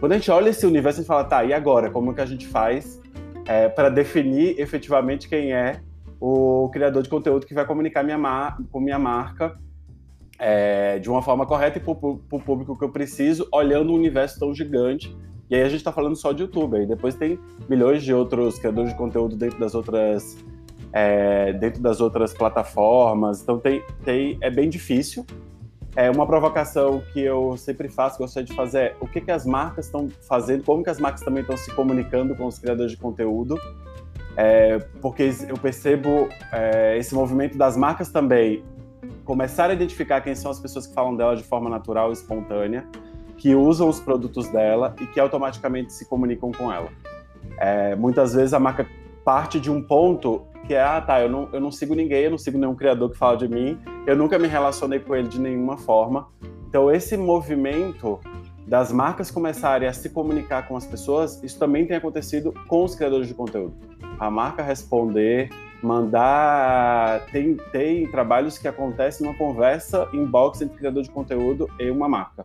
Quando 0.00 0.12
a 0.12 0.16
gente 0.16 0.30
olha 0.30 0.50
esse 0.50 0.66
universo, 0.66 1.00
a 1.00 1.02
gente 1.02 1.08
fala, 1.08 1.24
tá, 1.24 1.44
e 1.44 1.52
agora? 1.52 1.90
Como 1.90 2.14
que 2.14 2.20
a 2.20 2.26
gente 2.26 2.46
faz 2.46 3.00
é, 3.46 3.68
para 3.68 3.88
definir 3.88 4.58
efetivamente 4.58 5.28
quem 5.28 5.52
é 5.52 5.80
o 6.20 6.68
criador 6.72 7.02
de 7.02 7.08
conteúdo 7.08 7.46
que 7.46 7.54
vai 7.54 7.66
comunicar 7.66 8.02
minha 8.02 8.18
mar... 8.18 8.56
com 8.70 8.80
minha 8.80 8.98
marca 8.98 9.58
é, 10.38 10.98
de 10.98 11.10
uma 11.10 11.22
forma 11.22 11.46
correta 11.46 11.78
e 11.78 11.80
para 11.80 11.92
o 11.92 12.40
público 12.44 12.76
que 12.76 12.84
eu 12.84 12.90
preciso, 12.90 13.46
olhando 13.52 13.92
um 13.92 13.94
universo 13.94 14.38
tão 14.38 14.54
gigante 14.54 15.14
e 15.50 15.54
aí 15.54 15.62
a 15.62 15.68
gente 15.68 15.78
está 15.78 15.92
falando 15.92 16.16
só 16.16 16.32
de 16.32 16.42
YouTube. 16.42 16.76
Aí 16.76 16.86
depois 16.86 17.14
tem 17.14 17.38
milhões 17.68 18.02
de 18.02 18.12
outros 18.12 18.58
criadores 18.58 18.90
de 18.90 18.96
conteúdo 18.96 19.36
dentro 19.36 19.58
das 19.58 19.74
outras 19.74 20.36
é, 20.92 21.52
dentro 21.52 21.82
das 21.82 22.00
outras 22.00 22.32
plataformas. 22.32 23.42
Então 23.42 23.58
tem, 23.58 23.82
tem 24.04 24.38
é 24.40 24.50
bem 24.50 24.68
difícil. 24.68 25.24
É 25.96 26.10
uma 26.10 26.26
provocação 26.26 27.02
que 27.12 27.20
eu 27.20 27.56
sempre 27.56 27.88
faço, 27.88 28.18
gostaria 28.18 28.46
de 28.46 28.54
fazer 28.54 28.78
é 28.78 28.96
o 29.00 29.06
que, 29.06 29.20
que 29.20 29.30
as 29.30 29.46
marcas 29.46 29.86
estão 29.86 30.08
fazendo, 30.28 30.64
como 30.64 30.82
que 30.82 30.90
as 30.90 30.98
marcas 30.98 31.20
também 31.20 31.42
estão 31.42 31.56
se 31.56 31.70
comunicando 31.72 32.34
com 32.34 32.46
os 32.46 32.58
criadores 32.58 32.92
de 32.92 32.98
conteúdo. 32.98 33.56
É, 34.36 34.78
porque 35.00 35.30
eu 35.48 35.56
percebo 35.56 36.28
é, 36.50 36.98
esse 36.98 37.14
movimento 37.14 37.56
das 37.56 37.76
marcas 37.76 38.10
também 38.10 38.64
começar 39.24 39.70
a 39.70 39.72
identificar 39.72 40.20
quem 40.20 40.34
são 40.34 40.50
as 40.50 40.58
pessoas 40.58 40.86
que 40.86 40.94
falam 40.94 41.14
dela 41.14 41.36
de 41.36 41.44
forma 41.44 41.70
natural 41.70 42.10
e 42.10 42.12
espontânea 42.14 42.84
que 43.36 43.54
usam 43.54 43.88
os 43.88 44.00
produtos 44.00 44.48
dela 44.48 44.94
e 45.00 45.06
que 45.06 45.20
automaticamente 45.20 45.92
se 45.92 46.06
comunicam 46.06 46.50
com 46.50 46.72
ela. 46.72 46.88
É, 47.58 47.94
muitas 47.94 48.34
vezes 48.34 48.54
a 48.54 48.58
marca 48.58 48.86
parte 49.24 49.60
de 49.60 49.70
um 49.70 49.82
ponto 49.82 50.46
que 50.66 50.74
é, 50.74 50.82
ah, 50.82 51.00
tá, 51.00 51.20
eu 51.20 51.28
não, 51.28 51.48
eu 51.52 51.60
não 51.60 51.70
sigo 51.70 51.94
ninguém, 51.94 52.24
eu 52.24 52.30
não 52.30 52.38
sigo 52.38 52.58
nenhum 52.58 52.74
criador 52.74 53.10
que 53.10 53.18
fala 53.18 53.36
de 53.36 53.48
mim, 53.48 53.78
eu 54.06 54.16
nunca 54.16 54.38
me 54.38 54.48
relacionei 54.48 54.98
com 54.98 55.14
ele 55.14 55.28
de 55.28 55.40
nenhuma 55.40 55.76
forma. 55.76 56.28
Então, 56.68 56.90
esse 56.90 57.16
movimento 57.16 58.18
das 58.66 58.90
marcas 58.90 59.30
começarem 59.30 59.86
a 59.86 59.92
se 59.92 60.08
comunicar 60.10 60.66
com 60.66 60.76
as 60.76 60.86
pessoas, 60.86 61.42
isso 61.42 61.58
também 61.58 61.86
tem 61.86 61.96
acontecido 61.96 62.52
com 62.66 62.84
os 62.84 62.94
criadores 62.94 63.28
de 63.28 63.34
conteúdo. 63.34 63.74
A 64.18 64.30
marca 64.30 64.62
responder, 64.62 65.50
mandar. 65.82 67.26
Tem, 67.26 67.56
tem 67.70 68.06
trabalhos 68.06 68.56
que 68.56 68.66
acontecem 68.66 69.26
numa 69.26 69.36
conversa 69.36 70.08
inbox 70.12 70.62
entre 70.62 70.78
criador 70.78 71.02
de 71.02 71.10
conteúdo 71.10 71.68
e 71.78 71.90
uma 71.90 72.08
marca 72.08 72.44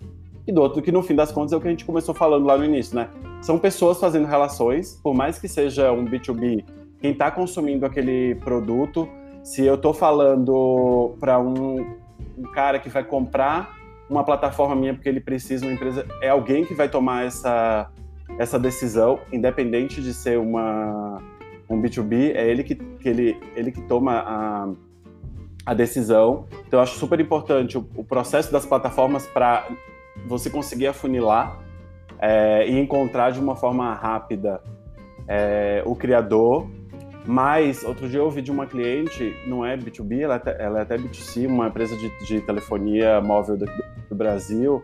e 0.50 0.52
do 0.52 0.62
outro 0.62 0.82
que 0.82 0.92
no 0.92 1.04
fim 1.04 1.16
das 1.16 1.32
contas 1.32 1.54
é 1.54 1.56
o 1.56 1.62
que 1.62 1.68
a 1.68 1.70
gente 1.70 1.86
começou 1.86 2.14
falando 2.14 2.44
lá 2.46 2.58
no 2.58 2.66
início, 2.66 2.96
né? 2.96 3.08
São 3.40 3.60
pessoas 3.60 4.00
fazendo 4.00 4.26
relações, 4.26 5.00
por 5.04 5.14
mais 5.14 5.38
que 5.38 5.48
seja 5.48 5.92
um 5.92 6.04
B2B, 6.06 6.66
quem 7.00 7.12
está 7.12 7.32
consumindo 7.32 7.86
aquele 7.86 8.36
produto, 8.36 9.08
se 9.44 9.66
eu 9.66 9.76
estou 9.76 9.94
falando 9.94 11.16
para 11.20 11.40
um, 11.40 11.96
um 12.38 12.44
cara 12.54 12.80
que 12.80 12.90
vai 12.90 13.04
comprar 13.04 13.78
uma 14.10 14.24
plataforma 14.24 14.76
minha 14.76 14.94
porque 14.94 15.08
ele 15.08 15.20
precisa 15.20 15.66
uma 15.66 15.74
empresa, 15.74 16.06
é 16.22 16.30
alguém 16.30 16.66
que 16.66 16.74
vai 16.74 16.90
tomar 16.90 17.26
essa, 17.26 17.90
essa 18.38 18.60
decisão, 18.60 19.20
independente 19.32 20.02
de 20.02 20.14
ser 20.14 20.40
uma, 20.40 21.22
um 21.70 21.82
B2B, 21.82 22.36
é 22.36 22.50
ele 22.50 22.64
que, 22.64 22.76
que 22.76 23.08
ele, 23.08 23.40
ele 23.56 23.72
que 23.72 23.82
toma 23.84 24.24
a, 24.26 24.70
a 25.66 25.74
decisão. 25.74 26.48
Então, 26.68 26.80
eu 26.80 26.84
acho 26.84 26.98
super 26.98 27.20
importante 27.20 27.78
o, 27.78 27.88
o 27.96 28.04
processo 28.04 28.52
das 28.52 28.66
plataformas 28.66 29.28
para 29.28 29.68
você 30.26 30.50
conseguir 30.50 30.88
afunilar 30.88 31.60
é, 32.20 32.68
e 32.68 32.78
encontrar 32.80 33.32
de 33.32 33.40
uma 33.40 33.56
forma 33.56 33.94
rápida 33.94 34.62
é, 35.28 35.84
o 35.86 35.96
criador, 35.96 36.68
Mas, 37.30 37.84
outro 37.84 38.10
dia 38.10 38.18
eu 38.18 38.26
ouvi 38.26 38.42
de 38.42 38.50
uma 38.50 38.66
cliente, 38.66 39.36
não 39.46 39.64
é 39.64 39.78
B2B, 39.78 40.22
ela 40.22 40.34
é 40.34 40.38
até, 40.38 40.64
ela 40.64 40.80
é 40.80 40.82
até 40.82 40.98
B2C, 40.98 41.46
uma 41.46 41.68
empresa 41.68 41.96
de, 41.96 42.10
de 42.26 42.42
telefonia 42.42 43.22
móvel 43.22 43.56
do, 43.56 43.68
do 44.10 44.16
Brasil. 44.16 44.84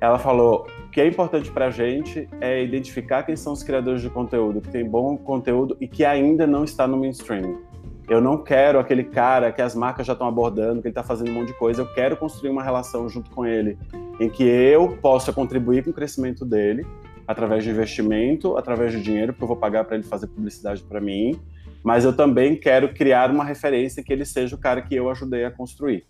Ela 0.00 0.18
falou: 0.18 0.66
que 0.90 1.00
é 1.00 1.06
importante 1.06 1.48
para 1.48 1.66
a 1.66 1.70
gente 1.70 2.28
é 2.40 2.60
identificar 2.60 3.22
quem 3.22 3.36
são 3.36 3.52
os 3.52 3.62
criadores 3.62 4.02
de 4.02 4.10
conteúdo, 4.10 4.60
que 4.60 4.68
tem 4.68 4.84
bom 4.84 5.16
conteúdo 5.16 5.76
e 5.80 5.86
que 5.86 6.04
ainda 6.04 6.44
não 6.44 6.64
está 6.64 6.88
no 6.88 6.96
mainstream. 6.96 7.60
Eu 8.08 8.20
não 8.20 8.42
quero 8.42 8.80
aquele 8.80 9.04
cara 9.04 9.52
que 9.52 9.62
as 9.62 9.76
marcas 9.76 10.08
já 10.08 10.12
estão 10.12 10.26
abordando, 10.26 10.82
que 10.82 10.88
ele 10.88 10.90
está 10.90 11.04
fazendo 11.04 11.30
um 11.30 11.34
monte 11.34 11.52
de 11.52 11.54
coisa. 11.54 11.82
Eu 11.82 11.94
quero 11.94 12.16
construir 12.16 12.50
uma 12.50 12.64
relação 12.64 13.08
junto 13.08 13.30
com 13.30 13.46
ele, 13.46 13.78
em 14.18 14.28
que 14.28 14.42
eu 14.42 14.98
possa 15.00 15.32
contribuir 15.32 15.84
com 15.84 15.90
o 15.90 15.94
crescimento 15.94 16.44
dele, 16.44 16.84
através 17.28 17.62
de 17.62 17.70
investimento, 17.70 18.56
através 18.56 18.90
de 18.90 19.00
dinheiro, 19.00 19.32
porque 19.32 19.44
eu 19.44 19.48
vou 19.48 19.56
pagar 19.56 19.84
para 19.84 19.94
ele 19.94 20.04
fazer 20.04 20.26
publicidade 20.26 20.82
para 20.82 21.00
mim. 21.00 21.40
Mas 21.86 22.04
eu 22.04 22.12
também 22.12 22.56
quero 22.56 22.92
criar 22.92 23.30
uma 23.30 23.44
referência 23.44 24.02
que 24.02 24.12
ele 24.12 24.24
seja 24.24 24.56
o 24.56 24.58
cara 24.58 24.82
que 24.82 24.92
eu 24.92 25.08
ajudei 25.08 25.44
a 25.44 25.52
construir. 25.52 26.04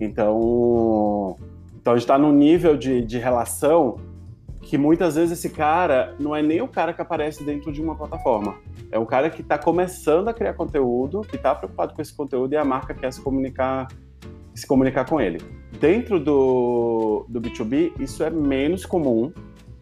Então, 0.00 1.36
então 1.78 1.92
a 1.92 1.96
gente 1.96 2.04
está 2.04 2.16
num 2.16 2.32
nível 2.32 2.74
de, 2.74 3.02
de 3.02 3.18
relação 3.18 4.00
que 4.62 4.78
muitas 4.78 5.16
vezes 5.16 5.32
esse 5.38 5.50
cara 5.50 6.14
não 6.18 6.34
é 6.34 6.40
nem 6.40 6.62
o 6.62 6.68
cara 6.68 6.94
que 6.94 7.02
aparece 7.02 7.44
dentro 7.44 7.70
de 7.70 7.82
uma 7.82 7.94
plataforma. 7.94 8.56
É 8.90 8.98
um 8.98 9.04
cara 9.04 9.28
que 9.28 9.42
está 9.42 9.58
começando 9.58 10.28
a 10.28 10.32
criar 10.32 10.54
conteúdo, 10.54 11.20
que 11.20 11.36
está 11.36 11.54
preocupado 11.54 11.92
com 11.92 12.00
esse 12.00 12.14
conteúdo 12.14 12.54
e 12.54 12.56
a 12.56 12.64
marca 12.64 12.94
quer 12.94 13.12
se 13.12 13.20
comunicar, 13.20 13.88
se 14.54 14.66
comunicar 14.66 15.04
com 15.04 15.20
ele. 15.20 15.36
Dentro 15.78 16.18
do, 16.18 17.26
do 17.28 17.42
B2B, 17.42 17.92
isso 18.00 18.24
é 18.24 18.30
menos 18.30 18.86
comum, 18.86 19.30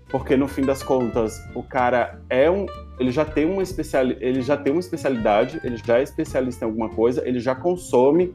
porque 0.09 0.37
no 0.37 0.49
fim 0.49 0.63
das 0.63 0.83
contas, 0.83 1.43
o 1.55 1.63
cara 1.63 2.21
é 2.31 2.51
um, 2.51 2.67
ele 2.99 3.11
já 3.11 3.25
tem 3.25 3.45
uma 3.45 3.63
especial, 3.63 4.05
ele 4.07 4.41
já 4.41 4.57
tem 4.57 4.73
uma 4.73 4.81
especialidade, 4.81 5.61
ele 5.63 5.77
já 5.77 5.99
é 5.99 6.03
especialista 6.03 6.65
em 6.65 6.69
alguma 6.69 6.89
coisa, 6.89 7.27
ele 7.27 7.41
já 7.41 7.55
consome 7.55 8.35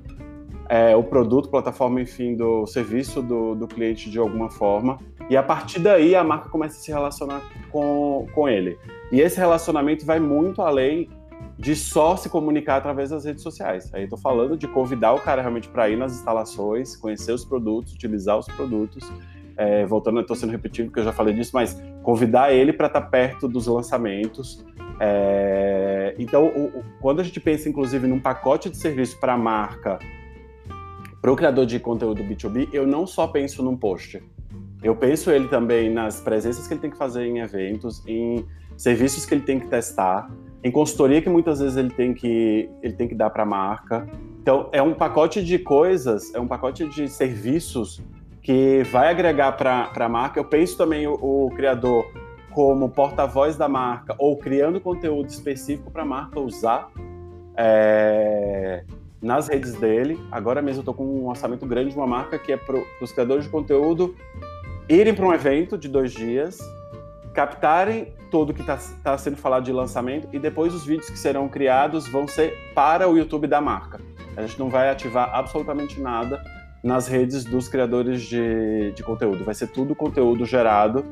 é, 0.69 0.95
o 0.95 1.03
produto, 1.03 1.49
plataforma, 1.49 2.01
enfim, 2.01 2.35
do 2.35 2.65
serviço 2.65 3.21
do, 3.21 3.55
do 3.55 3.67
cliente 3.67 4.09
de 4.09 4.19
alguma 4.19 4.49
forma. 4.49 4.99
E 5.29 5.37
a 5.37 5.43
partir 5.43 5.79
daí 5.79 6.15
a 6.15 6.23
marca 6.23 6.49
começa 6.49 6.77
a 6.77 6.81
se 6.81 6.91
relacionar 6.91 7.41
com, 7.71 8.27
com 8.33 8.47
ele. 8.47 8.77
E 9.11 9.21
esse 9.21 9.37
relacionamento 9.37 10.05
vai 10.05 10.19
muito 10.19 10.61
além 10.61 11.09
de 11.57 11.75
só 11.75 12.15
se 12.15 12.29
comunicar 12.29 12.77
através 12.77 13.09
das 13.09 13.25
redes 13.25 13.43
sociais. 13.43 13.93
Aí 13.93 14.03
estou 14.03 14.17
falando 14.17 14.57
de 14.57 14.67
convidar 14.67 15.13
o 15.13 15.19
cara 15.19 15.41
realmente 15.41 15.69
para 15.69 15.89
ir 15.89 15.97
nas 15.97 16.13
instalações, 16.13 16.95
conhecer 16.95 17.31
os 17.31 17.45
produtos, 17.45 17.93
utilizar 17.93 18.37
os 18.37 18.47
produtos. 18.47 19.11
É, 19.63 19.85
voltando, 19.85 20.19
estou 20.19 20.35
sendo 20.35 20.51
repetido 20.51 20.89
porque 20.89 20.99
eu 20.99 21.05
já 21.05 21.13
falei 21.13 21.33
disso, 21.33 21.51
mas 21.53 21.81
convidar 22.01 22.51
ele 22.51 22.73
para 22.73 22.87
estar 22.87 22.99
tá 22.99 23.07
perto 23.07 23.47
dos 23.47 23.65
lançamentos. 23.65 24.65
É, 24.99 26.13
então, 26.19 26.47
o, 26.47 26.79
o, 26.79 26.83
quando 26.99 27.21
a 27.21 27.23
gente 27.23 27.39
pensa, 27.39 27.69
inclusive, 27.69 28.05
num 28.05 28.19
pacote 28.19 28.69
de 28.69 28.75
serviço 28.75 29.17
para 29.19 29.33
a 29.33 29.37
marca, 29.37 29.99
para 31.21 31.31
o 31.31 31.35
criador 31.37 31.65
de 31.65 31.79
conteúdo 31.79 32.21
B2B, 32.21 32.67
eu 32.73 32.85
não 32.85 33.07
só 33.07 33.25
penso 33.25 33.63
num 33.63 33.77
post. 33.77 34.21
Eu 34.83 34.97
penso 34.97 35.31
ele 35.31 35.47
também 35.47 35.89
nas 35.89 36.19
presenças 36.19 36.67
que 36.67 36.73
ele 36.73 36.81
tem 36.81 36.89
que 36.89 36.97
fazer 36.97 37.25
em 37.25 37.39
eventos, 37.39 38.05
em 38.05 38.45
serviços 38.75 39.25
que 39.25 39.33
ele 39.33 39.43
tem 39.43 39.57
que 39.57 39.67
testar, 39.67 40.29
em 40.61 40.71
consultoria 40.71 41.21
que 41.21 41.29
muitas 41.29 41.61
vezes 41.61 41.77
ele 41.77 41.89
tem 41.89 42.13
que, 42.13 42.69
ele 42.81 42.93
tem 42.93 43.07
que 43.07 43.15
dar 43.15 43.29
para 43.29 43.43
a 43.43 43.45
marca. 43.45 44.05
Então, 44.41 44.67
é 44.73 44.81
um 44.81 44.93
pacote 44.93 45.41
de 45.41 45.57
coisas, 45.57 46.33
é 46.33 46.39
um 46.41 46.47
pacote 46.47 46.85
de 46.89 47.07
serviços 47.07 48.01
que 48.43 48.83
vai 48.91 49.09
agregar 49.09 49.53
para 49.53 49.89
a 49.95 50.09
marca. 50.09 50.39
Eu 50.39 50.45
penso 50.45 50.77
também 50.77 51.07
o, 51.07 51.13
o 51.13 51.49
criador 51.55 52.11
como 52.51 52.89
porta-voz 52.89 53.55
da 53.55 53.67
marca 53.67 54.13
ou 54.19 54.37
criando 54.37 54.79
conteúdo 54.79 55.29
específico 55.29 55.89
para 55.89 56.03
a 56.03 56.05
marca 56.05 56.39
usar 56.39 56.89
é, 57.55 58.83
nas 59.21 59.47
redes 59.47 59.73
dele. 59.73 60.19
Agora 60.29 60.61
mesmo 60.61 60.79
eu 60.79 60.81
estou 60.81 60.93
com 60.93 61.05
um 61.05 61.27
orçamento 61.29 61.65
grande 61.65 61.91
de 61.91 61.97
uma 61.97 62.05
marca 62.05 62.37
que 62.37 62.51
é 62.51 62.57
para 62.57 62.75
os 63.01 63.11
criadores 63.11 63.45
de 63.45 63.49
conteúdo 63.49 64.13
irem 64.89 65.15
para 65.15 65.25
um 65.25 65.33
evento 65.33 65.77
de 65.77 65.87
dois 65.87 66.11
dias, 66.11 66.59
captarem 67.33 68.13
tudo 68.29 68.53
que 68.53 68.61
está 68.61 68.77
tá 69.01 69.17
sendo 69.17 69.37
falado 69.37 69.63
de 69.63 69.71
lançamento 69.71 70.27
e 70.33 70.37
depois 70.37 70.73
os 70.73 70.85
vídeos 70.85 71.09
que 71.09 71.17
serão 71.17 71.47
criados 71.47 72.07
vão 72.07 72.27
ser 72.27 72.53
para 72.75 73.07
o 73.07 73.17
YouTube 73.17 73.47
da 73.47 73.61
marca. 73.61 74.01
A 74.35 74.41
gente 74.41 74.59
não 74.59 74.69
vai 74.69 74.89
ativar 74.89 75.33
absolutamente 75.33 76.01
nada 76.01 76.43
nas 76.83 77.07
redes 77.07 77.45
dos 77.45 77.69
criadores 77.69 78.21
de, 78.23 78.91
de 78.91 79.01
conteúdo. 79.01 79.43
Vai 79.43 79.55
ser 79.55 79.67
tudo 79.67 79.95
conteúdo 79.95 80.45
gerado 80.45 81.05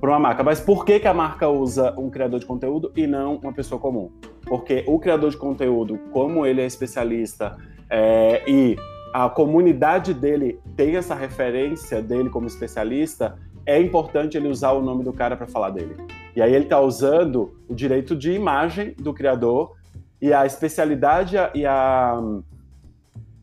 por 0.00 0.08
uma 0.08 0.18
marca. 0.18 0.42
Mas 0.42 0.60
por 0.60 0.84
que, 0.84 0.98
que 0.98 1.06
a 1.06 1.14
marca 1.14 1.48
usa 1.48 1.94
um 1.96 2.10
criador 2.10 2.40
de 2.40 2.46
conteúdo 2.46 2.90
e 2.96 3.06
não 3.06 3.36
uma 3.36 3.52
pessoa 3.52 3.80
comum? 3.80 4.10
Porque 4.44 4.84
o 4.88 4.98
criador 4.98 5.30
de 5.30 5.36
conteúdo, 5.36 5.96
como 6.10 6.44
ele 6.44 6.60
é 6.60 6.66
especialista 6.66 7.56
é, 7.88 8.42
e 8.50 8.76
a 9.14 9.28
comunidade 9.28 10.12
dele 10.12 10.58
tem 10.74 10.96
essa 10.96 11.14
referência 11.14 12.02
dele 12.02 12.28
como 12.28 12.48
especialista, 12.48 13.38
é 13.64 13.80
importante 13.80 14.36
ele 14.36 14.48
usar 14.48 14.72
o 14.72 14.82
nome 14.82 15.04
do 15.04 15.12
cara 15.12 15.36
para 15.36 15.46
falar 15.46 15.70
dele. 15.70 15.94
E 16.34 16.42
aí 16.42 16.52
ele 16.52 16.64
está 16.64 16.80
usando 16.80 17.54
o 17.68 17.74
direito 17.74 18.16
de 18.16 18.32
imagem 18.32 18.94
do 18.98 19.14
criador 19.14 19.76
e 20.20 20.32
a 20.32 20.44
especialidade 20.46 21.36
e 21.54 21.64
a. 21.64 22.20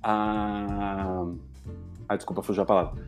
a, 0.03 1.23
a 1.23 1.25
desculpa, 2.15 2.41
fugiu 2.41 2.63
a 2.63 2.65
palavra. 2.65 3.01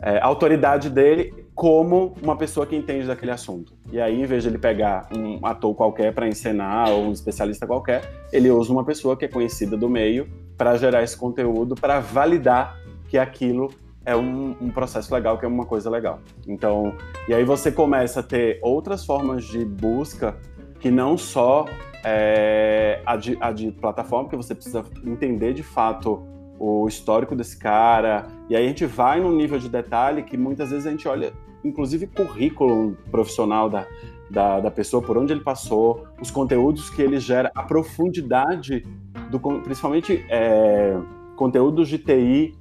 É, 0.00 0.18
a 0.18 0.26
autoridade 0.26 0.90
dele 0.90 1.32
como 1.54 2.14
uma 2.20 2.36
pessoa 2.36 2.66
que 2.66 2.74
entende 2.74 3.06
daquele 3.06 3.30
assunto. 3.30 3.72
E 3.92 4.00
aí, 4.00 4.20
em 4.20 4.26
vez 4.26 4.42
de 4.42 4.48
ele 4.48 4.58
pegar 4.58 5.08
um 5.16 5.46
ator 5.46 5.74
qualquer 5.74 6.12
para 6.12 6.26
encenar 6.26 6.90
ou 6.90 7.04
um 7.04 7.12
especialista 7.12 7.66
qualquer, 7.66 8.02
ele 8.32 8.50
usa 8.50 8.72
uma 8.72 8.84
pessoa 8.84 9.16
que 9.16 9.24
é 9.24 9.28
conhecida 9.28 9.76
do 9.76 9.88
meio 9.88 10.28
para 10.56 10.76
gerar 10.76 11.02
esse 11.02 11.16
conteúdo, 11.16 11.74
para 11.74 12.00
validar 12.00 12.78
que 13.08 13.16
aquilo 13.16 13.72
é 14.04 14.16
um, 14.16 14.56
um, 14.60 14.70
processo 14.70 15.14
legal, 15.14 15.38
que 15.38 15.44
é 15.44 15.48
uma 15.48 15.66
coisa 15.66 15.88
legal. 15.88 16.20
Então, 16.48 16.96
e 17.28 17.34
aí 17.34 17.44
você 17.44 17.70
começa 17.70 18.20
a 18.20 18.22
ter 18.22 18.58
outras 18.60 19.04
formas 19.04 19.44
de 19.44 19.64
busca 19.64 20.36
que 20.80 20.90
não 20.90 21.16
só 21.16 21.66
é, 22.04 23.00
a, 23.06 23.16
de, 23.16 23.38
a 23.40 23.52
de 23.52 23.70
plataforma, 23.70 24.28
que 24.28 24.36
você 24.36 24.54
precisa 24.54 24.84
entender 25.04 25.52
de 25.52 25.62
fato 25.62 26.26
o 26.62 26.86
histórico 26.86 27.34
desse 27.34 27.56
cara, 27.58 28.28
e 28.48 28.54
aí 28.54 28.64
a 28.64 28.68
gente 28.68 28.86
vai 28.86 29.20
num 29.20 29.32
nível 29.32 29.58
de 29.58 29.68
detalhe 29.68 30.22
que 30.22 30.36
muitas 30.36 30.70
vezes 30.70 30.86
a 30.86 30.90
gente 30.90 31.08
olha, 31.08 31.32
inclusive, 31.64 32.06
currículo 32.06 32.96
profissional 33.10 33.68
da, 33.68 33.84
da, 34.30 34.60
da 34.60 34.70
pessoa, 34.70 35.02
por 35.02 35.18
onde 35.18 35.32
ele 35.32 35.40
passou, 35.40 36.06
os 36.20 36.30
conteúdos 36.30 36.88
que 36.88 37.02
ele 37.02 37.18
gera, 37.18 37.50
a 37.52 37.64
profundidade 37.64 38.86
do, 39.28 39.40
principalmente 39.40 40.24
é, 40.28 40.96
conteúdos 41.34 41.88
de 41.88 41.98
TI 41.98 42.54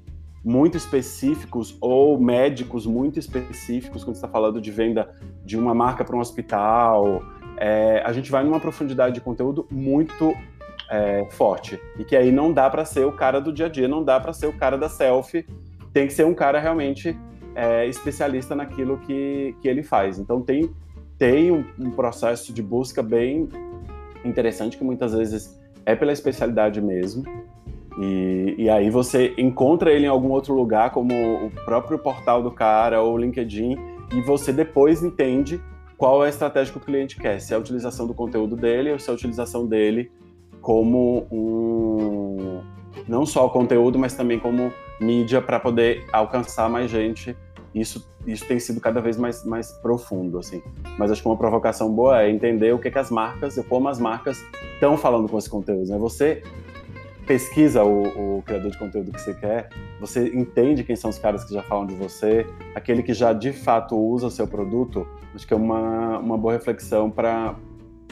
muito 0.44 0.78
específicos 0.78 1.78
ou 1.80 2.20
médicos 2.20 2.88
muito 2.88 3.20
específicos, 3.20 4.04
quando 4.04 4.16
está 4.16 4.28
falando 4.28 4.60
de 4.60 4.72
venda 4.72 5.16
de 5.46 5.56
uma 5.56 5.76
marca 5.76 6.04
para 6.04 6.16
um 6.16 6.20
hospital, 6.20 7.22
é, 7.56 8.02
a 8.04 8.12
gente 8.12 8.32
vai 8.32 8.44
numa 8.44 8.60
profundidade 8.60 9.14
de 9.14 9.22
conteúdo 9.22 9.68
muito 9.70 10.34
é, 10.92 11.26
forte 11.32 11.80
e 11.98 12.04
que 12.04 12.18
aí 12.18 12.32
não 12.32 12.52
dá 12.52 12.70
para 12.70 12.84
ser 12.84 13.06
o 13.06 13.14
cara 13.14 13.40
do 13.40 13.54
dia 13.54 13.68
a 13.68 13.70
dia, 13.70 13.88
não 13.88 14.04
dá 14.04 14.20
para 14.20 14.34
ser 14.34 14.48
o 14.48 14.54
cara 14.54 14.78
da 14.78 14.90
selfie, 14.90 15.46
tem 15.94 16.06
que 16.06 16.14
ser 16.14 16.26
um 16.26 16.34
cara 16.34 16.60
realmente 16.60 17.18
é, 17.56 17.88
especialista 17.88 18.54
naquilo 18.54 18.98
que, 18.98 19.56
que 19.62 19.70
ele 19.70 19.82
faz. 19.82 20.20
Então 20.20 20.42
tem 20.42 20.70
tem 21.18 21.52
um, 21.52 21.64
um 21.80 21.92
processo 21.92 22.52
de 22.52 22.64
busca 22.64 23.04
bem 23.04 23.48
interessante 24.26 24.76
que 24.76 24.84
muitas 24.84 25.14
vezes 25.14 25.56
é 25.86 25.96
pela 25.96 26.12
especialidade 26.12 26.82
mesmo. 26.82 27.24
E, 28.00 28.56
e, 28.58 28.70
aí 28.70 28.90
você 28.90 29.32
encontra 29.38 29.92
ele 29.92 30.06
em 30.06 30.10
algum 30.10 30.30
outro 30.30 30.56
lugar, 30.56 30.90
como 30.90 31.14
o 31.14 31.52
próprio 31.64 32.00
portal 32.00 32.42
do 32.42 32.50
cara 32.50 33.02
ou 33.04 33.14
o 33.14 33.18
LinkedIn, 33.18 33.78
e 34.12 34.22
você 34.22 34.52
depois 34.52 35.04
entende 35.04 35.62
qual 35.96 36.24
é 36.24 36.26
a 36.26 36.30
estratégia 36.30 36.72
que 36.72 36.80
o 36.80 36.82
cliente 36.82 37.18
quer, 37.18 37.40
se 37.40 37.54
é 37.54 37.56
a 37.56 37.60
utilização 37.60 38.08
do 38.08 38.16
conteúdo 38.16 38.56
dele 38.56 38.92
ou 38.92 38.98
se 38.98 39.08
é 39.08 39.12
a 39.12 39.14
utilização 39.14 39.68
dele 39.68 40.10
como 40.62 41.28
um 41.32 42.62
não 43.08 43.26
só 43.26 43.50
conteúdo, 43.50 43.98
mas 43.98 44.14
também 44.14 44.40
como 44.40 44.72
mídia 45.00 45.42
para 45.42 45.60
poder 45.60 46.06
alcançar 46.14 46.70
mais 46.70 46.90
gente. 46.90 47.36
Isso, 47.74 48.10
isso 48.28 48.46
tem 48.46 48.60
sido 48.60 48.82
cada 48.82 49.00
vez 49.00 49.18
mais, 49.18 49.46
mais 49.46 49.72
profundo, 49.72 50.38
assim. 50.38 50.62
Mas 50.98 51.12
acho 51.12 51.22
que 51.22 51.28
uma 51.28 51.38
provocação 51.38 51.92
boa 51.92 52.22
é 52.22 52.30
entender 52.30 52.74
o 52.74 52.80
que, 52.80 52.92
que 52.92 53.00
as 53.00 53.10
marcas, 53.10 53.56
como 53.68 53.88
as 53.88 54.00
marcas 54.00 54.44
estão 54.74 54.98
falando 54.98 55.28
com 55.30 55.38
esse 55.38 55.50
conteúdo. 55.50 55.90
Né? 55.90 55.98
Você 55.98 56.44
pesquisa 57.26 57.84
o, 57.84 58.38
o, 58.38 58.44
criador 58.44 58.72
de 58.72 58.78
conteúdo 58.78 59.12
que 59.12 59.22
você 59.22 59.34
quer, 59.34 59.70
você 60.00 60.28
entende 60.36 60.84
quem 60.84 60.96
são 60.96 61.10
os 61.10 61.18
caras 61.18 61.46
que 61.46 61.54
já 61.54 61.64
falam 61.64 61.86
de 61.86 61.96
você, 61.96 62.46
aquele 62.76 63.02
que 63.02 63.14
já 63.14 63.32
de 63.32 63.54
fato 63.54 63.96
usa 63.96 64.28
o 64.28 64.32
seu 64.32 64.46
produto, 64.46 65.08
acho 65.34 65.48
que 65.48 65.54
é 65.54 65.58
uma, 65.58 66.18
uma 66.20 66.38
boa 66.38 66.54
reflexão 66.54 67.10
para 67.10 67.56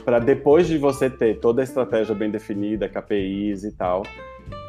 para 0.10 0.18
depois 0.18 0.66
de 0.66 0.76
você 0.76 1.08
ter 1.08 1.40
toda 1.40 1.62
a 1.62 1.64
estratégia 1.64 2.16
bem 2.16 2.32
definida, 2.32 2.90
KPIs 2.90 3.64
e 3.64 3.72
tal. 3.72 4.02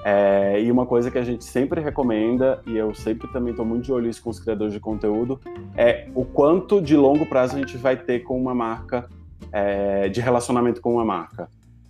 É, 0.04 0.60
e 0.60 0.70
uma 0.70 0.84
coisa 0.84 1.10
que 1.10 1.16
a 1.16 1.24
gente 1.24 1.44
sempre 1.44 1.80
recomenda, 1.80 2.60
e 2.66 2.76
eu 2.76 2.92
sempre 2.92 3.26
também 3.32 3.52
estou 3.52 3.64
muito 3.64 3.84
de 3.84 3.90
olho 3.90 4.10
isso 4.10 4.22
com 4.22 4.28
os 4.28 4.38
criadores 4.38 4.74
de 4.74 4.78
conteúdo, 4.78 5.40
é 5.74 6.08
o 6.14 6.26
quanto 6.26 6.78
de 6.78 6.94
longo 6.94 7.24
prazo 7.24 7.56
a 7.56 7.58
gente 7.58 7.78
vai 7.78 7.96
ter 7.96 8.20
com 8.20 8.38
uma 8.38 8.54
marca, 8.54 9.08
é, 9.50 10.10
de 10.10 10.20
relacionamento 10.20 10.78
com 10.78 10.92
uma 10.92 11.06
marca. 11.06 11.48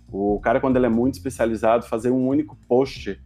O 0.09 0.39
cara, 0.39 0.61
quando 0.61 0.77
ele 0.77 0.85
é 0.85 0.89
muito 0.89 1.15
especializado, 1.15 1.85
fazer 1.85 2.09
um 2.09 2.25
único 2.25 2.57
post 2.69 3.21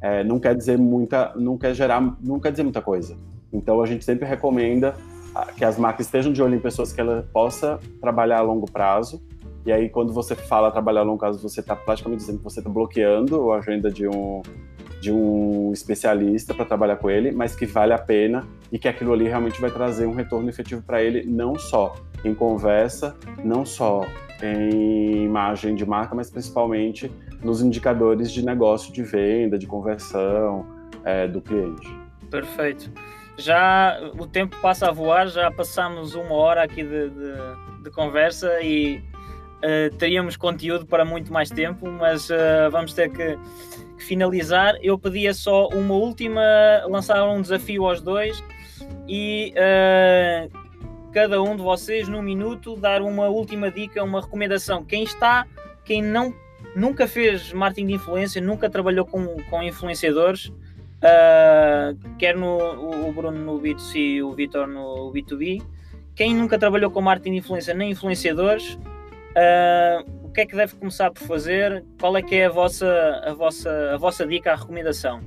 é, 0.00 0.24
não 0.24 0.40
quer 0.40 0.56
dizer 0.56 0.78
muita, 0.78 1.32
não 1.36 1.56
quer 1.56 1.74
gerar, 1.74 2.16
não 2.20 2.40
quer 2.40 2.50
dizer 2.50 2.64
muita 2.64 2.82
coisa. 2.82 3.16
Então 3.52 3.80
a 3.80 3.86
gente 3.86 4.04
sempre 4.04 4.26
recomenda 4.26 4.96
ah, 5.32 5.46
que 5.56 5.64
as 5.64 5.78
marcas 5.78 6.06
estejam 6.06 6.32
de 6.32 6.42
olho 6.42 6.56
em 6.56 6.60
pessoas 6.60 6.92
que 6.92 7.00
ela 7.00 7.24
possa 7.32 7.78
trabalhar 8.00 8.38
a 8.38 8.42
longo 8.42 8.68
prazo. 8.68 9.22
E 9.64 9.72
aí, 9.72 9.88
quando 9.88 10.12
você 10.12 10.34
fala 10.34 10.70
trabalhar 10.70 11.00
a 11.00 11.04
longo 11.04 11.18
prazo, 11.18 11.46
você 11.46 11.60
está 11.60 11.76
praticamente 11.76 12.20
dizendo 12.20 12.38
que 12.38 12.44
você 12.44 12.60
está 12.60 12.70
bloqueando 12.70 13.52
a 13.52 13.58
agenda 13.58 13.90
de 13.90 14.08
um, 14.08 14.40
de 15.00 15.12
um 15.12 15.70
especialista 15.72 16.54
para 16.54 16.64
trabalhar 16.64 16.96
com 16.96 17.10
ele, 17.10 17.30
mas 17.30 17.54
que 17.54 17.66
vale 17.66 17.92
a 17.92 17.98
pena 17.98 18.46
e 18.72 18.78
que 18.78 18.88
aquilo 18.88 19.12
ali 19.12 19.28
realmente 19.28 19.60
vai 19.60 19.70
trazer 19.70 20.06
um 20.06 20.14
retorno 20.14 20.48
efetivo 20.48 20.82
para 20.82 21.02
ele, 21.02 21.24
não 21.24 21.56
só 21.56 21.94
em 22.24 22.34
conversa, 22.34 23.16
não 23.44 23.64
só 23.66 24.06
em 24.42 25.24
imagem 25.24 25.74
de 25.74 25.84
marca, 25.84 26.14
mas 26.14 26.30
principalmente 26.30 27.10
nos 27.42 27.62
indicadores 27.62 28.32
de 28.32 28.44
negócio, 28.44 28.92
de 28.92 29.02
venda, 29.02 29.58
de 29.58 29.66
conversão 29.66 30.66
é, 31.04 31.26
do 31.28 31.40
cliente. 31.40 31.88
Perfeito. 32.30 32.90
Já 33.36 33.98
o 34.18 34.26
tempo 34.26 34.56
passa 34.60 34.88
a 34.88 34.92
voar, 34.92 35.28
já 35.28 35.50
passamos 35.50 36.14
uma 36.14 36.34
hora 36.34 36.62
aqui 36.62 36.82
de, 36.82 37.10
de, 37.10 37.82
de 37.84 37.90
conversa 37.90 38.60
e 38.62 39.02
uh, 39.60 39.94
teríamos 39.96 40.36
conteúdo 40.36 40.86
para 40.86 41.04
muito 41.04 41.32
mais 41.32 41.50
tempo, 41.50 41.90
mas 41.90 42.30
uh, 42.30 42.70
vamos 42.70 42.92
ter 42.92 43.10
que, 43.10 43.38
que, 43.96 44.04
finalizar. 44.04 44.74
Eu 44.82 44.98
pedia 44.98 45.32
só 45.34 45.68
uma 45.68 45.94
última, 45.94 46.42
lançar 46.88 47.22
um 47.28 47.40
desafio 47.40 47.86
aos 47.86 48.00
dois 48.00 48.42
e 49.06 49.54
uh, 49.56 50.50
cada 51.12 51.42
um 51.42 51.56
de 51.56 51.62
vocês, 51.62 52.08
num 52.08 52.22
minuto, 52.22 52.76
dar 52.76 53.02
uma 53.02 53.28
última 53.28 53.70
dica, 53.70 54.02
uma 54.02 54.20
recomendação. 54.20 54.84
Quem 54.84 55.02
está, 55.04 55.46
quem 55.84 56.02
não 56.02 56.34
nunca 56.74 57.08
fez 57.08 57.52
marketing 57.52 57.88
de 57.88 57.92
influência, 57.94 58.40
nunca 58.40 58.70
trabalhou 58.70 59.04
com, 59.04 59.36
com 59.50 59.62
influenciadores, 59.62 60.52
quer 62.16 62.36
no, 62.36 63.08
o 63.08 63.12
Bruno 63.12 63.38
no 63.38 63.60
B2C 63.60 63.96
e 63.96 64.22
o 64.22 64.32
Vitor 64.32 64.68
no 64.68 65.10
B2B. 65.12 65.60
Quem 66.14 66.32
nunca 66.34 66.58
trabalhou 66.58 66.90
com 66.90 67.00
marketing 67.00 67.32
de 67.32 67.38
influência 67.38 67.74
nem 67.74 67.90
influenciadores, 67.90 68.78
uh, 69.30 70.26
o 70.26 70.30
que 70.30 70.42
é 70.42 70.46
que 70.46 70.56
deve 70.56 70.76
começar 70.76 71.10
por 71.10 71.26
fazer? 71.26 71.84
Qual 72.00 72.16
é 72.16 72.22
que 72.22 72.36
é 72.36 72.46
a 72.46 72.50
vossa, 72.50 73.22
a 73.24 73.34
vossa, 73.34 73.94
a 73.94 73.96
vossa 73.96 74.26
dica, 74.26 74.52
a 74.52 74.56
recomendação? 74.56 75.22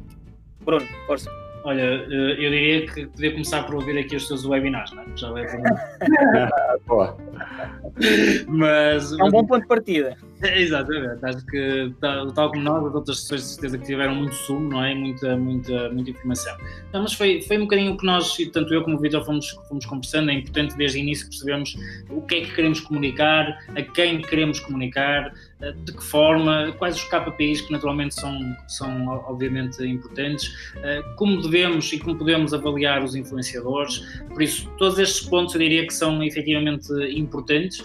Bruno, 0.62 0.88
força. 1.06 1.43
Olha, 1.64 1.82
eh, 1.82 2.45
eu 2.45 2.51
diria 2.51 2.86
que 2.86 3.07
podia 3.07 3.32
começar 3.32 3.64
por 3.64 3.76
ouvir 3.76 3.97
aqui 3.97 4.18
os 4.18 4.28
seus 4.28 4.45
webinars, 4.45 4.91
não 4.91 5.03
é? 5.03 5.05
Já 5.16 5.32
vai 5.32 5.45
mas, 8.47 9.11
É 9.14 9.24
um 9.24 9.32
bom 9.32 9.45
ponto 9.45 9.61
de 9.61 9.68
partida. 9.68 10.18
Exatamente, 10.41 11.26
acho 11.26 11.45
que 11.45 11.93
tal, 12.01 12.34
tal 12.34 12.49
como 12.49 12.61
nós, 12.61 12.86
as 12.86 12.93
outras 12.93 13.22
sessões 13.22 13.43
de 13.43 13.47
certeza 13.47 13.78
que 13.78 13.86
tiveram 13.86 14.16
muito 14.16 14.36
sumo, 14.36 14.70
não 14.70 14.84
é? 14.84 14.93
Muita, 14.93 15.38
muita, 15.38 15.89
muita 15.89 16.11
informação. 16.11 16.57
Não, 16.91 17.03
mas 17.03 17.14
foi, 17.14 17.41
foi 17.41 17.57
um 17.57 17.61
bocadinho 17.61 17.93
o 17.93 17.97
que 17.97 18.05
nós, 18.05 18.36
tanto 18.51 18.74
eu 18.74 18.84
como 18.84 18.97
o 18.97 18.99
Vitor, 18.99 19.24
fomos, 19.24 19.51
fomos 19.70 19.86
conversando. 19.86 20.32
É 20.32 20.34
importante 20.34 20.76
desde 20.76 20.97
o 20.97 20.99
início 20.99 21.30
percebermos 21.30 21.78
o 22.09 22.22
que 22.22 22.36
é 22.36 22.41
que 22.41 22.53
queremos 22.53 22.82
comunicar, 22.82 23.57
a 23.74 23.82
quem 23.82 24.22
queremos 24.22 24.59
comunicar, 24.59 25.32
de 25.72 25.93
que 25.93 26.03
forma, 26.03 26.74
quais 26.78 26.95
os 26.95 27.03
KPIs 27.05 27.61
que 27.61 27.72
naturalmente 27.72 28.16
são, 28.16 28.38
são 28.68 29.07
obviamente 29.28 29.84
importantes, 29.86 30.74
eh, 30.84 31.01
como 31.16 31.41
devemos 31.41 31.91
e 31.93 31.99
como 31.99 32.18
podemos 32.18 32.53
avaliar 32.53 33.03
os 33.03 33.16
influenciadores. 33.16 33.99
Por 34.30 34.41
isso, 34.41 34.70
todos 34.78 34.99
estes 34.99 35.28
pontos 35.28 35.55
eu 35.55 35.61
diria 35.61 35.88
que 35.88 35.93
são 35.93 36.22
efetivamente 36.24 36.88
importantes. 37.16 37.84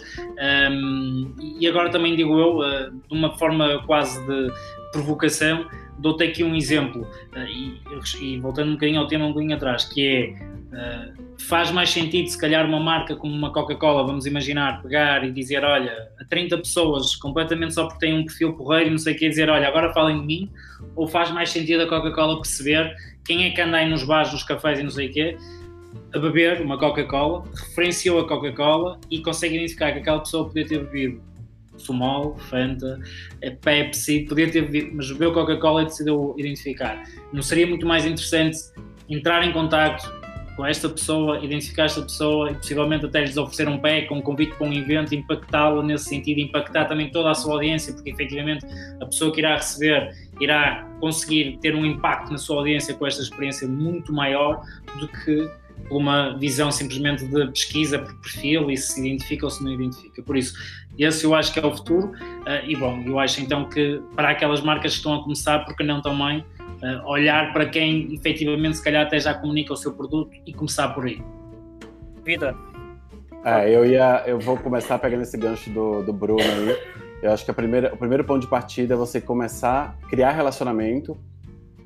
e 1.59 1.66
agora 1.66 1.91
também 1.91 2.16
digo 2.16 2.39
eu, 2.39 2.62
eh, 2.62 2.91
de 2.91 3.14
uma 3.14 3.37
forma 3.39 3.83
quase 3.87 4.20
de 4.26 4.53
provocação, 4.93 5.66
dou-te 5.99 6.25
aqui 6.25 6.45
um 6.45 6.55
exemplo, 6.55 7.07
eh, 7.35 7.47
e, 7.51 7.81
e, 8.21 8.39
voltando 8.41 8.71
um 8.71 8.75
bocadinho 8.75 9.01
ao 9.01 9.07
tema 9.07 9.27
um 9.27 9.29
bocadinho 9.29 9.57
atrás, 9.57 9.85
que 9.85 10.07
é 10.07 10.59
Uh, 10.69 11.39
faz 11.49 11.71
mais 11.71 11.89
sentido, 11.89 12.29
se 12.29 12.39
calhar, 12.39 12.67
uma 12.67 12.79
marca 12.79 13.17
como 13.17 13.35
uma 13.35 13.51
Coca-Cola, 13.51 14.07
vamos 14.07 14.27
imaginar, 14.27 14.83
pegar 14.83 15.25
e 15.25 15.33
dizer: 15.33 15.65
olha, 15.65 16.11
a 16.21 16.25
30 16.27 16.59
pessoas, 16.59 17.17
completamente 17.17 17.73
só 17.73 17.87
porque 17.87 18.01
têm 18.01 18.15
um 18.15 18.25
perfil 18.25 18.53
porreiro 18.53 18.89
e 18.89 18.91
não 18.91 18.99
sei 18.99 19.15
o 19.15 19.19
que, 19.19 19.29
dizer: 19.29 19.49
olha, 19.49 19.67
agora 19.67 19.93
falem 19.95 20.21
de 20.21 20.27
mim, 20.27 20.51
ou 20.95 21.09
faz 21.09 21.31
mais 21.31 21.51
sentido 21.51 21.85
a 21.85 21.87
Coca-Cola 21.89 22.37
perceber 22.37 22.95
quem 23.25 23.47
é 23.47 23.51
que 23.51 23.61
anda 23.63 23.79
aí 23.79 23.89
nos 23.89 24.05
bares, 24.05 24.31
nos 24.31 24.43
cafés 24.43 24.79
e 24.79 24.83
não 24.83 24.91
sei 24.91 25.09
o 25.09 25.13
quê, 25.13 25.39
a 26.15 26.19
beber 26.19 26.61
uma 26.61 26.79
Coca-Cola, 26.79 27.45
referenciou 27.55 28.21
a 28.21 28.29
Coca-Cola 28.29 29.01
e 29.11 29.23
consegue 29.23 29.57
identificar 29.57 29.93
que 29.93 30.01
aquela 30.01 30.21
pessoa 30.21 30.47
podia 30.47 30.67
ter 30.67 30.85
bebido 30.85 31.23
Sumol, 31.79 32.37
Fanta, 32.51 32.99
é 33.41 33.51
Pepsi, 33.51 34.26
podia 34.29 34.51
ter 34.51 34.62
bebido, 34.62 34.97
mas 34.97 35.11
bebeu 35.11 35.33
Coca-Cola 35.33 35.83
e 35.83 35.85
decidiu 35.87 36.35
identificar. 36.37 37.03
Não 37.33 37.43
seria 37.43 37.66
muito 37.66 37.87
mais 37.87 38.05
interessante 38.05 38.59
entrar 39.09 39.43
em 39.47 39.53
contato 39.53 40.11
com 40.59 40.66
esta 40.66 40.89
pessoa, 40.89 41.39
identificar 41.39 41.85
esta 41.85 42.03
pessoa 42.03 42.51
e 42.51 42.55
possivelmente 42.55 43.07
até 43.07 43.20
lhes 43.20 43.37
oferecer 43.37 43.68
um 43.68 43.79
pack, 43.79 44.12
um 44.12 44.20
convite 44.20 44.57
para 44.57 44.66
um 44.66 44.72
evento, 44.72 45.14
impactá-la 45.14 45.85
nesse 45.85 46.07
sentido, 46.07 46.41
impactar 46.41 46.87
também 46.87 47.12
toda 47.12 47.31
a 47.31 47.35
sua 47.35 47.55
audiência, 47.55 47.95
porque 47.95 48.11
efetivamente 48.11 48.66
a 49.01 49.07
pessoa 49.07 49.33
que 49.33 49.39
irá 49.39 49.55
receber 49.55 50.12
irá 50.41 50.85
conseguir 50.99 51.59
ter 51.61 51.76
um 51.76 51.87
impacto 51.87 52.33
na 52.33 52.39
sua 52.39 52.57
audiência 52.57 52.93
com 52.93 53.07
esta 53.07 53.22
experiência 53.22 53.68
muito 53.68 54.12
maior 54.12 54.61
do 54.99 55.07
que 55.07 55.49
uma 55.93 56.37
visão 56.39 56.72
simplesmente 56.72 57.24
de 57.24 57.47
pesquisa 57.53 58.01
por 58.01 58.14
perfil 58.20 58.68
e 58.68 58.76
se 58.76 59.01
identifica 59.01 59.47
ou 59.47 59.51
se 59.51 59.62
não 59.62 59.72
identifica. 59.72 60.22
Por 60.24 60.37
isso, 60.37 60.55
esse 60.99 61.25
eu 61.25 61.35
acho 61.35 61.53
que 61.53 61.61
é 61.61 61.67
o 61.67 61.77
futuro. 61.77 62.09
Uh, 62.09 62.67
e 62.67 62.77
bom, 62.77 63.03
eu 63.07 63.19
acho 63.19 63.41
então 63.41 63.69
que 63.69 64.03
para 64.15 64.31
aquelas 64.31 64.61
marcas 64.61 64.93
que 64.93 64.99
estão 64.99 65.15
a 65.15 65.23
começar, 65.23 65.65
porque 65.65 65.83
não 65.83 66.01
também, 66.01 66.41
uh, 66.41 67.07
olhar 67.07 67.53
para 67.53 67.67
quem 67.67 68.15
efetivamente 68.15 68.79
se 68.79 68.85
calhar 68.85 69.07
até 69.07 69.19
já 69.19 69.35
comunica 69.35 69.73
o 69.73 69.77
seu 69.77 69.93
produto 69.93 70.31
e 70.47 70.53
começar 70.53 70.89
por 70.89 71.07
aí. 71.07 71.23
Vitor. 72.25 72.55
É, 73.45 73.75
eu 73.75 73.87
ia, 73.87 74.25
eu 74.27 74.39
vou 74.39 74.57
começar 74.57 74.99
pegando 74.99 75.23
esse 75.23 75.37
gancho 75.37 75.71
do, 75.71 76.03
do 76.03 76.13
Bruno 76.13 76.43
aí. 76.43 76.77
Eu 77.23 77.33
acho 77.33 77.45
que 77.45 77.51
a 77.51 77.55
primeira, 77.55 77.93
o 77.95 77.97
primeiro 77.97 78.25
ponto 78.25 78.41
de 78.41 78.47
partida 78.47 78.95
é 78.95 78.97
você 78.97 79.21
começar 79.21 79.97
a 80.03 80.09
criar 80.09 80.33
relacionamento 80.33 81.17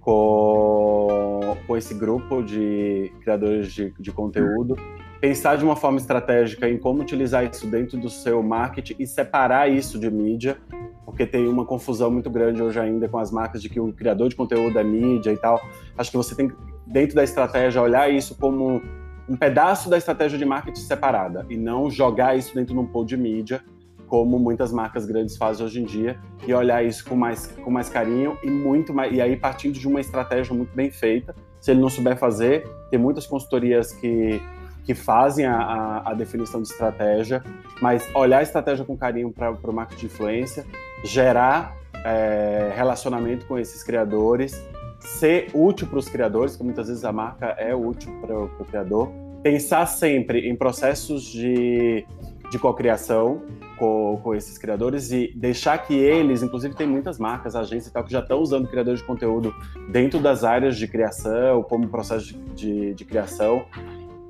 com, 0.01 1.57
com 1.67 1.77
esse 1.77 1.95
grupo 1.95 2.43
de 2.43 3.13
criadores 3.21 3.73
de, 3.73 3.95
de 3.99 4.11
conteúdo, 4.11 4.77
pensar 5.23 5.57
de 5.57 5.65
uma 5.65 5.77
forma 5.77 5.99
estratégica 5.99 6.69
em 6.69 6.77
como 6.77 7.01
utilizar 7.01 7.49
isso 7.49 7.65
dentro 7.69 7.97
do 7.97 8.11
seu 8.11 8.43
marketing 8.43 8.97
e 8.99 9.07
separar 9.07 9.71
isso 9.71 9.97
de 9.97 10.11
mídia, 10.11 10.59
porque 11.07 11.25
tem 11.25 11.47
uma 11.47 11.65
confusão 11.65 12.11
muito 12.11 12.29
grande 12.29 12.61
hoje 12.61 12.81
ainda 12.81 13.09
com 13.09 13.19
as 13.19 13.31
marcas 13.31 13.63
de 13.63 13.69
que 13.69 13.79
o 13.79 13.93
criador 13.93 14.29
de 14.29 14.35
conteúdo 14.35 14.77
é 14.77 14.83
mídia 14.83 15.31
e 15.31 15.37
tal. 15.37 15.63
Acho 15.97 16.11
que 16.11 16.17
você 16.17 16.35
tem, 16.35 16.51
dentro 16.85 17.15
da 17.15 17.23
estratégia, 17.23 17.81
olhar 17.81 18.13
isso 18.13 18.35
como 18.35 18.83
um 19.29 19.37
pedaço 19.37 19.89
da 19.89 19.97
estratégia 19.97 20.37
de 20.37 20.45
marketing 20.45 20.81
separada 20.81 21.47
e 21.49 21.57
não 21.57 21.89
jogar 21.89 22.37
isso 22.37 22.53
dentro 22.53 22.75
de 22.75 22.81
um 22.81 22.87
pool 22.87 23.05
de 23.05 23.17
mídia 23.17 23.63
como 24.09 24.41
muitas 24.41 24.73
marcas 24.73 25.07
grandes 25.07 25.39
fazem 25.39 25.65
hoje 25.65 25.81
em 25.81 25.85
dia, 25.87 26.19
e 26.47 26.53
olhar 26.53 26.85
isso 26.85 27.03
com 27.03 27.17
mais, 27.17 27.47
com 27.47 27.71
mais 27.71 27.89
carinho 27.89 28.37
e 28.43 28.51
muito 28.51 28.93
mais, 28.93 29.11
e 29.11 29.23
aí 29.23 29.39
partindo 29.39 29.79
de 29.79 29.89
uma 29.89 30.03
estratégia 30.03 30.55
muito 30.55 30.77
bem 30.77 30.91
feita. 30.91 31.35
Se 31.59 31.71
ele 31.71 31.81
não 31.81 31.89
souber 31.89 32.19
fazer, 32.19 32.69
tem 32.91 33.01
muitas 33.01 33.27
consultorias 33.27 33.91
que, 33.91 34.39
que 34.85 34.95
fazem 34.95 35.47
a, 35.47 35.57
a, 35.57 36.11
a 36.11 36.15
definição 36.15 36.61
de 36.61 36.69
estratégia, 36.69 37.43
mas 37.81 38.09
olhar 38.15 38.39
a 38.39 38.43
estratégia 38.43 38.85
com 38.85 38.97
carinho 38.97 39.31
para 39.33 39.51
o 39.51 39.73
marketing 39.73 40.01
de 40.01 40.07
influência, 40.07 40.67
gerar 41.05 41.77
é, 42.05 42.73
relacionamento 42.75 43.47
com 43.47 43.59
esses 43.59 43.83
criadores, 43.83 44.61
ser 45.01 45.51
útil 45.55 45.87
para 45.87 45.99
os 45.99 46.09
criadores, 46.09 46.57
que 46.57 46.63
muitas 46.63 46.89
vezes 46.89 47.05
a 47.05 47.13
marca 47.13 47.47
é 47.59 47.75
útil 47.75 48.13
para 48.21 48.37
o 48.37 48.65
criador, 48.65 49.11
pensar 49.43 49.87
sempre 49.87 50.49
em 50.49 50.55
processos 50.55 51.25
de, 51.25 52.07
de 52.51 52.59
cocriação, 52.59 53.43
com, 53.79 54.21
com 54.23 54.33
esses 54.33 54.57
criadores 54.57 55.11
e 55.11 55.33
deixar 55.35 55.77
que 55.79 55.93
eles, 55.93 56.41
inclusive 56.41 56.73
tem 56.73 56.87
muitas 56.87 57.19
marcas, 57.19 57.57
agências 57.57 57.89
e 57.89 57.93
tal, 57.93 58.05
que 58.05 58.13
já 58.13 58.21
estão 58.21 58.39
usando 58.39 58.69
criadores 58.69 59.01
de 59.01 59.07
conteúdo 59.07 59.53
dentro 59.91 60.21
das 60.21 60.45
áreas 60.45 60.77
de 60.77 60.87
criação, 60.87 61.65
como 61.65 61.89
processo 61.89 62.27
de, 62.27 62.39
de, 62.55 62.95
de 62.95 63.05
criação, 63.05 63.65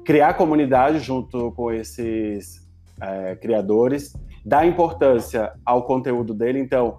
criar 0.04 0.34
comunidade 0.34 0.98
junto 0.98 1.52
com 1.52 1.72
esses 1.72 2.66
é, 3.00 3.36
criadores, 3.36 4.12
dar 4.44 4.66
importância 4.66 5.52
ao 5.64 5.84
conteúdo 5.84 6.34
dele, 6.34 6.58
então, 6.58 6.98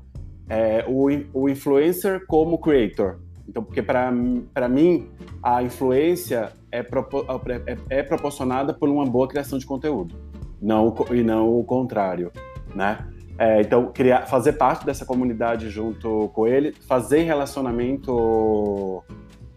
é, 0.49 0.85
o, 0.87 1.07
o 1.33 1.49
influencer 1.49 2.25
como 2.27 2.57
creator. 2.57 3.19
Então, 3.47 3.63
porque 3.63 3.81
para 3.81 4.11
mim, 4.11 5.09
a 5.41 5.61
influência 5.61 6.51
é, 6.71 6.79
é, 6.79 7.77
é 7.99 8.03
proporcionada 8.03 8.73
por 8.73 8.89
uma 8.89 9.05
boa 9.05 9.27
criação 9.27 9.59
de 9.59 9.65
conteúdo 9.65 10.15
não, 10.61 10.95
e 11.11 11.21
não 11.21 11.59
o 11.59 11.63
contrário, 11.63 12.31
né? 12.73 13.05
É, 13.37 13.61
então, 13.61 13.91
criar, 13.91 14.27
fazer 14.27 14.53
parte 14.53 14.85
dessa 14.85 15.05
comunidade 15.05 15.69
junto 15.69 16.29
com 16.29 16.47
ele, 16.47 16.73
fazer 16.87 17.23
relacionamento 17.23 19.03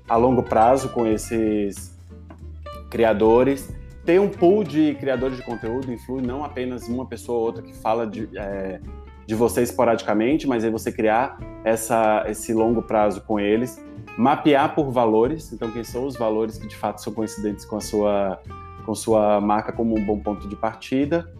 a 0.08 0.16
longo 0.16 0.42
prazo 0.42 0.88
com 0.88 1.06
esses 1.06 1.95
criadores, 2.90 3.74
ter 4.04 4.20
um 4.20 4.28
pool 4.28 4.62
de 4.62 4.94
criadores 4.94 5.36
de 5.36 5.42
conteúdo 5.42 5.92
influi 5.92 6.22
não 6.22 6.44
apenas 6.44 6.88
uma 6.88 7.06
pessoa 7.06 7.38
ou 7.38 7.44
outra 7.46 7.62
que 7.62 7.74
fala 7.74 8.06
de, 8.06 8.28
é, 8.36 8.80
de 9.26 9.34
você 9.34 9.62
esporadicamente, 9.62 10.46
mas 10.46 10.64
aí 10.64 10.70
você 10.70 10.92
criar 10.92 11.38
essa, 11.64 12.24
esse 12.28 12.54
longo 12.54 12.82
prazo 12.82 13.20
com 13.22 13.40
eles, 13.40 13.84
mapear 14.16 14.74
por 14.74 14.90
valores, 14.90 15.52
então 15.52 15.70
quem 15.70 15.82
são 15.82 16.06
os 16.06 16.16
valores 16.16 16.56
que 16.56 16.68
de 16.68 16.76
fato 16.76 17.02
são 17.02 17.12
coincidentes 17.12 17.64
com 17.64 17.76
a 17.76 17.80
sua, 17.80 18.40
com 18.84 18.94
sua 18.94 19.40
marca 19.40 19.72
como 19.72 19.98
um 19.98 20.04
bom 20.04 20.20
ponto 20.20 20.48
de 20.48 20.54
partida, 20.54 21.32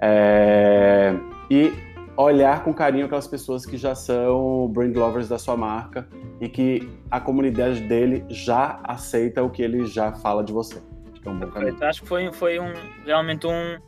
é, 0.00 1.14
e 1.50 1.72
olhar 2.22 2.62
com 2.62 2.74
carinho 2.74 3.06
aquelas 3.06 3.26
pessoas 3.26 3.64
que 3.64 3.76
já 3.76 3.94
são 3.94 4.68
brand 4.68 4.94
lovers 4.96 5.28
da 5.28 5.38
sua 5.38 5.56
marca 5.56 6.08
e 6.40 6.48
que 6.48 6.90
a 7.10 7.20
comunidade 7.20 7.80
dele 7.80 8.24
já 8.28 8.80
aceita 8.84 9.42
o 9.42 9.50
que 9.50 9.62
ele 9.62 9.86
já 9.86 10.12
fala 10.12 10.42
de 10.44 10.52
você. 10.52 10.78
Acho 11.12 11.20
que 11.22 11.28
é 11.28 11.32
bom 11.32 11.46
caminho. 11.50 11.76
Acho 11.80 12.02
que 12.02 12.08
foi, 12.08 12.32
foi 12.32 12.58
um, 12.58 12.72
realmente 13.04 13.46
um, 13.46 13.78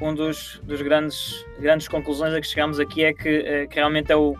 um 0.00 0.14
dos, 0.14 0.60
dos 0.64 0.80
grandes, 0.82 1.44
grandes 1.58 1.88
conclusões 1.88 2.34
a 2.34 2.40
que 2.40 2.46
chegamos 2.46 2.80
aqui 2.80 3.04
é 3.04 3.12
que, 3.12 3.28
é, 3.28 3.66
que 3.66 3.76
realmente 3.76 4.10
é 4.10 4.16
o, 4.16 4.34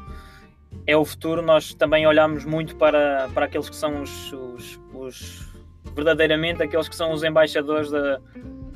é 0.87 0.97
o 0.97 1.05
futuro. 1.05 1.43
Nós 1.43 1.75
também 1.75 2.07
olhamos 2.07 2.45
muito 2.45 2.77
para, 2.77 3.29
para 3.35 3.47
aqueles 3.47 3.69
que 3.69 3.77
são 3.77 4.03
os, 4.03 4.33
os, 4.33 4.81
os 4.95 5.53
verdadeiramente 5.95 6.63
aqueles 6.63 6.89
que 6.89 6.97
são 6.97 7.13
os 7.13 7.23
embaixadores 7.23 7.91
da, 7.91 8.21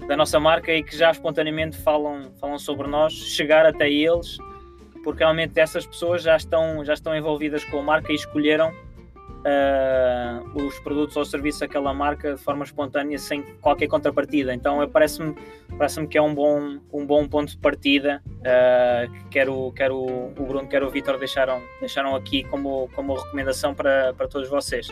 da 0.07 0.17
nossa 0.17 0.39
marca 0.39 0.73
e 0.73 0.83
que 0.83 0.97
já 0.97 1.11
espontaneamente 1.11 1.77
falam, 1.79 2.33
falam 2.41 2.59
sobre 2.59 2.87
nós, 2.87 3.13
chegar 3.13 3.67
até 3.67 3.91
eles, 3.91 4.39
porque 5.03 5.23
realmente 5.23 5.59
essas 5.59 5.87
pessoas 5.87 6.23
já 6.23 6.37
estão, 6.37 6.85
já 6.85 6.95
estão 6.95 7.15
envolvidas 7.17 7.65
com 7.65 7.79
a 7.79 7.83
marca 7.83 8.13
e 8.13 8.15
escolheram 8.15 8.73
uh, 9.47 10.67
os 10.67 10.79
produtos 10.81 11.17
ou 11.17 11.25
serviços 11.25 11.61
daquela 11.61 11.95
marca 11.95 12.35
de 12.35 12.41
forma 12.41 12.65
espontânea, 12.65 13.19
sem 13.19 13.43
qualquer 13.61 13.87
contrapartida. 13.87 14.53
Então 14.55 14.87
parece-me 14.89 15.35
parece 15.77 16.05
que 16.07 16.19
é 16.19 16.23
um 16.23 16.35
bom, 16.35 16.79
um 16.93 17.07
bom 17.07 17.27
ponto 17.29 17.51
de 17.51 17.59
partida 17.59 18.23
uh, 18.27 19.13
que 19.13 19.25
quer, 19.29 19.49
o, 19.49 19.73
quer 19.73 19.91
o, 19.91 20.33
Bruno, 20.35 20.69
quer 20.69 20.83
o 20.83 20.91
Vitor 20.91 21.19
deixaram, 21.19 21.63
deixaram 21.81 22.15
aqui 22.15 22.45
como, 22.45 22.89
como 22.95 23.15
recomendação 23.15 23.75
para, 23.75 24.13
para 24.15 24.29
todos 24.29 24.49
vocês. 24.49 24.89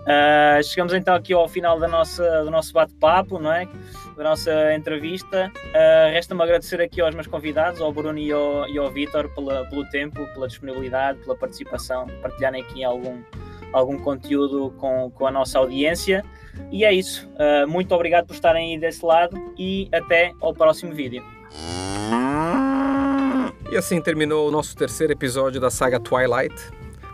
Uh, 0.00 0.62
chegamos 0.62 0.92
então 0.94 1.14
aqui 1.14 1.32
ao 1.32 1.46
final 1.48 1.78
da 1.78 1.86
nossa, 1.86 2.42
do 2.42 2.50
nosso 2.50 2.72
bate-papo, 2.72 3.38
não 3.38 3.52
é? 3.52 3.68
Da 4.16 4.24
nossa 4.24 4.74
entrevista. 4.74 5.52
Uh, 5.66 6.12
Resta-me 6.12 6.42
agradecer 6.42 6.80
aqui 6.80 7.00
aos 7.00 7.14
meus 7.14 7.26
convidados, 7.26 7.80
ao 7.80 7.92
Bruno 7.92 8.18
e 8.18 8.32
ao, 8.32 8.68
e 8.68 8.78
ao 8.78 8.90
Vitor, 8.90 9.28
pelo 9.34 9.84
tempo, 9.90 10.26
pela 10.32 10.48
disponibilidade, 10.48 11.18
pela 11.20 11.36
participação, 11.36 12.06
partilharem 12.22 12.62
aqui 12.62 12.82
algum, 12.82 13.20
algum 13.72 13.98
conteúdo 13.98 14.74
com, 14.78 15.10
com 15.10 15.26
a 15.26 15.30
nossa 15.30 15.58
audiência. 15.58 16.24
E 16.70 16.84
é 16.84 16.92
isso. 16.92 17.28
Uh, 17.34 17.68
muito 17.68 17.94
obrigado 17.94 18.26
por 18.26 18.34
estarem 18.34 18.72
aí 18.72 18.80
desse 18.80 19.04
lado 19.04 19.36
e 19.56 19.88
até 19.92 20.32
ao 20.40 20.54
próximo 20.54 20.94
vídeo. 20.94 21.22
E 23.70 23.76
assim 23.76 24.00
terminou 24.00 24.48
o 24.48 24.50
nosso 24.50 24.76
terceiro 24.76 25.12
episódio 25.12 25.60
da 25.60 25.70
saga 25.70 26.00
Twilight. 26.00 26.54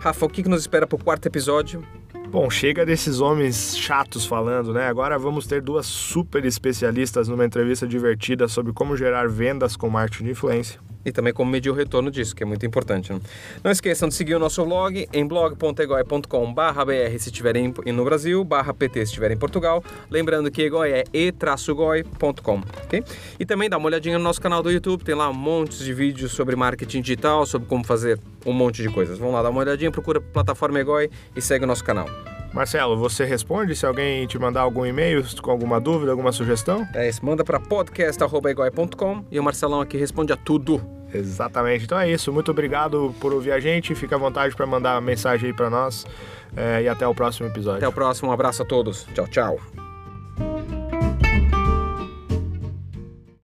Rafa, 0.01 0.25
o 0.25 0.29
que 0.29 0.49
nos 0.49 0.61
espera 0.61 0.87
para 0.87 0.97
o 0.97 1.03
quarto 1.03 1.27
episódio? 1.27 1.87
Bom, 2.31 2.51
chega 2.51 2.85
desses 2.85 3.21
homens 3.21 3.79
chatos 3.79 4.27
falando, 4.27 4.73
né? 4.75 4.87
Agora 4.89 5.19
vamos 5.19 5.47
ter 5.47 5.63
duas 5.63 5.87
super 5.87 6.45
especialistas 6.45 7.29
numa 7.29 7.45
entrevista 7.45 7.87
divertida 7.87 8.49
sobre 8.49 8.73
como 8.73 8.97
gerar 8.97 9.29
vendas 9.29 9.77
com 9.77 9.89
marketing 9.89 10.25
de 10.25 10.31
influência. 10.33 10.81
E 11.07 11.13
também 11.13 11.33
como 11.33 11.51
medir 11.51 11.71
o 11.71 11.75
retorno 11.75 12.11
disso, 12.11 12.35
que 12.35 12.43
é 12.43 12.47
muito 12.47 12.67
importante. 12.67 13.13
Né? 13.13 13.21
Não 13.63 13.71
esqueçam 13.71 14.09
de 14.09 14.15
seguir 14.15 14.35
o 14.35 14.39
nosso 14.39 14.65
blog 14.65 15.09
em 15.13 15.27
blog.egoi.com 15.27 16.53
br 16.53 17.19
se 17.19 17.29
estiverem 17.29 17.73
no 17.87 18.05
Brasil, 18.05 18.43
barra 18.45 18.75
pt 18.75 18.99
se 18.99 19.05
estiverem 19.05 19.37
em 19.37 19.39
Portugal. 19.39 19.83
Lembrando 20.11 20.51
que 20.51 20.63
egoi 20.63 20.91
é 20.91 21.05
e-goi.com, 21.13 22.63
ok? 22.85 23.05
E 23.39 23.47
também 23.47 23.71
dá 23.71 23.79
uma 23.79 23.87
olhadinha 23.87 24.19
no 24.19 24.25
nosso 24.25 24.41
canal 24.41 24.63
do 24.63 24.71
YouTube, 24.71 25.05
tem 25.05 25.15
lá 25.15 25.31
um 25.31 25.35
monte 25.35 25.83
de 25.83 25.95
vídeos 25.95 26.33
sobre 26.33 26.57
marketing 26.57 27.01
digital, 27.01 27.47
sobre 27.47 27.69
como 27.69 27.85
fazer 27.85 28.19
um 28.45 28.53
monte 28.53 28.83
de 28.83 28.89
coisas. 28.89 29.19
Vamos 29.19 29.35
lá, 29.35 29.43
dá 29.43 29.51
uma 29.51 29.61
olhadinha, 29.61 29.91
procura 29.91 30.21
plataforma 30.21 30.81
Egoi 30.81 31.09
e 31.37 31.41
segue 31.41 31.65
o 31.65 31.69
nosso 31.69 31.85
canal. 31.85 32.09
Marcelo, 32.57 32.97
você 32.97 33.27
responde 33.27 33.77
se 33.77 33.85
alguém 33.85 34.27
te 34.27 34.39
mandar 34.39 34.63
algum 34.63 34.87
e-mail 34.87 35.23
com 35.43 35.51
alguma 35.51 35.79
dúvida, 35.79 36.11
alguma 36.11 36.33
sugestão? 36.33 36.89
É 36.95 37.07
isso, 37.07 37.23
manda 37.23 37.45
para 37.45 37.61
podcast.egoi.com 37.61 39.27
e 39.31 39.39
o 39.39 39.45
Marcelão 39.45 39.83
aqui 39.83 39.99
responde 39.99 40.33
a 40.33 40.39
tudo. 40.39 40.81
Exatamente. 41.13 41.85
Então 41.85 41.99
é 41.99 42.11
isso. 42.11 42.33
Muito 42.33 42.51
obrigado 42.51 43.15
por 43.21 43.35
ouvir 43.35 43.53
a 43.53 43.61
gente. 43.61 43.95
Fica 43.95 44.17
à 44.17 44.19
vontade 44.19 44.57
para 44.57 44.67
mandar 44.67 45.01
mensagem 45.03 45.51
aí 45.51 45.55
para 45.55 45.69
nós. 45.69 46.07
É, 46.57 46.83
e 46.83 46.89
até 46.89 47.07
o 47.07 47.15
próximo 47.15 47.47
episódio. 47.47 47.77
Até 47.77 47.89
o 47.89 47.93
próximo. 47.93 48.31
Um 48.31 48.33
abraço 48.33 48.63
a 48.63 48.67
todos. 48.67 49.07
Tchau, 49.15 49.29
tchau. 49.29 50.76